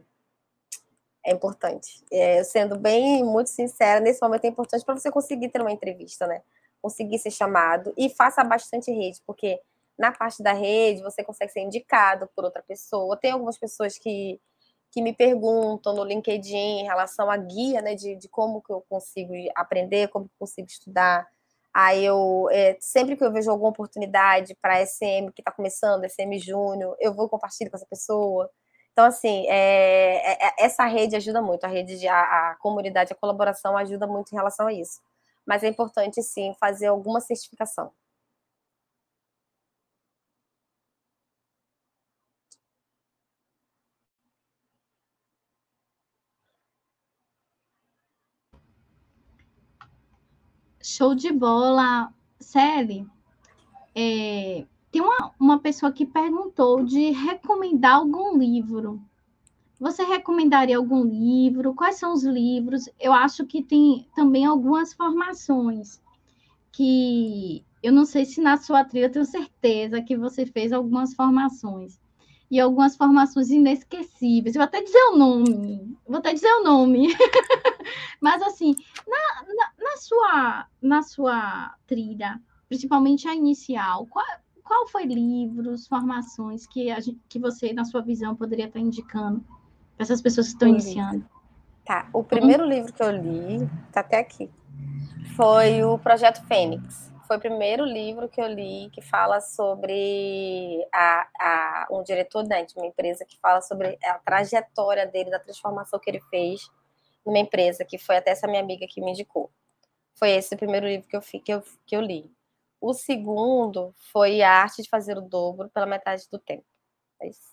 é 1.25 1.33
importante. 1.33 2.05
É, 2.11 2.43
sendo 2.45 2.77
bem 2.79 3.25
muito 3.25 3.51
sincera, 3.51 4.01
nesse 4.01 4.21
momento 4.21 4.45
é 4.45 4.49
importante 4.49 4.85
para 4.85 4.97
você 4.97 5.11
conseguir 5.11 5.49
ter 5.49 5.61
uma 5.61 5.73
entrevista, 5.73 6.27
né? 6.27 6.43
Conseguir 6.81 7.19
ser 7.19 7.31
chamado 7.31 7.93
e 7.97 8.11
faça 8.11 8.43
bastante 8.43 8.91
rede, 8.91 9.21
porque 9.27 9.61
na 9.99 10.11
parte 10.11 10.43
da 10.43 10.53
rede 10.53 11.03
você 11.03 11.23
consegue 11.23 11.53
ser 11.53 11.61
indicado 11.61 12.29
por 12.35 12.45
outra 12.45 12.63
pessoa. 12.63 13.17
Tem 13.17 13.31
algumas 13.31 13.57
pessoas 13.57 13.99
que, 13.99 14.41
que 14.91 15.01
me 15.01 15.13
perguntam 15.13 15.95
no 15.95 16.05
LinkedIn 16.05 16.81
em 16.81 16.85
relação 16.85 17.31
à 17.31 17.37
guia, 17.37 17.81
né? 17.81 17.95
De, 17.95 18.17
de 18.17 18.29
como 18.29 18.61
que 18.61 18.73
eu 18.73 18.85
consigo 18.89 19.33
aprender, 19.55 20.09
como 20.09 20.27
que 20.27 20.35
eu 20.35 20.39
consigo 20.41 20.67
estudar. 20.69 21.29
Aí 21.73 22.05
eu, 22.05 22.49
é, 22.51 22.77
sempre 22.81 23.17
que 23.17 23.25
eu 23.25 23.33
vejo 23.33 23.51
alguma 23.51 23.71
oportunidade 23.71 24.55
para 24.61 24.85
SM 24.85 25.31
que 25.35 25.41
está 25.41 25.51
começando, 25.51 26.05
SM 26.05 26.39
Júnior, 26.39 26.97
eu 27.01 27.15
vou 27.15 27.29
compartilhar 27.29 27.71
com 27.71 27.77
essa 27.77 27.87
pessoa. 27.87 28.51
Então, 28.93 29.07
assim, 29.07 29.47
é, 29.49 30.35
é, 30.35 30.49
é, 30.49 30.55
essa 30.67 30.85
rede 30.87 31.17
ajuda 31.17 31.41
muito, 31.43 31.65
a 31.65 31.69
rede 31.69 31.99
de 31.99 32.07
a, 32.09 32.51
a, 32.51 32.57
comunidade, 32.57 33.13
a 33.13 33.17
colaboração 33.17 33.77
ajuda 33.77 34.07
muito 34.07 34.33
em 34.33 34.37
relação 34.37 34.67
a 34.67 34.73
isso. 34.73 35.01
Mas 35.47 35.63
é 35.65 35.69
importante, 35.69 36.23
sim, 36.23 36.55
fazer 36.61 36.87
alguma 36.87 37.21
certificação. 37.21 37.93
Show 50.83 51.15
de 51.15 51.33
bola, 51.33 52.13
Sally. 52.41 53.07
É, 53.95 54.67
tem 54.93 55.01
uma, 55.01 55.33
uma 55.41 55.59
pessoa 55.59 55.91
que 55.91 56.05
perguntou 56.05 56.85
de 56.85 57.11
recomendar 57.11 57.97
algum 57.97 58.37
livro. 58.37 59.01
Você 59.81 60.05
recomendaria 60.05 60.77
algum 60.77 61.03
livro? 61.03 61.75
Quais 61.75 61.97
são 61.97 62.13
os 62.13 62.23
livros? 62.23 62.89
Eu 63.01 63.13
acho 63.13 63.47
que 63.47 63.63
tem 63.63 64.07
também 64.15 64.45
algumas 64.45 64.93
formações 64.93 66.01
que 66.71 67.65
eu 67.83 67.91
não 67.91 68.05
sei 68.05 68.27
se 68.27 68.41
na 68.41 68.59
sua 68.59 68.85
trilha, 68.85 69.07
eu 69.07 69.11
tenho 69.11 69.25
certeza 69.25 70.03
que 70.03 70.17
você 70.17 70.45
fez 70.47 70.73
algumas 70.73 71.15
formações. 71.15 71.99
E 72.51 72.61
algumas 72.61 72.95
formações 72.95 73.49
inesquecíveis. 73.51 74.55
Eu 74.55 74.61
vou 74.61 74.67
até 74.67 74.83
dizer 74.83 75.03
o 75.05 75.17
nome. 75.17 75.97
Vou 76.07 76.19
até 76.19 76.35
dizer 76.35 76.53
o 76.53 76.63
nome. 76.63 77.09
Mas, 78.21 78.43
assim, 78.43 78.77
na, 79.09 79.43
na, 79.55 79.71
na, 79.81 79.97
sua, 79.97 80.67
na 80.83 81.03
sua 81.03 81.75
trilha, 81.87 82.39
principalmente 82.69 83.27
a 83.27 83.35
inicial, 83.35 84.07
qual, 84.07 84.25
qual 84.65 84.87
foi 84.89 85.05
livros, 85.05 85.87
formações 85.87 86.67
que, 86.67 86.91
a 86.91 87.01
gente, 87.01 87.21
que 87.29 87.39
você, 87.39 87.73
na 87.73 87.85
sua 87.85 88.03
visão, 88.03 88.35
poderia 88.35 88.67
estar 88.67 88.79
indicando 88.79 89.41
para 89.97 90.05
essas 90.05 90.23
pessoas 90.23 90.49
que 90.49 90.53
estão 90.55 90.69
iniciando? 90.69 91.25
Tá, 91.85 92.09
o 92.13 92.23
primeiro 92.23 92.65
hum. 92.65 92.69
livro 92.69 92.93
que 92.93 93.03
eu 93.03 93.11
li, 93.11 93.69
tá 93.93 94.01
até 94.01 94.19
aqui, 94.19 94.49
foi 95.37 95.83
o 95.83 95.99
Projeto 95.99 96.47
Fênix. 96.47 97.13
Foi 97.27 97.37
o 97.37 97.41
primeiro 97.41 97.85
livro 97.85 98.29
que 98.29 98.41
eu 98.41 98.47
li 98.47 98.91
que 98.93 99.01
fala 99.01 99.41
sobre 99.41 100.87
a, 100.93 101.29
a, 101.41 101.87
um 101.91 102.03
diretor 102.03 102.47
né, 102.47 102.65
de 102.65 102.75
uma 102.77 102.87
empresa 102.87 103.25
que 103.25 103.39
fala 103.41 103.63
sobre 103.63 103.99
a 104.05 104.19
trajetória 104.19 105.07
dele, 105.07 105.31
da 105.31 105.39
transformação 105.39 105.99
que 105.99 106.11
ele 106.11 106.21
fez 106.29 106.61
numa 107.25 107.39
empresa, 107.39 107.85
que 107.85 107.97
foi 107.97 108.17
até 108.17 108.33
essa 108.33 108.47
minha 108.47 108.61
amiga 108.61 108.87
que 108.89 109.01
me 109.01 109.13
indicou. 109.13 109.51
Foi 110.15 110.31
esse 110.31 110.55
o 110.55 110.59
primeiro 110.59 110.87
livro 110.87 111.09
que 111.09 111.17
eu, 111.17 111.21
que 111.21 111.53
eu, 111.53 111.63
que 111.87 111.97
eu 111.97 112.01
li. 112.01 112.31
O 112.83 112.93
segundo 112.93 113.95
foi 114.11 114.43
a 114.43 114.51
arte 114.51 114.83
de 114.83 114.89
fazer 114.89 115.17
o 115.17 115.21
dobro 115.21 115.71
pela 115.71 115.87
metade 115.87 116.29
do 116.29 116.37
tempo. 116.37 116.65
É 117.21 117.29
isso. 117.29 117.53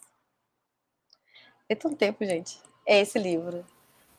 É 1.70 1.76
tanto 1.76 1.96
tempo, 1.98 2.26
gente. 2.26 2.60
É 2.84 3.00
esse 3.00 3.20
livro. 3.20 3.64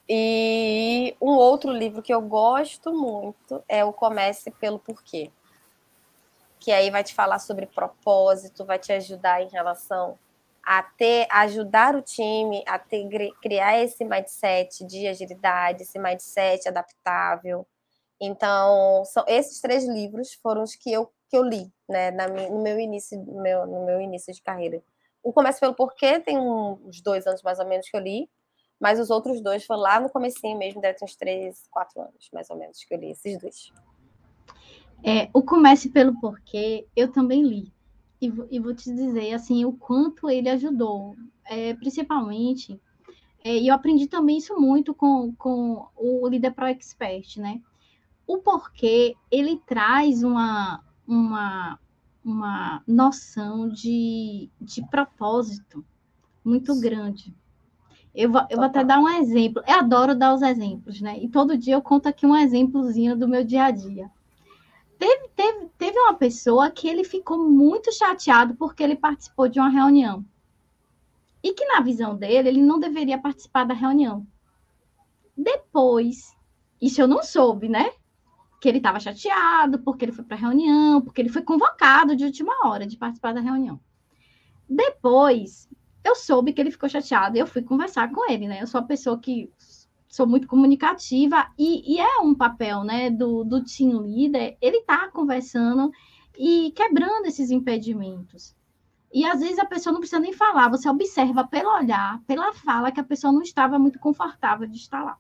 E 0.08 1.16
um 1.20 1.32
outro 1.32 1.72
livro 1.72 2.00
que 2.00 2.14
eu 2.14 2.22
gosto 2.22 2.92
muito 2.92 3.60
é 3.68 3.84
o 3.84 3.92
Comece 3.92 4.52
pelo 4.52 4.78
Porquê. 4.78 5.32
Que 6.60 6.70
aí 6.70 6.92
vai 6.92 7.02
te 7.02 7.12
falar 7.12 7.40
sobre 7.40 7.66
propósito, 7.66 8.64
vai 8.64 8.78
te 8.78 8.92
ajudar 8.92 9.42
em 9.42 9.48
relação 9.48 10.16
a 10.62 10.80
ter, 10.80 11.26
ajudar 11.28 11.96
o 11.96 12.02
time 12.02 12.62
a 12.68 12.78
ter, 12.78 13.32
criar 13.42 13.82
esse 13.82 14.04
mindset 14.04 14.84
de 14.84 15.08
agilidade, 15.08 15.82
esse 15.82 15.98
mindset 15.98 16.68
adaptável, 16.68 17.66
então, 18.20 19.04
são 19.06 19.24
esses 19.26 19.60
três 19.60 19.84
livros 19.86 20.34
foram 20.34 20.62
os 20.62 20.74
que 20.74 20.92
eu, 20.92 21.10
que 21.28 21.36
eu 21.36 21.42
li, 21.42 21.72
né, 21.88 22.10
na, 22.10 22.28
no 22.28 22.62
meu 22.62 22.78
início, 22.78 23.18
meu, 23.24 23.66
no 23.66 23.86
meu 23.86 24.00
início 24.00 24.32
de 24.32 24.42
carreira. 24.42 24.82
O 25.22 25.32
Começo 25.32 25.60
pelo 25.60 25.74
Porquê 25.74 26.20
tem 26.20 26.38
uns 26.38 27.00
dois 27.00 27.26
anos 27.26 27.42
mais 27.42 27.58
ou 27.58 27.66
menos 27.66 27.88
que 27.88 27.96
eu 27.96 28.00
li, 28.00 28.28
mas 28.78 28.98
os 28.98 29.10
outros 29.10 29.40
dois 29.40 29.64
foram 29.64 29.80
lá 29.80 30.00
no 30.00 30.10
comecinho 30.10 30.58
mesmo, 30.58 30.80
deve 30.80 30.98
ter 30.98 31.04
uns 31.04 31.16
três, 31.16 31.66
quatro 31.70 32.00
anos 32.00 32.28
mais 32.32 32.48
ou 32.50 32.56
menos 32.56 32.82
que 32.84 32.94
eu 32.94 32.98
li 32.98 33.10
esses 33.10 33.38
dois. 33.38 33.72
É, 35.02 35.30
o 35.32 35.42
Comece 35.42 35.88
pelo 35.88 36.18
Porquê, 36.20 36.86
eu 36.94 37.10
também 37.10 37.42
li. 37.42 37.72
E, 38.20 38.30
e 38.50 38.60
vou 38.60 38.74
te 38.74 38.92
dizer, 38.92 39.32
assim, 39.32 39.64
o 39.64 39.72
quanto 39.72 40.28
ele 40.28 40.50
ajudou. 40.50 41.16
É, 41.46 41.74
principalmente, 41.74 42.78
é, 43.42 43.56
e 43.56 43.68
eu 43.68 43.74
aprendi 43.74 44.06
também 44.06 44.36
isso 44.36 44.58
muito 44.58 44.94
com, 44.94 45.34
com 45.36 45.86
o 45.96 46.28
Líder 46.28 46.52
Pro 46.52 46.66
Expert, 46.66 47.38
né? 47.38 47.60
O 48.30 48.38
porquê, 48.38 49.16
ele 49.28 49.60
traz 49.66 50.22
uma, 50.22 50.84
uma, 51.04 51.76
uma 52.24 52.80
noção 52.86 53.68
de, 53.68 54.48
de 54.60 54.88
propósito 54.88 55.84
muito 56.44 56.78
grande. 56.78 57.34
Eu 58.14 58.30
vou, 58.30 58.46
eu 58.48 58.56
vou 58.56 58.66
até 58.66 58.84
dar 58.84 59.00
um 59.00 59.08
exemplo. 59.08 59.64
Eu 59.66 59.80
adoro 59.80 60.14
dar 60.14 60.32
os 60.32 60.42
exemplos, 60.42 61.00
né? 61.00 61.18
E 61.20 61.28
todo 61.28 61.58
dia 61.58 61.74
eu 61.74 61.82
conto 61.82 62.08
aqui 62.08 62.24
um 62.24 62.36
exemplozinho 62.36 63.16
do 63.16 63.26
meu 63.26 63.42
dia 63.42 63.64
a 63.64 63.72
dia. 63.72 64.08
Teve, 64.96 65.28
teve, 65.34 65.68
teve 65.76 65.98
uma 65.98 66.14
pessoa 66.14 66.70
que 66.70 66.86
ele 66.86 67.02
ficou 67.02 67.50
muito 67.50 67.92
chateado 67.92 68.54
porque 68.54 68.80
ele 68.80 68.94
participou 68.94 69.48
de 69.48 69.58
uma 69.58 69.68
reunião. 69.68 70.24
E 71.42 71.52
que, 71.52 71.64
na 71.64 71.80
visão 71.80 72.14
dele, 72.14 72.48
ele 72.48 72.62
não 72.62 72.78
deveria 72.78 73.18
participar 73.18 73.64
da 73.64 73.74
reunião. 73.74 74.24
Depois, 75.36 76.32
isso 76.80 77.00
eu 77.00 77.08
não 77.08 77.24
soube, 77.24 77.68
né? 77.68 77.90
Que 78.60 78.68
ele 78.68 78.78
estava 78.78 79.00
chateado 79.00 79.78
porque 79.80 80.04
ele 80.04 80.12
foi 80.12 80.24
para 80.24 80.36
a 80.36 80.40
reunião, 80.40 81.00
porque 81.00 81.20
ele 81.20 81.30
foi 81.30 81.42
convocado 81.42 82.14
de 82.14 82.24
última 82.24 82.52
hora 82.68 82.86
de 82.86 82.96
participar 82.96 83.32
da 83.32 83.40
reunião. 83.40 83.80
Depois, 84.68 85.68
eu 86.04 86.14
soube 86.14 86.52
que 86.52 86.60
ele 86.60 86.70
ficou 86.70 86.88
chateado 86.88 87.36
e 87.36 87.40
eu 87.40 87.46
fui 87.46 87.62
conversar 87.62 88.12
com 88.12 88.30
ele, 88.30 88.46
né? 88.46 88.62
Eu 88.62 88.66
sou 88.66 88.80
uma 88.80 88.86
pessoa 88.86 89.18
que 89.18 89.50
sou 90.10 90.26
muito 90.26 90.46
comunicativa 90.48 91.46
e, 91.56 91.94
e 91.94 92.00
é 92.00 92.18
um 92.18 92.34
papel, 92.34 92.82
né, 92.82 93.10
do, 93.10 93.44
do 93.44 93.62
team 93.62 94.00
leader, 94.00 94.56
ele 94.60 94.82
tá 94.82 95.08
conversando 95.08 95.90
e 96.36 96.72
quebrando 96.72 97.26
esses 97.26 97.50
impedimentos. 97.50 98.56
E 99.12 99.24
às 99.24 99.40
vezes 99.40 99.58
a 99.58 99.64
pessoa 99.64 99.92
não 99.92 100.00
precisa 100.00 100.20
nem 100.20 100.32
falar, 100.32 100.68
você 100.68 100.88
observa 100.88 101.46
pelo 101.46 101.72
olhar, 101.72 102.20
pela 102.26 102.52
fala, 102.52 102.90
que 102.90 103.00
a 103.00 103.04
pessoa 103.04 103.32
não 103.32 103.42
estava 103.42 103.78
muito 103.78 103.98
confortável 104.00 104.66
de 104.66 104.76
estar 104.76 105.02
lá. 105.02 105.16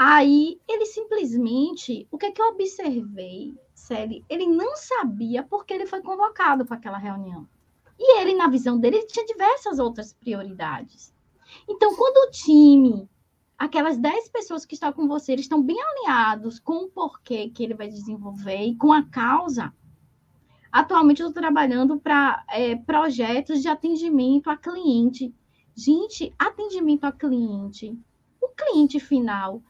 Aí 0.00 0.60
ele 0.68 0.86
simplesmente, 0.86 2.06
o 2.08 2.16
que, 2.16 2.26
é 2.26 2.30
que 2.30 2.40
eu 2.40 2.50
observei, 2.50 3.58
Celi? 3.74 4.24
Ele 4.28 4.46
não 4.46 4.76
sabia 4.76 5.42
porque 5.42 5.74
ele 5.74 5.86
foi 5.86 6.00
convocado 6.00 6.64
para 6.64 6.76
aquela 6.76 6.98
reunião. 6.98 7.48
E 7.98 8.20
ele, 8.20 8.32
na 8.32 8.46
visão 8.46 8.78
dele, 8.78 9.04
tinha 9.06 9.26
diversas 9.26 9.80
outras 9.80 10.12
prioridades. 10.12 11.12
Então, 11.68 11.96
quando 11.96 12.28
o 12.28 12.30
time, 12.30 13.10
aquelas 13.58 13.98
10 13.98 14.28
pessoas 14.28 14.64
que 14.64 14.74
estão 14.74 14.92
com 14.92 15.08
você, 15.08 15.32
eles 15.32 15.46
estão 15.46 15.60
bem 15.60 15.76
alinhados 15.82 16.60
com 16.60 16.84
o 16.84 16.88
porquê 16.88 17.50
que 17.50 17.64
ele 17.64 17.74
vai 17.74 17.88
desenvolver 17.88 18.66
e 18.66 18.76
com 18.76 18.92
a 18.92 19.02
causa. 19.02 19.74
Atualmente, 20.70 21.22
eu 21.22 21.28
estou 21.28 21.42
trabalhando 21.42 21.98
para 21.98 22.44
é, 22.50 22.76
projetos 22.76 23.60
de 23.60 23.66
atendimento 23.66 24.48
a 24.48 24.56
cliente. 24.56 25.34
Gente, 25.74 26.32
atendimento 26.38 27.02
a 27.02 27.10
cliente, 27.10 27.98
o 28.40 28.48
cliente 28.50 29.00
final 29.00 29.60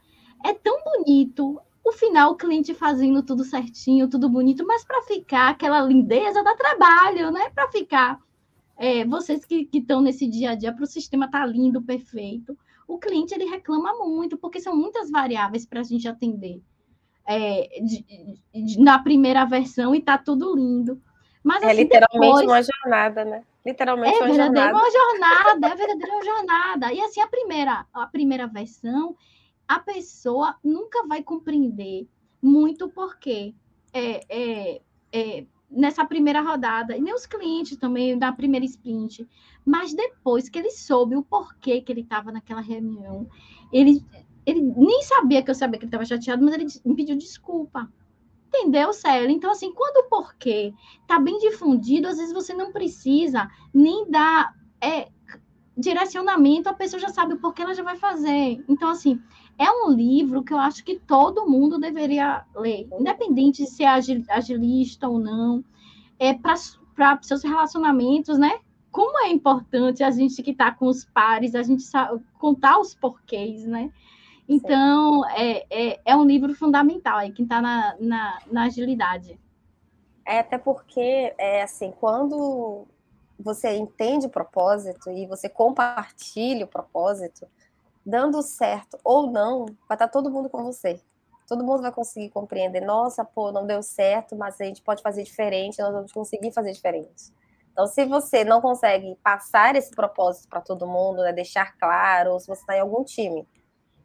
é 0.45 0.53
tão 0.53 0.77
bonito, 0.83 1.61
o 1.83 1.91
final 1.91 2.31
o 2.31 2.35
cliente 2.35 2.73
fazendo 2.73 3.23
tudo 3.23 3.43
certinho, 3.43 4.09
tudo 4.09 4.29
bonito, 4.29 4.65
mas 4.65 4.83
para 4.83 5.01
ficar 5.03 5.49
aquela 5.49 5.81
lindeza 5.81 6.43
dá 6.43 6.55
trabalho, 6.55 7.31
né? 7.31 7.49
Para 7.49 7.67
ficar 7.69 8.19
é, 8.77 9.03
vocês 9.03 9.43
que 9.43 9.67
estão 9.73 9.99
nesse 9.99 10.25
dia 10.25 10.51
a 10.51 10.55
dia, 10.55 10.73
para 10.73 10.85
o 10.85 10.87
sistema 10.87 11.25
estar 11.25 11.41
tá 11.41 11.45
lindo, 11.45 11.81
perfeito, 11.81 12.57
o 12.87 12.97
cliente 12.97 13.33
ele 13.33 13.45
reclama 13.45 13.93
muito, 13.93 14.37
porque 14.37 14.61
são 14.61 14.75
muitas 14.75 15.11
variáveis 15.11 15.65
para 15.65 15.81
a 15.81 15.83
gente 15.83 16.07
atender. 16.07 16.61
É, 17.27 17.79
de, 17.83 18.03
de, 18.51 18.79
na 18.79 18.97
primeira 18.97 19.45
versão 19.45 19.93
e 19.93 20.01
tá 20.01 20.17
tudo 20.17 20.55
lindo. 20.55 20.99
Mas, 21.43 21.61
é 21.61 21.67
assim, 21.67 21.83
literalmente 21.83 22.25
depois, 22.25 22.47
uma 22.47 22.63
jornada, 22.63 23.25
né? 23.25 23.43
Literalmente 23.63 24.15
é 24.15 24.23
uma 24.23 24.33
jornada. 24.33 24.77
uma 24.77 24.91
jornada, 24.91 25.67
é 25.67 25.75
verdadeira 25.75 26.13
uma 26.13 26.23
jornada. 26.23 26.93
E 26.93 27.01
assim, 27.01 27.21
a 27.21 27.27
primeira, 27.27 27.85
a 27.93 28.07
primeira 28.07 28.47
versão, 28.47 29.15
a 29.69 29.79
pessoa 29.79 30.55
nunca 30.63 31.05
vai 31.05 31.21
compreender 31.21 32.07
muito 32.41 32.89
porque 32.89 33.53
é, 33.93 34.21
é, 34.27 34.81
é, 35.13 35.45
nessa 35.69 36.03
primeira 36.03 36.41
rodada, 36.41 36.97
e 36.97 37.01
nem 37.01 37.13
os 37.13 37.27
clientes 37.27 37.77
também 37.77 38.15
na 38.15 38.31
primeira 38.31 38.65
sprint, 38.65 39.29
mas 39.63 39.93
depois 39.93 40.49
que 40.49 40.57
ele 40.57 40.71
soube 40.71 41.15
o 41.15 41.23
porquê 41.23 41.81
que 41.81 41.91
ele 41.91 42.01
estava 42.01 42.31
naquela 42.31 42.61
reunião, 42.61 43.29
ele, 43.71 44.03
ele 44.43 44.59
nem 44.59 45.03
sabia 45.03 45.43
que 45.43 45.51
eu 45.51 45.55
sabia 45.55 45.77
que 45.77 45.85
ele 45.85 45.89
estava 45.89 46.05
chateado, 46.05 46.43
mas 46.43 46.55
ele 46.55 46.65
me 46.83 46.95
pediu 46.95 47.15
desculpa. 47.15 47.87
Entendeu, 48.47 48.91
Célia? 48.91 49.31
Então, 49.31 49.51
assim, 49.51 49.71
quando 49.71 49.97
o 49.97 50.09
porquê 50.09 50.73
está 51.01 51.19
bem 51.19 51.37
difundido, 51.37 52.07
às 52.07 52.17
vezes 52.17 52.33
você 52.33 52.55
não 52.55 52.71
precisa 52.71 53.47
nem 53.71 54.09
dar 54.09 54.55
é, 54.81 55.09
direcionamento, 55.79 56.67
a 56.67 56.73
pessoa 56.73 56.99
já 56.99 57.09
sabe 57.09 57.35
o 57.35 57.39
porquê 57.39 57.61
ela 57.61 57.73
já 57.73 57.83
vai 57.83 57.95
fazer. 57.95 58.63
Então, 58.67 58.89
assim, 58.89 59.21
é 59.59 59.69
um 59.69 59.91
livro 59.91 60.41
que 60.41 60.53
eu 60.53 60.57
acho 60.57 60.85
que 60.85 60.97
todo 60.97 61.45
mundo 61.45 61.77
deveria 61.77 62.45
ler, 62.55 62.87
independente 62.97 63.63
de 63.63 63.69
ser 63.69 63.83
agilista 64.29 65.09
ou 65.09 65.19
não, 65.19 65.63
é 66.17 66.33
para 66.33 66.55
seus 67.21 67.43
relacionamentos, 67.43 68.39
né? 68.39 68.59
Como 68.89 69.19
é 69.19 69.29
importante 69.29 70.01
a 70.01 70.09
gente 70.09 70.41
que 70.41 70.51
está 70.51 70.71
com 70.71 70.87
os 70.87 71.03
pares, 71.03 71.55
a 71.55 71.61
gente 71.61 71.83
contar 72.39 72.79
os 72.79 72.95
porquês, 72.95 73.65
né? 73.65 73.91
Então, 74.47 75.29
é, 75.29 75.65
é, 75.69 75.99
é, 76.05 76.15
um 76.15 76.25
livro 76.25 76.55
fundamental 76.55 77.17
aí, 77.17 77.31
quem 77.31 77.43
está 77.43 77.61
na, 77.61 77.95
na, 77.99 78.39
na 78.49 78.63
agilidade. 78.63 79.37
É, 80.25 80.39
até 80.39 80.57
porque, 80.57 81.35
é 81.37 81.61
assim, 81.61 81.91
quando 81.99 82.87
você 83.37 83.75
entende 83.75 84.25
o 84.25 84.29
propósito 84.29 85.11
e 85.11 85.27
você 85.27 85.49
compartilha 85.49 86.65
o 86.65 86.67
propósito, 86.67 87.45
dando 88.09 88.41
certo 88.41 88.97
ou 89.03 89.31
não, 89.31 89.65
vai 89.87 89.95
estar 89.95 90.07
todo 90.07 90.31
mundo 90.31 90.49
com 90.49 90.63
você. 90.63 90.99
Todo 91.47 91.63
mundo 91.63 91.81
vai 91.81 91.91
conseguir 91.91 92.29
compreender. 92.29 92.81
Nossa, 92.81 93.23
pô, 93.23 93.51
não 93.51 93.65
deu 93.65 93.81
certo, 93.81 94.35
mas 94.35 94.59
a 94.59 94.65
gente 94.65 94.81
pode 94.81 95.01
fazer 95.01 95.23
diferente, 95.23 95.81
nós 95.81 95.93
vamos 95.93 96.11
conseguir 96.11 96.51
fazer 96.51 96.71
diferente. 96.71 97.33
Então, 97.71 97.87
se 97.87 98.05
você 98.05 98.43
não 98.43 98.61
consegue 98.61 99.15
passar 99.23 99.75
esse 99.75 99.91
propósito 99.91 100.49
para 100.49 100.61
todo 100.61 100.85
mundo, 100.85 101.23
né, 101.23 101.31
deixar 101.31 101.77
claro, 101.77 102.33
ou 102.33 102.39
se 102.39 102.47
você 102.47 102.61
está 102.61 102.75
em 102.75 102.81
algum 102.81 103.03
time 103.03 103.47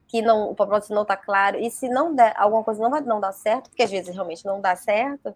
que 0.07 0.23
não, 0.23 0.51
o 0.51 0.55
propósito 0.55 0.95
não 0.95 1.03
está 1.03 1.17
claro, 1.17 1.59
e 1.59 1.71
se 1.71 1.89
não 1.89 2.15
der, 2.15 2.35
alguma 2.37 2.63
coisa 2.63 2.81
não 2.81 2.91
vai 2.91 3.01
não 3.01 3.19
dar 3.19 3.33
certo, 3.33 3.71
porque 3.71 3.83
às 3.83 3.91
vezes 3.91 4.15
realmente 4.15 4.45
não 4.45 4.61
dá 4.61 4.77
certo, 4.77 5.35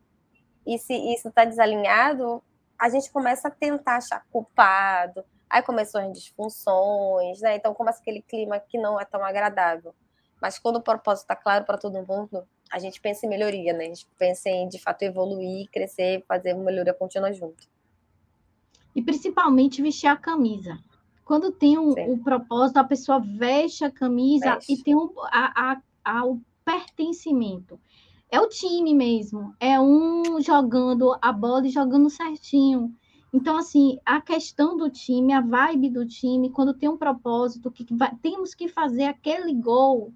e 0.66 0.78
se 0.78 0.94
isso 1.12 1.28
está 1.28 1.44
desalinhado, 1.44 2.42
a 2.78 2.88
gente 2.88 3.10
começa 3.10 3.48
a 3.48 3.50
tentar 3.50 3.96
achar 3.96 4.24
culpado, 4.30 5.24
Aí 5.50 5.62
começou 5.62 6.00
as 6.00 6.12
disfunções, 6.12 7.40
né? 7.40 7.56
Então 7.56 7.74
começa 7.74 8.00
aquele 8.00 8.22
clima 8.22 8.58
que 8.58 8.78
não 8.78 9.00
é 9.00 9.04
tão 9.04 9.24
agradável. 9.24 9.94
Mas 10.40 10.58
quando 10.58 10.76
o 10.76 10.82
propósito 10.82 11.24
está 11.24 11.36
claro 11.36 11.64
para 11.64 11.78
todo 11.78 12.04
mundo, 12.06 12.46
a 12.70 12.78
gente 12.78 13.00
pensa 13.00 13.26
em 13.26 13.28
melhoria, 13.28 13.72
né? 13.72 13.84
A 13.84 13.88
gente 13.88 14.06
pensa 14.18 14.48
em, 14.48 14.68
de 14.68 14.78
fato, 14.78 15.02
evoluir, 15.02 15.68
crescer, 15.72 16.24
fazer 16.28 16.54
uma 16.54 16.64
melhoria 16.64 16.94
contínua 16.94 17.32
junto. 17.32 17.66
E 18.94 19.02
principalmente 19.02 19.82
vestir 19.82 20.06
a 20.06 20.16
camisa. 20.16 20.78
Quando 21.24 21.50
tem 21.50 21.78
um, 21.78 21.92
um 21.98 22.22
propósito, 22.22 22.78
a 22.78 22.84
pessoa 22.84 23.20
veste 23.20 23.84
a 23.84 23.90
camisa 23.90 24.54
veste. 24.54 24.72
e 24.72 24.82
tem 24.82 24.94
um, 24.94 25.12
a, 25.24 25.72
a, 25.72 25.82
a, 26.04 26.24
o 26.24 26.40
pertencimento. 26.64 27.78
É 28.30 28.40
o 28.40 28.48
time 28.48 28.94
mesmo. 28.94 29.54
É 29.58 29.80
um 29.80 30.40
jogando 30.40 31.16
a 31.20 31.32
bola 31.32 31.66
e 31.66 31.70
jogando 31.70 32.10
certinho. 32.10 32.94
Então, 33.32 33.58
assim, 33.58 33.98
a 34.06 34.20
questão 34.20 34.76
do 34.76 34.88
time, 34.90 35.32
a 35.32 35.40
vibe 35.40 35.90
do 35.90 36.06
time, 36.06 36.50
quando 36.50 36.72
tem 36.72 36.88
um 36.88 36.96
propósito, 36.96 37.70
que 37.70 37.86
vai, 37.94 38.14
temos 38.22 38.54
que 38.54 38.68
fazer 38.68 39.04
aquele 39.04 39.54
gol, 39.54 40.12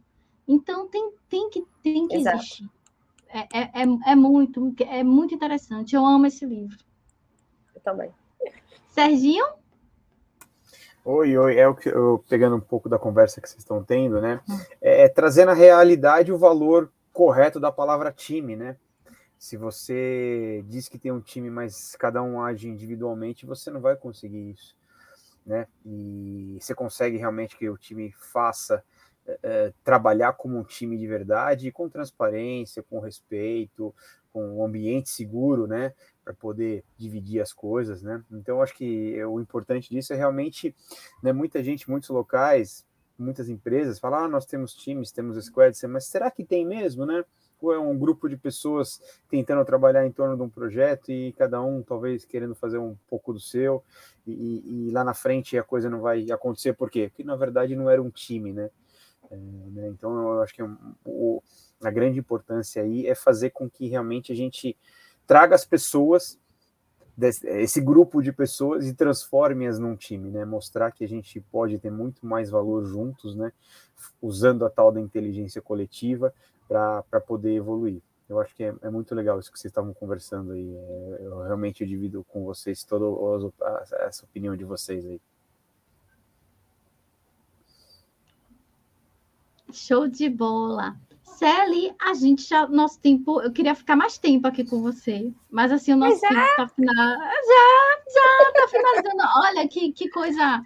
então 0.48 0.88
tem, 0.88 1.12
tem 1.28 1.50
que, 1.50 1.64
tem 1.82 2.08
que 2.08 2.16
existir. 2.16 2.68
É, 3.28 3.40
é, 3.40 3.82
é, 3.82 4.12
é, 4.12 4.14
muito, 4.14 4.74
é 4.80 5.02
muito 5.02 5.34
interessante. 5.34 5.94
Eu 5.94 6.04
amo 6.04 6.26
esse 6.26 6.44
livro. 6.44 6.76
Eu 7.74 7.80
também. 7.80 8.10
Serginho? 8.88 9.46
Oi, 11.04 11.36
oi, 11.36 11.56
é 11.56 11.66
o 11.66 11.74
que 11.74 11.88
eu 11.88 12.24
pegando 12.28 12.56
um 12.56 12.60
pouco 12.60 12.88
da 12.88 12.98
conversa 12.98 13.40
que 13.40 13.48
vocês 13.48 13.62
estão 13.62 13.82
tendo, 13.82 14.20
né? 14.20 14.40
Hum. 14.48 14.58
É, 14.80 15.04
é 15.04 15.08
trazendo 15.08 15.50
a 15.50 15.54
realidade 15.54 16.30
o 16.30 16.38
valor 16.38 16.92
correto 17.12 17.58
da 17.58 17.72
palavra 17.72 18.12
time, 18.12 18.54
né? 18.54 18.76
Se 19.43 19.57
você 19.57 20.64
diz 20.68 20.88
que 20.88 20.97
tem 20.97 21.11
um 21.11 21.20
time, 21.20 21.51
mas 21.51 21.97
cada 21.97 22.22
um 22.22 22.40
age 22.40 22.68
individualmente, 22.68 23.45
você 23.45 23.72
não 23.72 23.80
vai 23.80 23.97
conseguir 23.97 24.53
isso, 24.53 24.76
né? 25.45 25.66
E 25.84 26.59
você 26.61 26.72
consegue 26.76 27.16
realmente 27.16 27.57
que 27.57 27.68
o 27.68 27.76
time 27.76 28.12
faça 28.12 28.84
é, 29.43 29.72
trabalhar 29.82 30.34
como 30.34 30.57
um 30.57 30.62
time 30.62 30.97
de 30.97 31.09
verdade, 31.09 31.72
com 31.72 31.88
transparência, 31.88 32.84
com 32.84 33.01
respeito, 33.01 33.93
com 34.32 34.59
um 34.59 34.64
ambiente 34.64 35.11
seguro, 35.11 35.66
né? 35.66 35.93
Para 36.24 36.34
poder 36.34 36.84
dividir 36.97 37.43
as 37.43 37.53
coisas, 37.53 38.01
né? 38.01 38.22
Então, 38.30 38.62
acho 38.62 38.76
que 38.76 39.24
o 39.24 39.40
importante 39.40 39.90
disso 39.90 40.12
é 40.12 40.16
realmente, 40.16 40.72
né? 41.20 41.32
Muita 41.32 41.64
gente, 41.64 41.90
muitos 41.90 42.11
locais, 42.11 42.86
muitas 43.18 43.49
empresas 43.49 43.99
falam, 43.99 44.20
ah, 44.20 44.28
nós 44.28 44.47
temos 44.47 44.72
times, 44.72 45.11
temos 45.11 45.45
squads, 45.45 45.82
mas 45.82 46.05
será 46.05 46.30
que 46.30 46.45
tem 46.45 46.64
mesmo, 46.64 47.05
né? 47.05 47.24
É 47.70 47.78
um 47.78 47.96
grupo 47.96 48.28
de 48.28 48.36
pessoas 48.36 49.00
tentando 49.28 49.64
trabalhar 49.64 50.06
em 50.06 50.10
torno 50.10 50.36
de 50.36 50.42
um 50.42 50.48
projeto 50.48 51.12
e 51.12 51.32
cada 51.34 51.62
um 51.62 51.82
talvez 51.82 52.24
querendo 52.24 52.54
fazer 52.54 52.78
um 52.78 52.96
pouco 53.06 53.32
do 53.32 53.38
seu 53.38 53.84
e, 54.26 54.88
e 54.88 54.90
lá 54.90 55.04
na 55.04 55.14
frente 55.14 55.58
a 55.58 55.62
coisa 55.62 55.90
não 55.90 56.00
vai 56.00 56.30
acontecer 56.30 56.72
por 56.72 56.90
quê? 56.90 57.08
Porque 57.08 57.22
na 57.22 57.36
verdade 57.36 57.76
não 57.76 57.90
era 57.90 58.02
um 58.02 58.10
time, 58.10 58.52
né? 58.52 58.70
É, 59.30 59.36
né? 59.36 59.88
Então 59.88 60.34
eu 60.34 60.42
acho 60.42 60.54
que 60.54 60.62
o, 61.04 61.42
a 61.82 61.90
grande 61.90 62.18
importância 62.18 62.82
aí 62.82 63.06
é 63.06 63.14
fazer 63.14 63.50
com 63.50 63.68
que 63.68 63.86
realmente 63.86 64.32
a 64.32 64.36
gente 64.36 64.76
traga 65.26 65.54
as 65.54 65.64
pessoas 65.64 66.40
esse 67.44 67.80
grupo 67.80 68.22
de 68.22 68.32
pessoas 68.32 68.86
e 68.86 68.94
transforme-as 68.94 69.78
num 69.78 69.94
time, 69.94 70.30
né? 70.30 70.44
Mostrar 70.44 70.90
que 70.92 71.04
a 71.04 71.08
gente 71.08 71.40
pode 71.40 71.78
ter 71.78 71.90
muito 71.90 72.26
mais 72.26 72.48
valor 72.48 72.84
juntos, 72.86 73.36
né? 73.36 73.52
Usando 74.20 74.64
a 74.64 74.70
tal 74.70 74.90
da 74.90 75.00
inteligência 75.00 75.60
coletiva 75.60 76.32
para 76.72 77.20
poder 77.20 77.54
evoluir. 77.54 78.00
Eu 78.28 78.40
acho 78.40 78.54
que 78.54 78.64
é, 78.64 78.74
é, 78.80 78.88
muito 78.88 79.14
legal 79.14 79.38
isso 79.38 79.52
que 79.52 79.58
vocês 79.58 79.70
estavam 79.70 79.92
conversando 79.92 80.52
aí. 80.52 80.74
É, 80.74 81.18
eu 81.20 81.42
realmente 81.42 81.84
divido 81.84 82.24
com 82.28 82.44
vocês 82.44 82.82
toda 82.82 83.04
essa 84.00 84.24
opinião 84.24 84.56
de 84.56 84.64
vocês 84.64 85.04
aí. 85.04 85.20
Show 89.70 90.08
de 90.08 90.28
bola. 90.28 90.96
Sally, 91.22 91.94
a 92.00 92.14
gente 92.14 92.48
já, 92.48 92.66
nosso 92.68 93.00
tempo, 93.00 93.40
eu 93.40 93.50
queria 93.52 93.74
ficar 93.74 93.96
mais 93.96 94.18
tempo 94.18 94.46
aqui 94.46 94.64
com 94.64 94.80
você, 94.82 95.32
mas 95.50 95.72
assim, 95.72 95.92
o 95.92 95.96
nosso 95.96 96.20
já? 96.20 96.28
tempo 96.28 96.40
está 96.40 96.68
final, 96.68 96.94
já, 96.94 98.02
já 98.12 98.52
tá 98.54 98.68
finalizando. 98.68 99.22
Olha 99.36 99.66
que, 99.66 99.92
que 99.92 100.08
coisa, 100.10 100.62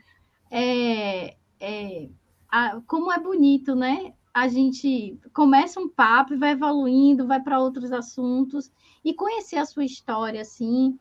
é, 0.50 1.36
é, 1.60 2.08
a, 2.50 2.80
como 2.86 3.12
é 3.12 3.18
bonito, 3.18 3.74
né? 3.74 4.12
A 4.36 4.48
gente 4.48 5.18
começa 5.32 5.80
um 5.80 5.88
papo 5.88 6.34
e 6.34 6.36
vai 6.36 6.50
evoluindo, 6.50 7.26
vai 7.26 7.40
para 7.40 7.58
outros 7.58 7.90
assuntos 7.90 8.70
e 9.02 9.14
conhecer 9.14 9.56
a 9.56 9.64
sua 9.64 9.82
história, 9.82 10.42
assim. 10.42 10.98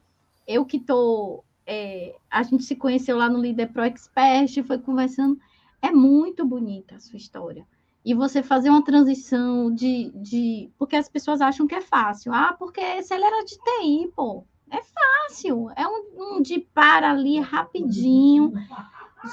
Eu 0.48 0.66
que 0.66 0.80
tô, 0.80 1.44
é, 1.68 2.16
a 2.32 2.44
gente 2.44 2.64
se 2.64 2.78
conheceu 2.78 3.18
lá 3.18 3.28
no 3.28 3.42
Líder 3.42 3.74
Pro 3.74 3.84
Expert, 3.84 4.64
foi 4.64 4.80
conversando, 4.80 5.38
é 5.82 5.92
muito 5.92 6.46
bonita 6.46 6.96
a 6.96 7.00
sua 7.02 7.18
história 7.18 7.68
e 8.06 8.14
você 8.14 8.42
fazer 8.42 8.70
uma 8.70 8.86
transição 8.86 9.70
de, 9.70 10.12
de. 10.16 10.72
Porque 10.78 10.96
as 10.96 11.10
pessoas 11.10 11.42
acham 11.42 11.68
que 11.68 11.76
é 11.76 11.82
fácil. 11.82 12.32
Ah, 12.34 12.56
porque 12.58 13.04
se 13.04 13.14
era 13.14 13.44
de 13.44 13.58
TI, 13.58 14.14
pô, 14.16 14.46
é 14.72 14.80
fácil. 14.82 15.70
É 15.76 15.86
um, 15.86 16.38
um 16.38 16.42
de 16.42 16.60
para 16.74 17.12
ali 17.12 17.38
rapidinho. 17.40 18.54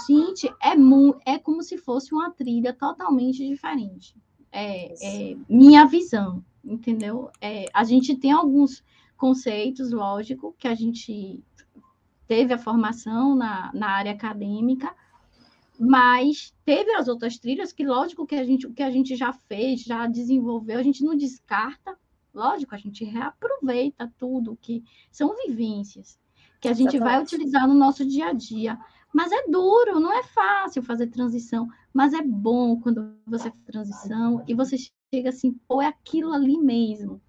Gente, 0.07 0.53
é, 0.61 0.75
mu 0.75 1.17
é 1.27 1.39
como 1.39 1.63
se 1.63 1.77
fosse 1.77 2.15
uma 2.15 2.31
trilha 2.31 2.73
totalmente 2.73 3.47
diferente. 3.47 4.15
É, 4.51 4.93
é 5.03 5.37
minha 5.49 5.87
visão, 5.87 6.45
entendeu? 6.65 7.31
É, 7.41 7.67
a 7.73 7.85
gente 7.85 8.17
tem 8.17 8.33
alguns 8.33 8.85
conceitos, 9.17 9.91
lógico, 9.93 10.55
que 10.59 10.69
a 10.69 10.75
gente 10.75 11.43
teve 12.27 12.53
a 12.53 12.59
formação 12.59 13.35
na, 13.35 13.71
na 13.75 13.89
área 13.91 14.13
acadêmica, 14.13 14.95
mas 15.79 16.55
teve 16.65 16.93
as 16.95 17.09
outras 17.09 17.39
trilhas 17.39 17.73
que, 17.73 17.85
lógico, 17.85 18.27
que 18.27 18.35
a 18.35 18.45
gente, 18.45 18.67
o 18.67 18.73
que 18.73 18.83
a 18.83 18.91
gente 18.91 19.17
já 19.17 19.33
fez, 19.33 19.83
já 19.83 20.07
desenvolveu, 20.07 20.79
a 20.79 20.83
gente 20.83 21.05
não 21.05 21.17
descarta, 21.17 21.97
lógico, 22.33 22.75
a 22.75 22.79
gente 22.79 23.05
reaproveita 23.05 24.13
tudo, 24.19 24.59
que 24.61 24.85
são 25.11 25.35
vivências 25.47 26.19
que 26.63 26.69
a 26.69 26.73
gente 26.73 26.97
vai 26.97 27.21
utilizar 27.21 27.67
no 27.67 27.75
nosso 27.75 28.07
dia 28.07 28.29
a 28.29 28.33
dia. 28.33 28.79
Mas 29.13 29.31
é 29.31 29.47
duro, 29.49 30.01
não 30.01 30.13
é 30.13 30.23
fácil 30.23 30.83
fazer 30.83 31.09
transição, 31.09 31.69
mas 31.93 32.15
é 32.15 32.23
bom 32.23 32.81
quando 32.81 33.15
você 33.27 33.51
faz 33.51 33.65
transição 33.65 34.43
e 34.49 34.55
você 34.55 34.77
chega 35.13 35.29
assim, 35.29 35.53
pô, 35.69 35.83
é 35.83 35.87
aquilo 35.87 36.33
ali 36.33 36.57
mesmo. 36.59 37.21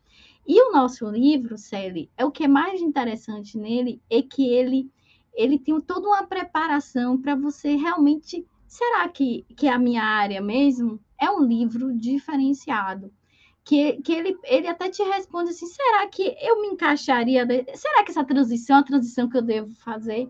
E 0.48 0.62
o 0.62 0.72
nosso 0.72 1.10
livro, 1.10 1.58
Sally, 1.58 2.10
é 2.18 2.26
o 2.26 2.32
que 2.32 2.44
é 2.44 2.48
mais 2.48 2.82
interessante 2.82 3.58
nele, 3.58 4.02
é 4.10 4.22
que 4.22 4.48
ele 4.48 4.90
ele 5.34 5.58
tem 5.58 5.80
toda 5.82 6.08
uma 6.08 6.26
preparação 6.28 7.20
para 7.20 7.36
você 7.36 7.76
realmente. 7.76 8.46
Será 8.68 9.08
que, 9.08 9.46
que 9.56 9.68
a 9.68 9.78
minha 9.78 10.04
área 10.04 10.42
mesmo? 10.42 11.00
É 11.20 11.30
um 11.30 11.44
livro 11.44 11.94
diferenciado. 11.96 13.12
Que, 13.64 14.02
que 14.02 14.12
ele, 14.12 14.38
ele 14.44 14.68
até 14.68 14.90
te 14.90 15.02
responde 15.04 15.52
assim: 15.52 15.66
será 15.66 16.08
que 16.08 16.36
eu 16.42 16.62
me 16.62 16.68
encaixaria? 16.68 17.48
Será 17.76 18.04
que 18.04 18.12
essa 18.12 18.24
transição 18.24 18.78
é 18.78 18.80
a 18.80 18.84
transição 18.84 19.30
que 19.30 19.38
eu 19.38 19.42
devo 19.42 19.74
fazer? 19.76 20.30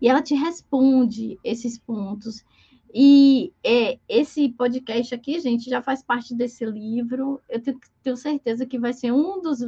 E 0.00 0.08
ela 0.08 0.22
te 0.22 0.34
responde 0.34 1.38
esses 1.42 1.78
pontos. 1.78 2.44
E 2.92 3.52
é, 3.64 3.98
esse 4.08 4.48
podcast 4.48 5.14
aqui, 5.14 5.38
gente, 5.38 5.70
já 5.70 5.80
faz 5.80 6.02
parte 6.02 6.34
desse 6.34 6.66
livro. 6.66 7.40
Eu 7.48 7.62
tenho, 7.62 7.78
tenho 8.02 8.16
certeza 8.16 8.66
que 8.66 8.78
vai 8.78 8.92
ser 8.92 9.12
um 9.12 9.40
dos 9.40 9.60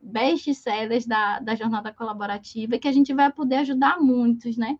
best-sellers 0.00 1.06
da, 1.06 1.38
da 1.38 1.54
jornada 1.54 1.92
colaborativa 1.92 2.74
e 2.74 2.78
que 2.78 2.88
a 2.88 2.92
gente 2.92 3.14
vai 3.14 3.32
poder 3.32 3.56
ajudar 3.56 4.00
muitos, 4.00 4.56
né? 4.56 4.78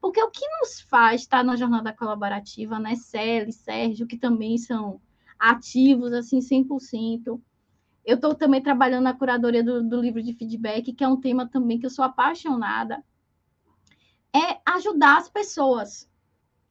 Porque 0.00 0.22
o 0.22 0.30
que 0.30 0.46
nos 0.60 0.80
faz 0.80 1.22
estar 1.22 1.44
na 1.44 1.56
jornada 1.56 1.92
colaborativa, 1.92 2.78
né? 2.78 2.94
Célia, 2.94 3.52
Sérgio, 3.52 4.06
que 4.06 4.16
também 4.16 4.56
são 4.56 5.00
ativos, 5.38 6.12
assim, 6.12 6.38
100%. 6.38 7.40
Eu 8.04 8.14
estou 8.14 8.34
também 8.34 8.62
trabalhando 8.62 9.04
na 9.04 9.12
curadoria 9.12 9.62
do, 9.62 9.86
do 9.86 10.00
livro 10.00 10.22
de 10.22 10.32
feedback, 10.32 10.92
que 10.92 11.04
é 11.04 11.08
um 11.08 11.20
tema 11.20 11.46
também 11.46 11.78
que 11.78 11.84
eu 11.84 11.90
sou 11.90 12.04
apaixonada. 12.04 13.04
É 14.34 14.60
ajudar 14.66 15.18
as 15.18 15.28
pessoas, 15.28 16.08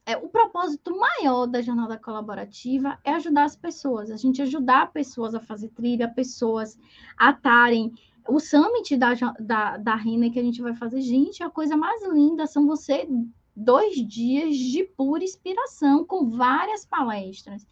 é, 0.08 0.16
o 0.16 0.26
propósito 0.26 0.98
maior 0.98 1.46
da 1.46 1.60
jornada 1.60 1.98
colaborativa 1.98 2.98
é 3.04 3.12
ajudar 3.12 3.44
as 3.44 3.54
pessoas, 3.54 4.10
a 4.10 4.16
gente 4.16 4.40
ajudar 4.40 4.90
pessoas 4.90 5.34
a 5.34 5.40
fazer 5.40 5.68
trilha, 5.68 6.08
pessoas 6.08 6.78
a 7.14 7.30
estarem. 7.30 7.92
O 8.26 8.40
summit 8.40 8.96
da, 8.96 9.12
da, 9.38 9.76
da 9.76 9.94
Rina 9.96 10.30
que 10.30 10.38
a 10.38 10.42
gente 10.42 10.62
vai 10.62 10.74
fazer, 10.74 11.02
gente, 11.02 11.42
a 11.42 11.50
coisa 11.50 11.76
mais 11.76 12.02
linda 12.08 12.46
são 12.46 12.66
você 12.66 13.06
dois 13.54 13.96
dias 13.96 14.56
de 14.56 14.84
pura 14.84 15.22
inspiração, 15.22 16.06
com 16.06 16.30
várias 16.30 16.86
palestras. 16.86 17.66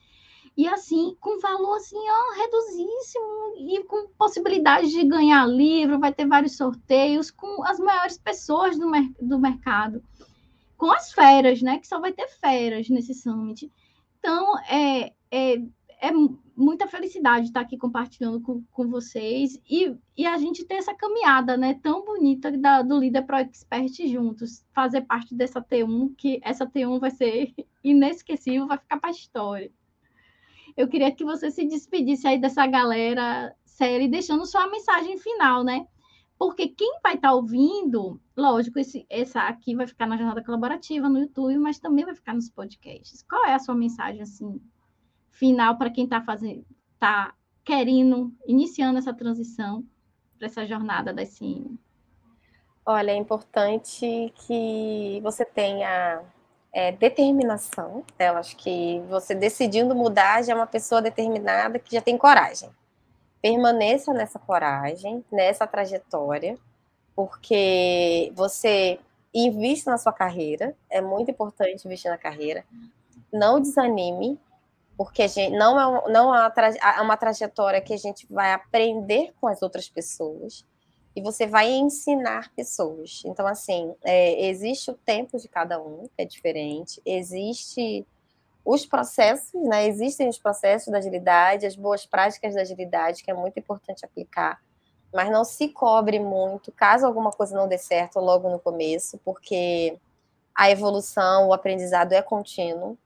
E 0.57 0.67
assim, 0.67 1.15
com 1.21 1.39
valor 1.39 1.77
assim, 1.77 1.99
ó, 1.99 2.41
reduzíssimo, 2.41 3.55
e 3.59 3.85
com 3.85 4.09
possibilidade 4.17 4.89
de 4.89 5.05
ganhar 5.05 5.47
livro, 5.47 5.99
vai 5.99 6.15
ter 6.15 6.27
vários 6.27 6.57
sorteios 6.57 7.31
com 7.31 7.63
as 7.65 7.79
maiores 7.79 8.17
pessoas 8.17 8.79
do, 8.79 8.89
mer 8.89 9.07
do 9.21 9.39
mercado 9.39 10.03
com 10.77 10.91
as 10.91 11.13
feras, 11.13 11.61
né? 11.63 11.79
Que 11.79 11.87
só 11.87 12.01
vai 12.01 12.13
ter 12.13 12.29
feras 12.29 12.89
nesse 12.89 13.15
summit. 13.15 13.71
Então, 14.19 14.59
é, 14.61 15.13
é, 15.31 15.57
é 16.01 16.11
muita 16.57 16.87
felicidade 16.87 17.47
estar 17.47 17.61
aqui 17.61 17.77
compartilhando 17.77 18.41
com, 18.41 18.63
com 18.73 18.89
vocês 18.89 19.61
e, 19.69 19.95
e 20.17 20.27
a 20.27 20.37
gente 20.39 20.65
ter 20.65 20.77
essa 20.77 20.95
caminhada, 20.95 21.57
né? 21.57 21.79
Tão 21.83 22.05
bonita 22.05 22.51
da, 22.57 22.83
do 22.83 22.99
Líder 22.99 23.23
Pro 23.23 23.37
Expert 23.37 23.93
juntos, 24.09 24.65
fazer 24.75 25.03
parte 25.03 25.35
dessa 25.35 25.61
T1, 25.61 26.15
que 26.17 26.41
essa 26.43 26.67
T1 26.67 26.99
vai 26.99 27.11
ser 27.11 27.55
inesquecível, 27.85 28.67
vai 28.67 28.79
ficar 28.79 28.99
para 28.99 29.11
a 29.11 29.13
história. 29.13 29.71
Eu 30.77 30.89
queria 30.89 31.11
que 31.11 31.25
você 31.25 31.51
se 31.51 31.65
despedisse 31.67 32.27
aí 32.27 32.39
dessa 32.39 32.67
galera 32.67 33.55
série, 33.65 34.09
deixando 34.09 34.45
sua 34.47 34.69
mensagem 34.69 35.19
final, 35.19 35.65
né? 35.65 35.87
Porque 36.39 36.69
quem 36.69 36.99
vai 37.03 37.15
estar 37.15 37.29
tá 37.31 37.35
ouvindo, 37.35 38.21
lógico, 38.37 38.79
esse, 38.79 39.07
essa 39.09 39.41
aqui 39.43 39.75
vai 39.75 39.87
ficar 39.87 40.07
na 40.07 40.17
jornada 40.17 40.45
colaborativa 40.45 41.09
no 41.09 41.19
YouTube, 41.19 41.59
mas 41.59 41.79
também 41.79 42.05
vai 42.05 42.15
ficar 42.15 42.35
nos 42.35 42.51
podcasts. 42.51 43.23
Qual 43.23 43.47
é 43.47 43.55
a 43.55 43.59
sua 43.59 43.75
mensagem 43.75 44.21
assim 44.21 44.61
final 45.31 45.77
para 45.79 45.91
quem 45.91 46.05
está 46.05 46.21
fazendo, 46.21 46.65
está 46.95 47.35
querendo, 47.65 48.33
iniciando 48.47 48.99
essa 48.99 49.15
transição 49.15 49.85
para 50.39 50.47
essa 50.47 50.67
jornada 50.67 51.13
da 51.13 51.25
SIM? 51.25 51.79
Olha, 52.85 53.11
é 53.11 53.17
importante 53.17 54.33
que 54.47 55.21
você 55.23 55.45
tenha 55.45 56.23
é, 56.77 56.93
determinação. 56.93 58.05
Eu 58.19 58.37
acho 58.37 58.57
que 58.57 59.01
você 59.09 59.35
decidindo 59.35 59.95
mudar 59.95 60.43
já 60.43 60.53
é 60.53 60.57
uma 60.57 60.67
pessoa 60.67 61.01
determinada 61.01 61.79
que 61.79 61.95
já 61.95 62.03
tem 62.03 62.19
coragem 62.19 62.71
permaneça 63.47 64.13
nessa 64.13 64.41
coragem, 64.41 65.25
nessa 65.31 65.69
trajetória, 65.69 66.59
porque 67.15 68.33
você 68.35 68.99
invista 69.33 69.89
na 69.89 69.99
sua 69.99 70.13
carreira, 70.13 70.75
é 70.91 71.01
muito 71.01 71.31
importante 71.31 71.87
investir 71.87 72.11
na 72.11 72.19
carreira. 72.19 72.65
Não 73.33 73.61
desanime, 73.61 74.37
porque 74.97 75.23
a 75.23 75.29
gente, 75.29 75.57
não, 75.57 75.79
é, 75.79 76.13
não 76.13 76.35
é, 76.35 76.53
é 76.97 77.01
uma 77.01 77.17
trajetória 77.17 77.81
que 77.81 77.95
a 77.95 77.99
gente 77.99 78.27
vai 78.29 78.53
aprender 78.53 79.33
com 79.41 79.47
as 79.47 79.63
outras 79.63 79.89
pessoas 79.89 80.65
e 81.17 81.23
você 81.23 81.47
vai 81.47 81.73
ensinar 81.73 82.53
pessoas. 82.55 83.23
Então, 83.25 83.47
assim, 83.47 83.95
é, 84.05 84.49
existe 84.49 84.91
o 84.91 84.95
tempo 84.95 85.39
de 85.39 85.49
cada 85.49 85.81
um, 85.81 86.03
que 86.15 86.21
é 86.23 86.27
diferente, 86.27 87.01
existe 87.07 88.07
os 88.63 88.85
processos, 88.85 89.51
né? 89.55 89.87
Existem 89.87 90.29
os 90.29 90.39
processos 90.39 90.93
da 90.93 90.99
agilidade, 90.99 91.65
as 91.65 91.75
boas 91.75 92.05
práticas 92.05 92.55
da 92.55 92.61
agilidade, 92.61 93.23
que 93.23 93.31
é 93.31 93.35
muito 93.35 93.59
importante 93.59 94.05
aplicar, 94.05 94.61
mas 95.15 95.31
não 95.31 95.43
se 95.45 95.69
cobre 95.69 96.19
muito 96.19 96.71
caso 96.71 97.07
alguma 97.07 97.31
coisa 97.31 97.57
não 97.57 97.67
dê 97.67 97.79
certo 97.79 98.21
logo 98.21 98.51
no 98.51 98.59
começo, 98.59 99.19
porque 99.25 99.99
a 100.55 100.71
evolução, 100.71 101.49
o 101.49 101.55
aprendizado 101.55 102.13
é 102.13 102.21
contínuo. 102.21 102.99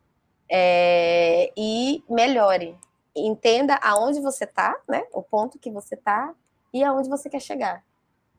É, 0.53 1.53
e 1.57 2.03
melhore, 2.09 2.77
entenda 3.15 3.77
aonde 3.77 4.19
você 4.21 4.45
está, 4.45 4.77
né? 4.89 5.07
O 5.13 5.23
ponto 5.23 5.61
que 5.61 5.71
você 5.71 5.95
está 5.95 6.35
e 6.73 6.83
aonde 6.83 7.09
você 7.09 7.31
quer 7.31 7.41
chegar. 7.41 7.85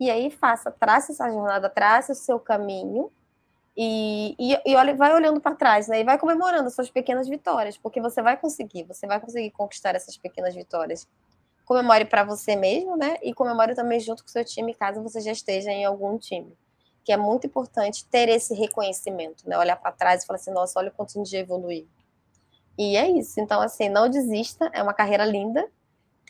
E 0.01 0.09
aí 0.09 0.31
faça, 0.31 0.71
trace 0.71 1.11
essa 1.11 1.29
jornada, 1.29 1.69
trace 1.69 2.11
o 2.11 2.15
seu 2.15 2.39
caminho 2.39 3.11
e, 3.77 4.35
e, 4.39 4.59
e 4.65 4.75
olha, 4.75 4.95
vai 4.95 5.13
olhando 5.13 5.39
para 5.39 5.55
trás, 5.55 5.87
né? 5.87 6.01
E 6.01 6.03
vai 6.03 6.17
comemorando 6.17 6.71
suas 6.71 6.89
pequenas 6.89 7.29
vitórias, 7.29 7.77
porque 7.77 8.01
você 8.01 8.19
vai 8.19 8.35
conseguir, 8.35 8.83
você 8.85 9.05
vai 9.05 9.19
conseguir 9.19 9.51
conquistar 9.51 9.93
essas 9.93 10.17
pequenas 10.17 10.55
vitórias. 10.55 11.07
Comemore 11.65 12.05
para 12.05 12.23
você 12.23 12.55
mesmo, 12.55 12.97
né? 12.97 13.17
E 13.21 13.31
comemore 13.31 13.75
também 13.75 13.99
junto 13.99 14.23
com 14.23 14.29
o 14.29 14.31
seu 14.31 14.43
time, 14.43 14.73
caso 14.73 15.03
você 15.03 15.21
já 15.21 15.31
esteja 15.31 15.69
em 15.69 15.85
algum 15.85 16.17
time. 16.17 16.51
Que 17.05 17.13
é 17.13 17.17
muito 17.17 17.45
importante 17.45 18.03
ter 18.07 18.27
esse 18.27 18.55
reconhecimento, 18.55 19.47
né? 19.47 19.55
Olhar 19.55 19.75
para 19.75 19.91
trás 19.91 20.23
e 20.23 20.25
falar 20.25 20.37
assim, 20.39 20.51
nossa, 20.51 20.79
olha 20.79 20.89
o 20.89 20.91
quanto 20.93 21.11
a 21.11 21.23
gente 21.23 21.35
evoluiu. 21.35 21.87
E 22.75 22.97
é 22.97 23.07
isso. 23.07 23.39
Então, 23.39 23.61
assim, 23.61 23.87
não 23.87 24.09
desista, 24.09 24.67
é 24.73 24.81
uma 24.81 24.95
carreira 24.95 25.25
linda, 25.25 25.69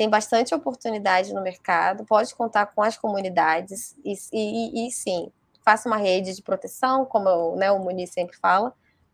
tem 0.01 0.09
bastante 0.09 0.55
oportunidade 0.55 1.31
no 1.31 1.43
mercado, 1.43 2.03
pode 2.05 2.33
contar 2.33 2.65
com 2.65 2.81
as 2.81 2.97
comunidades, 2.97 3.95
e, 4.03 4.15
e, 4.33 4.87
e 4.87 4.91
sim, 4.91 5.31
faça 5.63 5.87
uma 5.87 5.97
rede 5.97 6.35
de 6.35 6.41
proteção, 6.41 7.05
como 7.05 7.55
né, 7.55 7.71
o 7.71 7.77
Muniz 7.77 8.09
sempre 8.09 8.35
fala, 8.35 8.73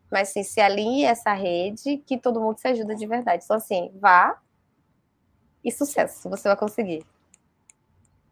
mas 0.10 0.30
sim, 0.30 0.44
se 0.44 0.62
alinhe 0.62 1.04
essa 1.04 1.34
rede 1.34 1.98
que 1.98 2.18
todo 2.18 2.40
mundo 2.40 2.58
se 2.58 2.70
ajuda 2.70 2.96
de 2.96 3.06
verdade. 3.06 3.44
Então, 3.44 3.58
assim, 3.58 3.92
vá 3.96 4.42
e 5.62 5.74
sucesso, 5.74 6.30
você 6.30 6.48
vai 6.48 6.56
conseguir. 6.56 7.06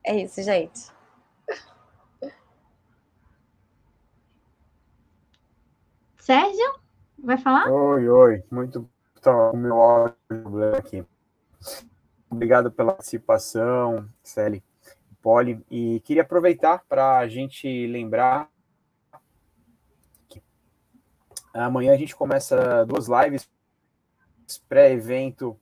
É 0.01 0.15
isso, 0.15 0.41
gente. 0.41 0.79
Sérgio, 6.19 6.79
vai 7.19 7.37
falar? 7.37 7.69
Oi, 7.69 8.07
oi, 8.07 8.43
muito 8.49 8.89
tá, 9.21 9.51
o 9.51 9.57
meu 9.57 9.75
áudio 9.75 10.73
aqui. 10.77 11.05
Obrigado 12.29 12.71
pela 12.71 12.93
participação, 12.93 14.09
Celi, 14.23 14.63
Poli, 15.21 15.63
e 15.69 15.99
queria 16.01 16.23
aproveitar 16.23 16.83
para 16.87 17.17
a 17.17 17.27
gente 17.27 17.87
lembrar 17.87 18.49
que 20.27 20.41
amanhã 21.53 21.93
a 21.93 21.97
gente 21.97 22.15
começa 22.15 22.85
duas 22.85 23.07
lives 23.07 23.49
pré-evento 24.67 25.59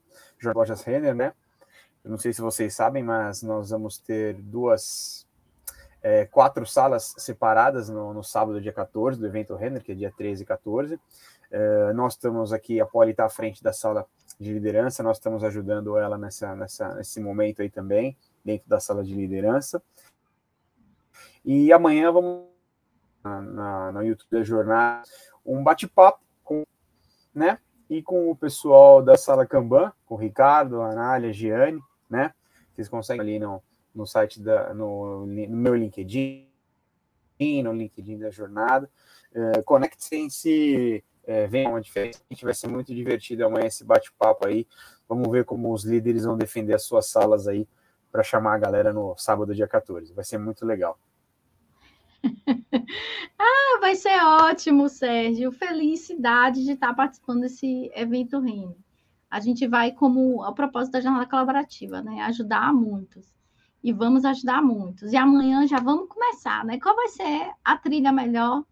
Lojas 0.54 0.84
Renner, 0.84 1.16
né? 1.16 1.34
Eu 2.04 2.12
não 2.12 2.18
sei 2.18 2.34
se 2.34 2.42
vocês 2.42 2.76
sabem, 2.76 3.02
mas 3.02 3.42
nós 3.44 3.70
vamos 3.70 3.98
ter 3.98 4.34
duas, 4.34 5.26
é, 6.02 6.26
quatro 6.26 6.66
salas 6.66 7.14
separadas 7.18 7.88
no, 7.88 8.14
no, 8.14 8.24
sábado, 8.24 8.60
dia 8.60 8.74
14, 8.74 9.18
do 9.18 9.26
evento 9.26 9.56
Renner, 9.56 9.82
que 9.82 9.94
é 9.94 9.96
dia 9.96 10.12
13 10.18 10.44
e 10.44 10.46
14. 10.46 11.00
É, 11.50 11.94
nós 11.94 12.14
estamos 12.14 12.52
aqui, 12.52 12.82
a 12.82 12.86
Poli 12.86 13.12
está 13.12 13.26
à 13.26 13.30
frente 13.30 13.64
da 13.64 13.72
sala 13.72 14.06
de 14.40 14.54
liderança, 14.54 15.04
nós 15.04 15.18
estamos 15.18 15.44
ajudando 15.44 15.98
ela 15.98 16.18
nessa, 16.18 16.56
nessa, 16.56 16.96
nesse 16.96 17.20
momento 17.20 17.62
aí 17.62 17.70
também, 17.70 18.18
dentro 18.44 18.68
da 18.68 18.80
sala 18.80 19.04
de 19.04 19.14
liderança. 19.14 19.82
E 21.46 21.72
amanhã 21.72 22.12
vamos 22.12 22.48
na, 23.24 23.42
na, 23.42 23.92
no 23.92 24.04
YouTube 24.04 24.30
da 24.32 24.44
jornada 24.44 25.04
um 25.46 25.64
bate-papo 25.64 26.22
com, 26.44 26.64
né, 27.34 27.60
e 27.90 28.02
com 28.02 28.30
o 28.32 28.36
pessoal 28.36 29.02
da 29.04 29.18
sala 29.18 29.46
Kanban, 29.46 29.92
com 30.06 30.16
o 30.16 30.18
Ricardo, 30.18 30.82
a 30.82 30.92
Anália, 30.92 31.30
a 31.30 31.34
Giane, 31.34 31.82
né? 32.10 32.34
Vocês 32.74 32.90
conseguem 32.90 33.22
ali 33.22 33.40
no, 33.40 33.62
no 33.94 34.08
site 34.08 34.42
da, 34.42 34.74
no, 34.74 35.26
no 35.26 35.58
meu 35.58 35.76
LinkedIn, 35.76 36.48
no 37.64 37.74
LinkedIn 37.74 38.18
da 38.18 38.32
jornada. 38.32 38.90
É, 39.34 39.62
Conectem-se, 39.62 41.04
é, 41.26 41.48
venham 41.48 41.72
uma 41.72 41.82
diferença. 41.82 42.22
Vai 42.42 42.54
ser 42.54 42.68
muito 42.68 42.94
divertido 42.94 43.46
amanhã 43.46 43.68
esse 43.68 43.84
bate-papo 43.84 44.48
aí. 44.48 44.68
Vamos 45.08 45.30
ver 45.32 45.46
como 45.46 45.74
os 45.74 45.84
líderes 45.84 46.26
vão 46.26 46.38
defender 46.38 46.74
as 46.74 46.86
suas 46.86 47.10
salas 47.10 47.48
aí 47.48 47.68
para 48.12 48.24
chamar 48.24 48.56
a 48.56 48.60
galera 48.60 48.94
no 48.94 49.16
sábado, 49.18 49.56
dia 49.56 49.68
14. 49.68 50.14
Vai 50.14 50.24
ser 50.24 50.38
muito 50.38 50.66
legal. 50.66 51.00
ah, 53.40 53.80
vai 53.80 53.96
ser 53.96 54.22
ótimo, 54.24 54.88
Sérgio. 54.88 55.52
Felicidade 55.52 56.64
de 56.64 56.72
estar 56.72 56.94
participando 56.94 57.42
desse 57.42 57.92
evento 57.96 58.40
REM 58.40 58.76
a 59.34 59.40
gente 59.40 59.68
vai 59.68 59.92
como 59.92 60.44
a 60.44 60.54
propósito 60.54 60.94
da 60.94 61.02
jornada 61.02 61.26
colaborativa, 61.26 62.04
né? 62.04 62.22
Ajudar 62.22 62.72
muitos. 62.72 63.34
E 63.84 63.92
vamos 63.92 64.24
ajudar 64.26 64.62
muitos. 64.62 65.12
E 65.12 65.18
amanhã 65.18 65.66
já 65.66 65.80
vamos 65.80 66.08
começar, 66.08 66.64
né? 66.64 66.80
Qual 66.80 66.96
vai 66.96 67.08
ser 67.08 67.52
a 67.66 67.76
trilha 67.76 68.12
melhor? 68.12 68.64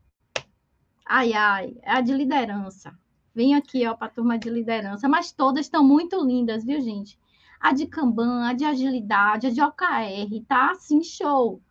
Ai, 1.05 1.33
ai, 1.33 1.75
é 1.81 1.91
a 1.91 2.01
de 2.01 2.13
liderança. 2.13 2.97
Vem 3.33 3.55
aqui, 3.55 3.85
ó, 3.87 3.93
para 3.93 4.07
a 4.07 4.11
turma 4.11 4.37
de 4.37 4.49
liderança, 4.49 5.07
mas 5.07 5.31
todas 5.31 5.65
estão 5.65 5.83
muito 5.83 6.23
lindas, 6.23 6.63
viu, 6.63 6.81
gente? 6.81 7.17
A 7.59 7.73
de 7.73 7.85
Kanban, 7.85 8.45
a 8.45 8.53
de 8.53 8.65
agilidade, 8.65 9.47
a 9.47 9.49
de 9.49 9.61
OKR, 9.61 10.45
tá 10.47 10.71
assim, 10.71 11.03
show. 11.03 11.61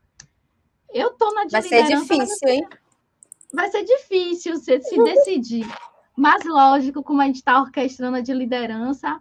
Eu 0.93 1.11
tô 1.11 1.33
na 1.35 1.45
de 1.45 1.53
Vai 1.53 1.63
ser 1.63 1.85
difícil, 1.85 2.49
hein? 2.49 2.69
Vai 3.53 3.71
ser 3.71 3.85
difícil 3.85 4.57
você 4.57 4.81
se 4.81 5.03
decidir. 5.03 5.67
Mas, 6.17 6.45
lógico, 6.45 7.03
como 7.03 7.21
a 7.21 7.27
gente 7.27 7.37
está 7.37 7.61
orquestrando 7.61 8.17
a 8.17 8.21
de 8.21 8.33
liderança, 8.33 9.21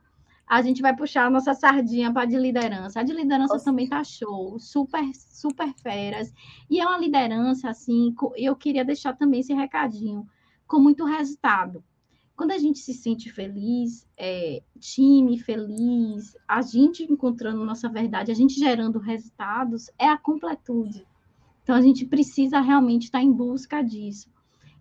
a 0.50 0.64
gente 0.64 0.82
vai 0.82 0.96
puxar 0.96 1.28
a 1.28 1.30
nossa 1.30 1.54
sardinha 1.54 2.12
para 2.12 2.24
a 2.24 2.26
de 2.26 2.36
liderança. 2.36 3.00
A 3.00 3.04
de 3.04 3.14
liderança 3.14 3.54
Nossa. 3.54 3.66
também 3.66 3.88
tá 3.88 4.04
show, 4.04 4.58
super, 4.58 5.08
super 5.14 5.72
feras. 5.76 6.34
E 6.68 6.80
é 6.80 6.86
uma 6.88 6.98
liderança, 6.98 7.70
assim, 7.70 8.16
eu 8.36 8.56
queria 8.56 8.84
deixar 8.84 9.14
também 9.14 9.42
esse 9.42 9.54
recadinho, 9.54 10.28
com 10.68 10.80
muito 10.80 11.06
resultado. 11.06 11.84
Quando 12.36 12.50
a 12.50 12.58
gente 12.58 12.80
se 12.80 12.96
sente 12.96 13.32
feliz, 13.32 14.08
é, 14.18 14.64
time 14.80 15.38
feliz, 15.38 16.36
a 16.48 16.64
gente 16.64 17.04
encontrando 17.04 17.64
nossa 17.64 17.88
verdade, 17.88 18.32
a 18.32 18.36
gente 18.36 18.58
gerando 18.58 18.98
resultados, 18.98 19.92
é 20.00 20.08
a 20.08 20.18
completude. 20.18 21.06
Então, 21.62 21.76
a 21.76 21.82
gente 21.82 22.08
precisa 22.08 22.60
realmente 22.60 23.04
estar 23.04 23.22
em 23.22 23.32
busca 23.32 23.84
disso. 23.84 24.32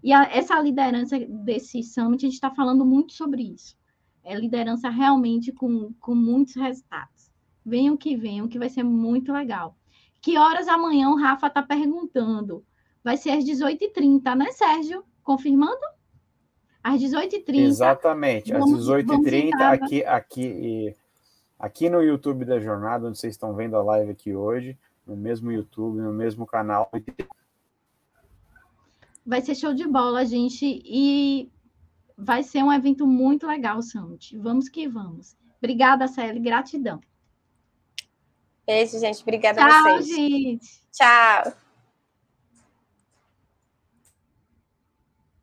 E 0.03 0.15
a, 0.15 0.23
essa 0.33 0.59
liderança 0.63 1.19
desse 1.19 1.83
summit, 1.83 2.25
a 2.25 2.29
gente 2.29 2.37
está 2.37 2.51
falando 2.51 2.87
muito 2.87 3.13
sobre 3.13 3.43
isso. 3.43 3.77
É 4.25 4.35
liderança 4.35 4.89
realmente 4.89 5.53
com, 5.53 5.93
com 6.01 6.15
muitos 6.15 6.55
resultados. 6.55 7.31
Venham 7.65 7.97
que 7.97 8.17
venham, 8.17 8.49
que 8.49 8.59
vai 8.59 8.69
ser 8.69 8.83
muito 8.83 9.33
legal. 9.33 9.77
Que 10.21 10.37
horas 10.37 10.69
amanhã 10.69 11.11
o 11.11 11.17
Rafa 11.17 11.47
está 11.47 11.63
perguntando? 11.63 12.65
Vai 13.03 13.17
ser 13.17 13.31
às 13.31 13.45
18h30, 13.45 14.35
né, 14.37 14.51
Sérgio? 14.53 15.05
Confirmando? 15.23 15.81
Às 16.83 17.01
18h30. 17.01 17.57
Exatamente, 17.57 18.55
às 18.55 18.65
18h30, 18.65 19.53
aqui, 19.61 20.05
aqui, 20.05 20.97
aqui 21.59 21.91
no 21.91 22.03
YouTube 22.03 22.45
da 22.45 22.59
jornada, 22.59 23.09
onde 23.09 23.19
vocês 23.19 23.35
estão 23.35 23.55
vendo 23.55 23.77
a 23.77 23.83
live 23.83 24.11
aqui 24.11 24.35
hoje, 24.35 24.79
no 25.07 25.17
mesmo 25.17 25.53
YouTube, 25.53 26.01
no 26.01 26.13
mesmo 26.13 26.47
canal 26.47 26.91
vai 29.29 29.43
ser 29.43 29.55
show 29.55 29.75
de 29.75 29.87
bola, 29.87 30.25
gente, 30.25 30.81
e 30.83 31.51
vai 32.19 32.43
ser 32.43 32.65
um 32.65 32.73
evento 32.73 33.07
muito 33.07 33.47
legal, 33.47 33.81
Summit. 33.81 34.37
Vamos 34.37 34.69
que 34.69 34.89
vamos. 34.89 35.37
Obrigada, 35.59 36.09
Célia, 36.09 36.43
gratidão. 36.43 37.01
Beijo, 38.67 38.99
gente. 38.99 39.23
Obrigada 39.23 39.61
Tchau, 39.61 39.71
a 39.71 39.97
vocês. 39.97 40.09
gente. 40.09 40.83
Tchau. 40.93 41.68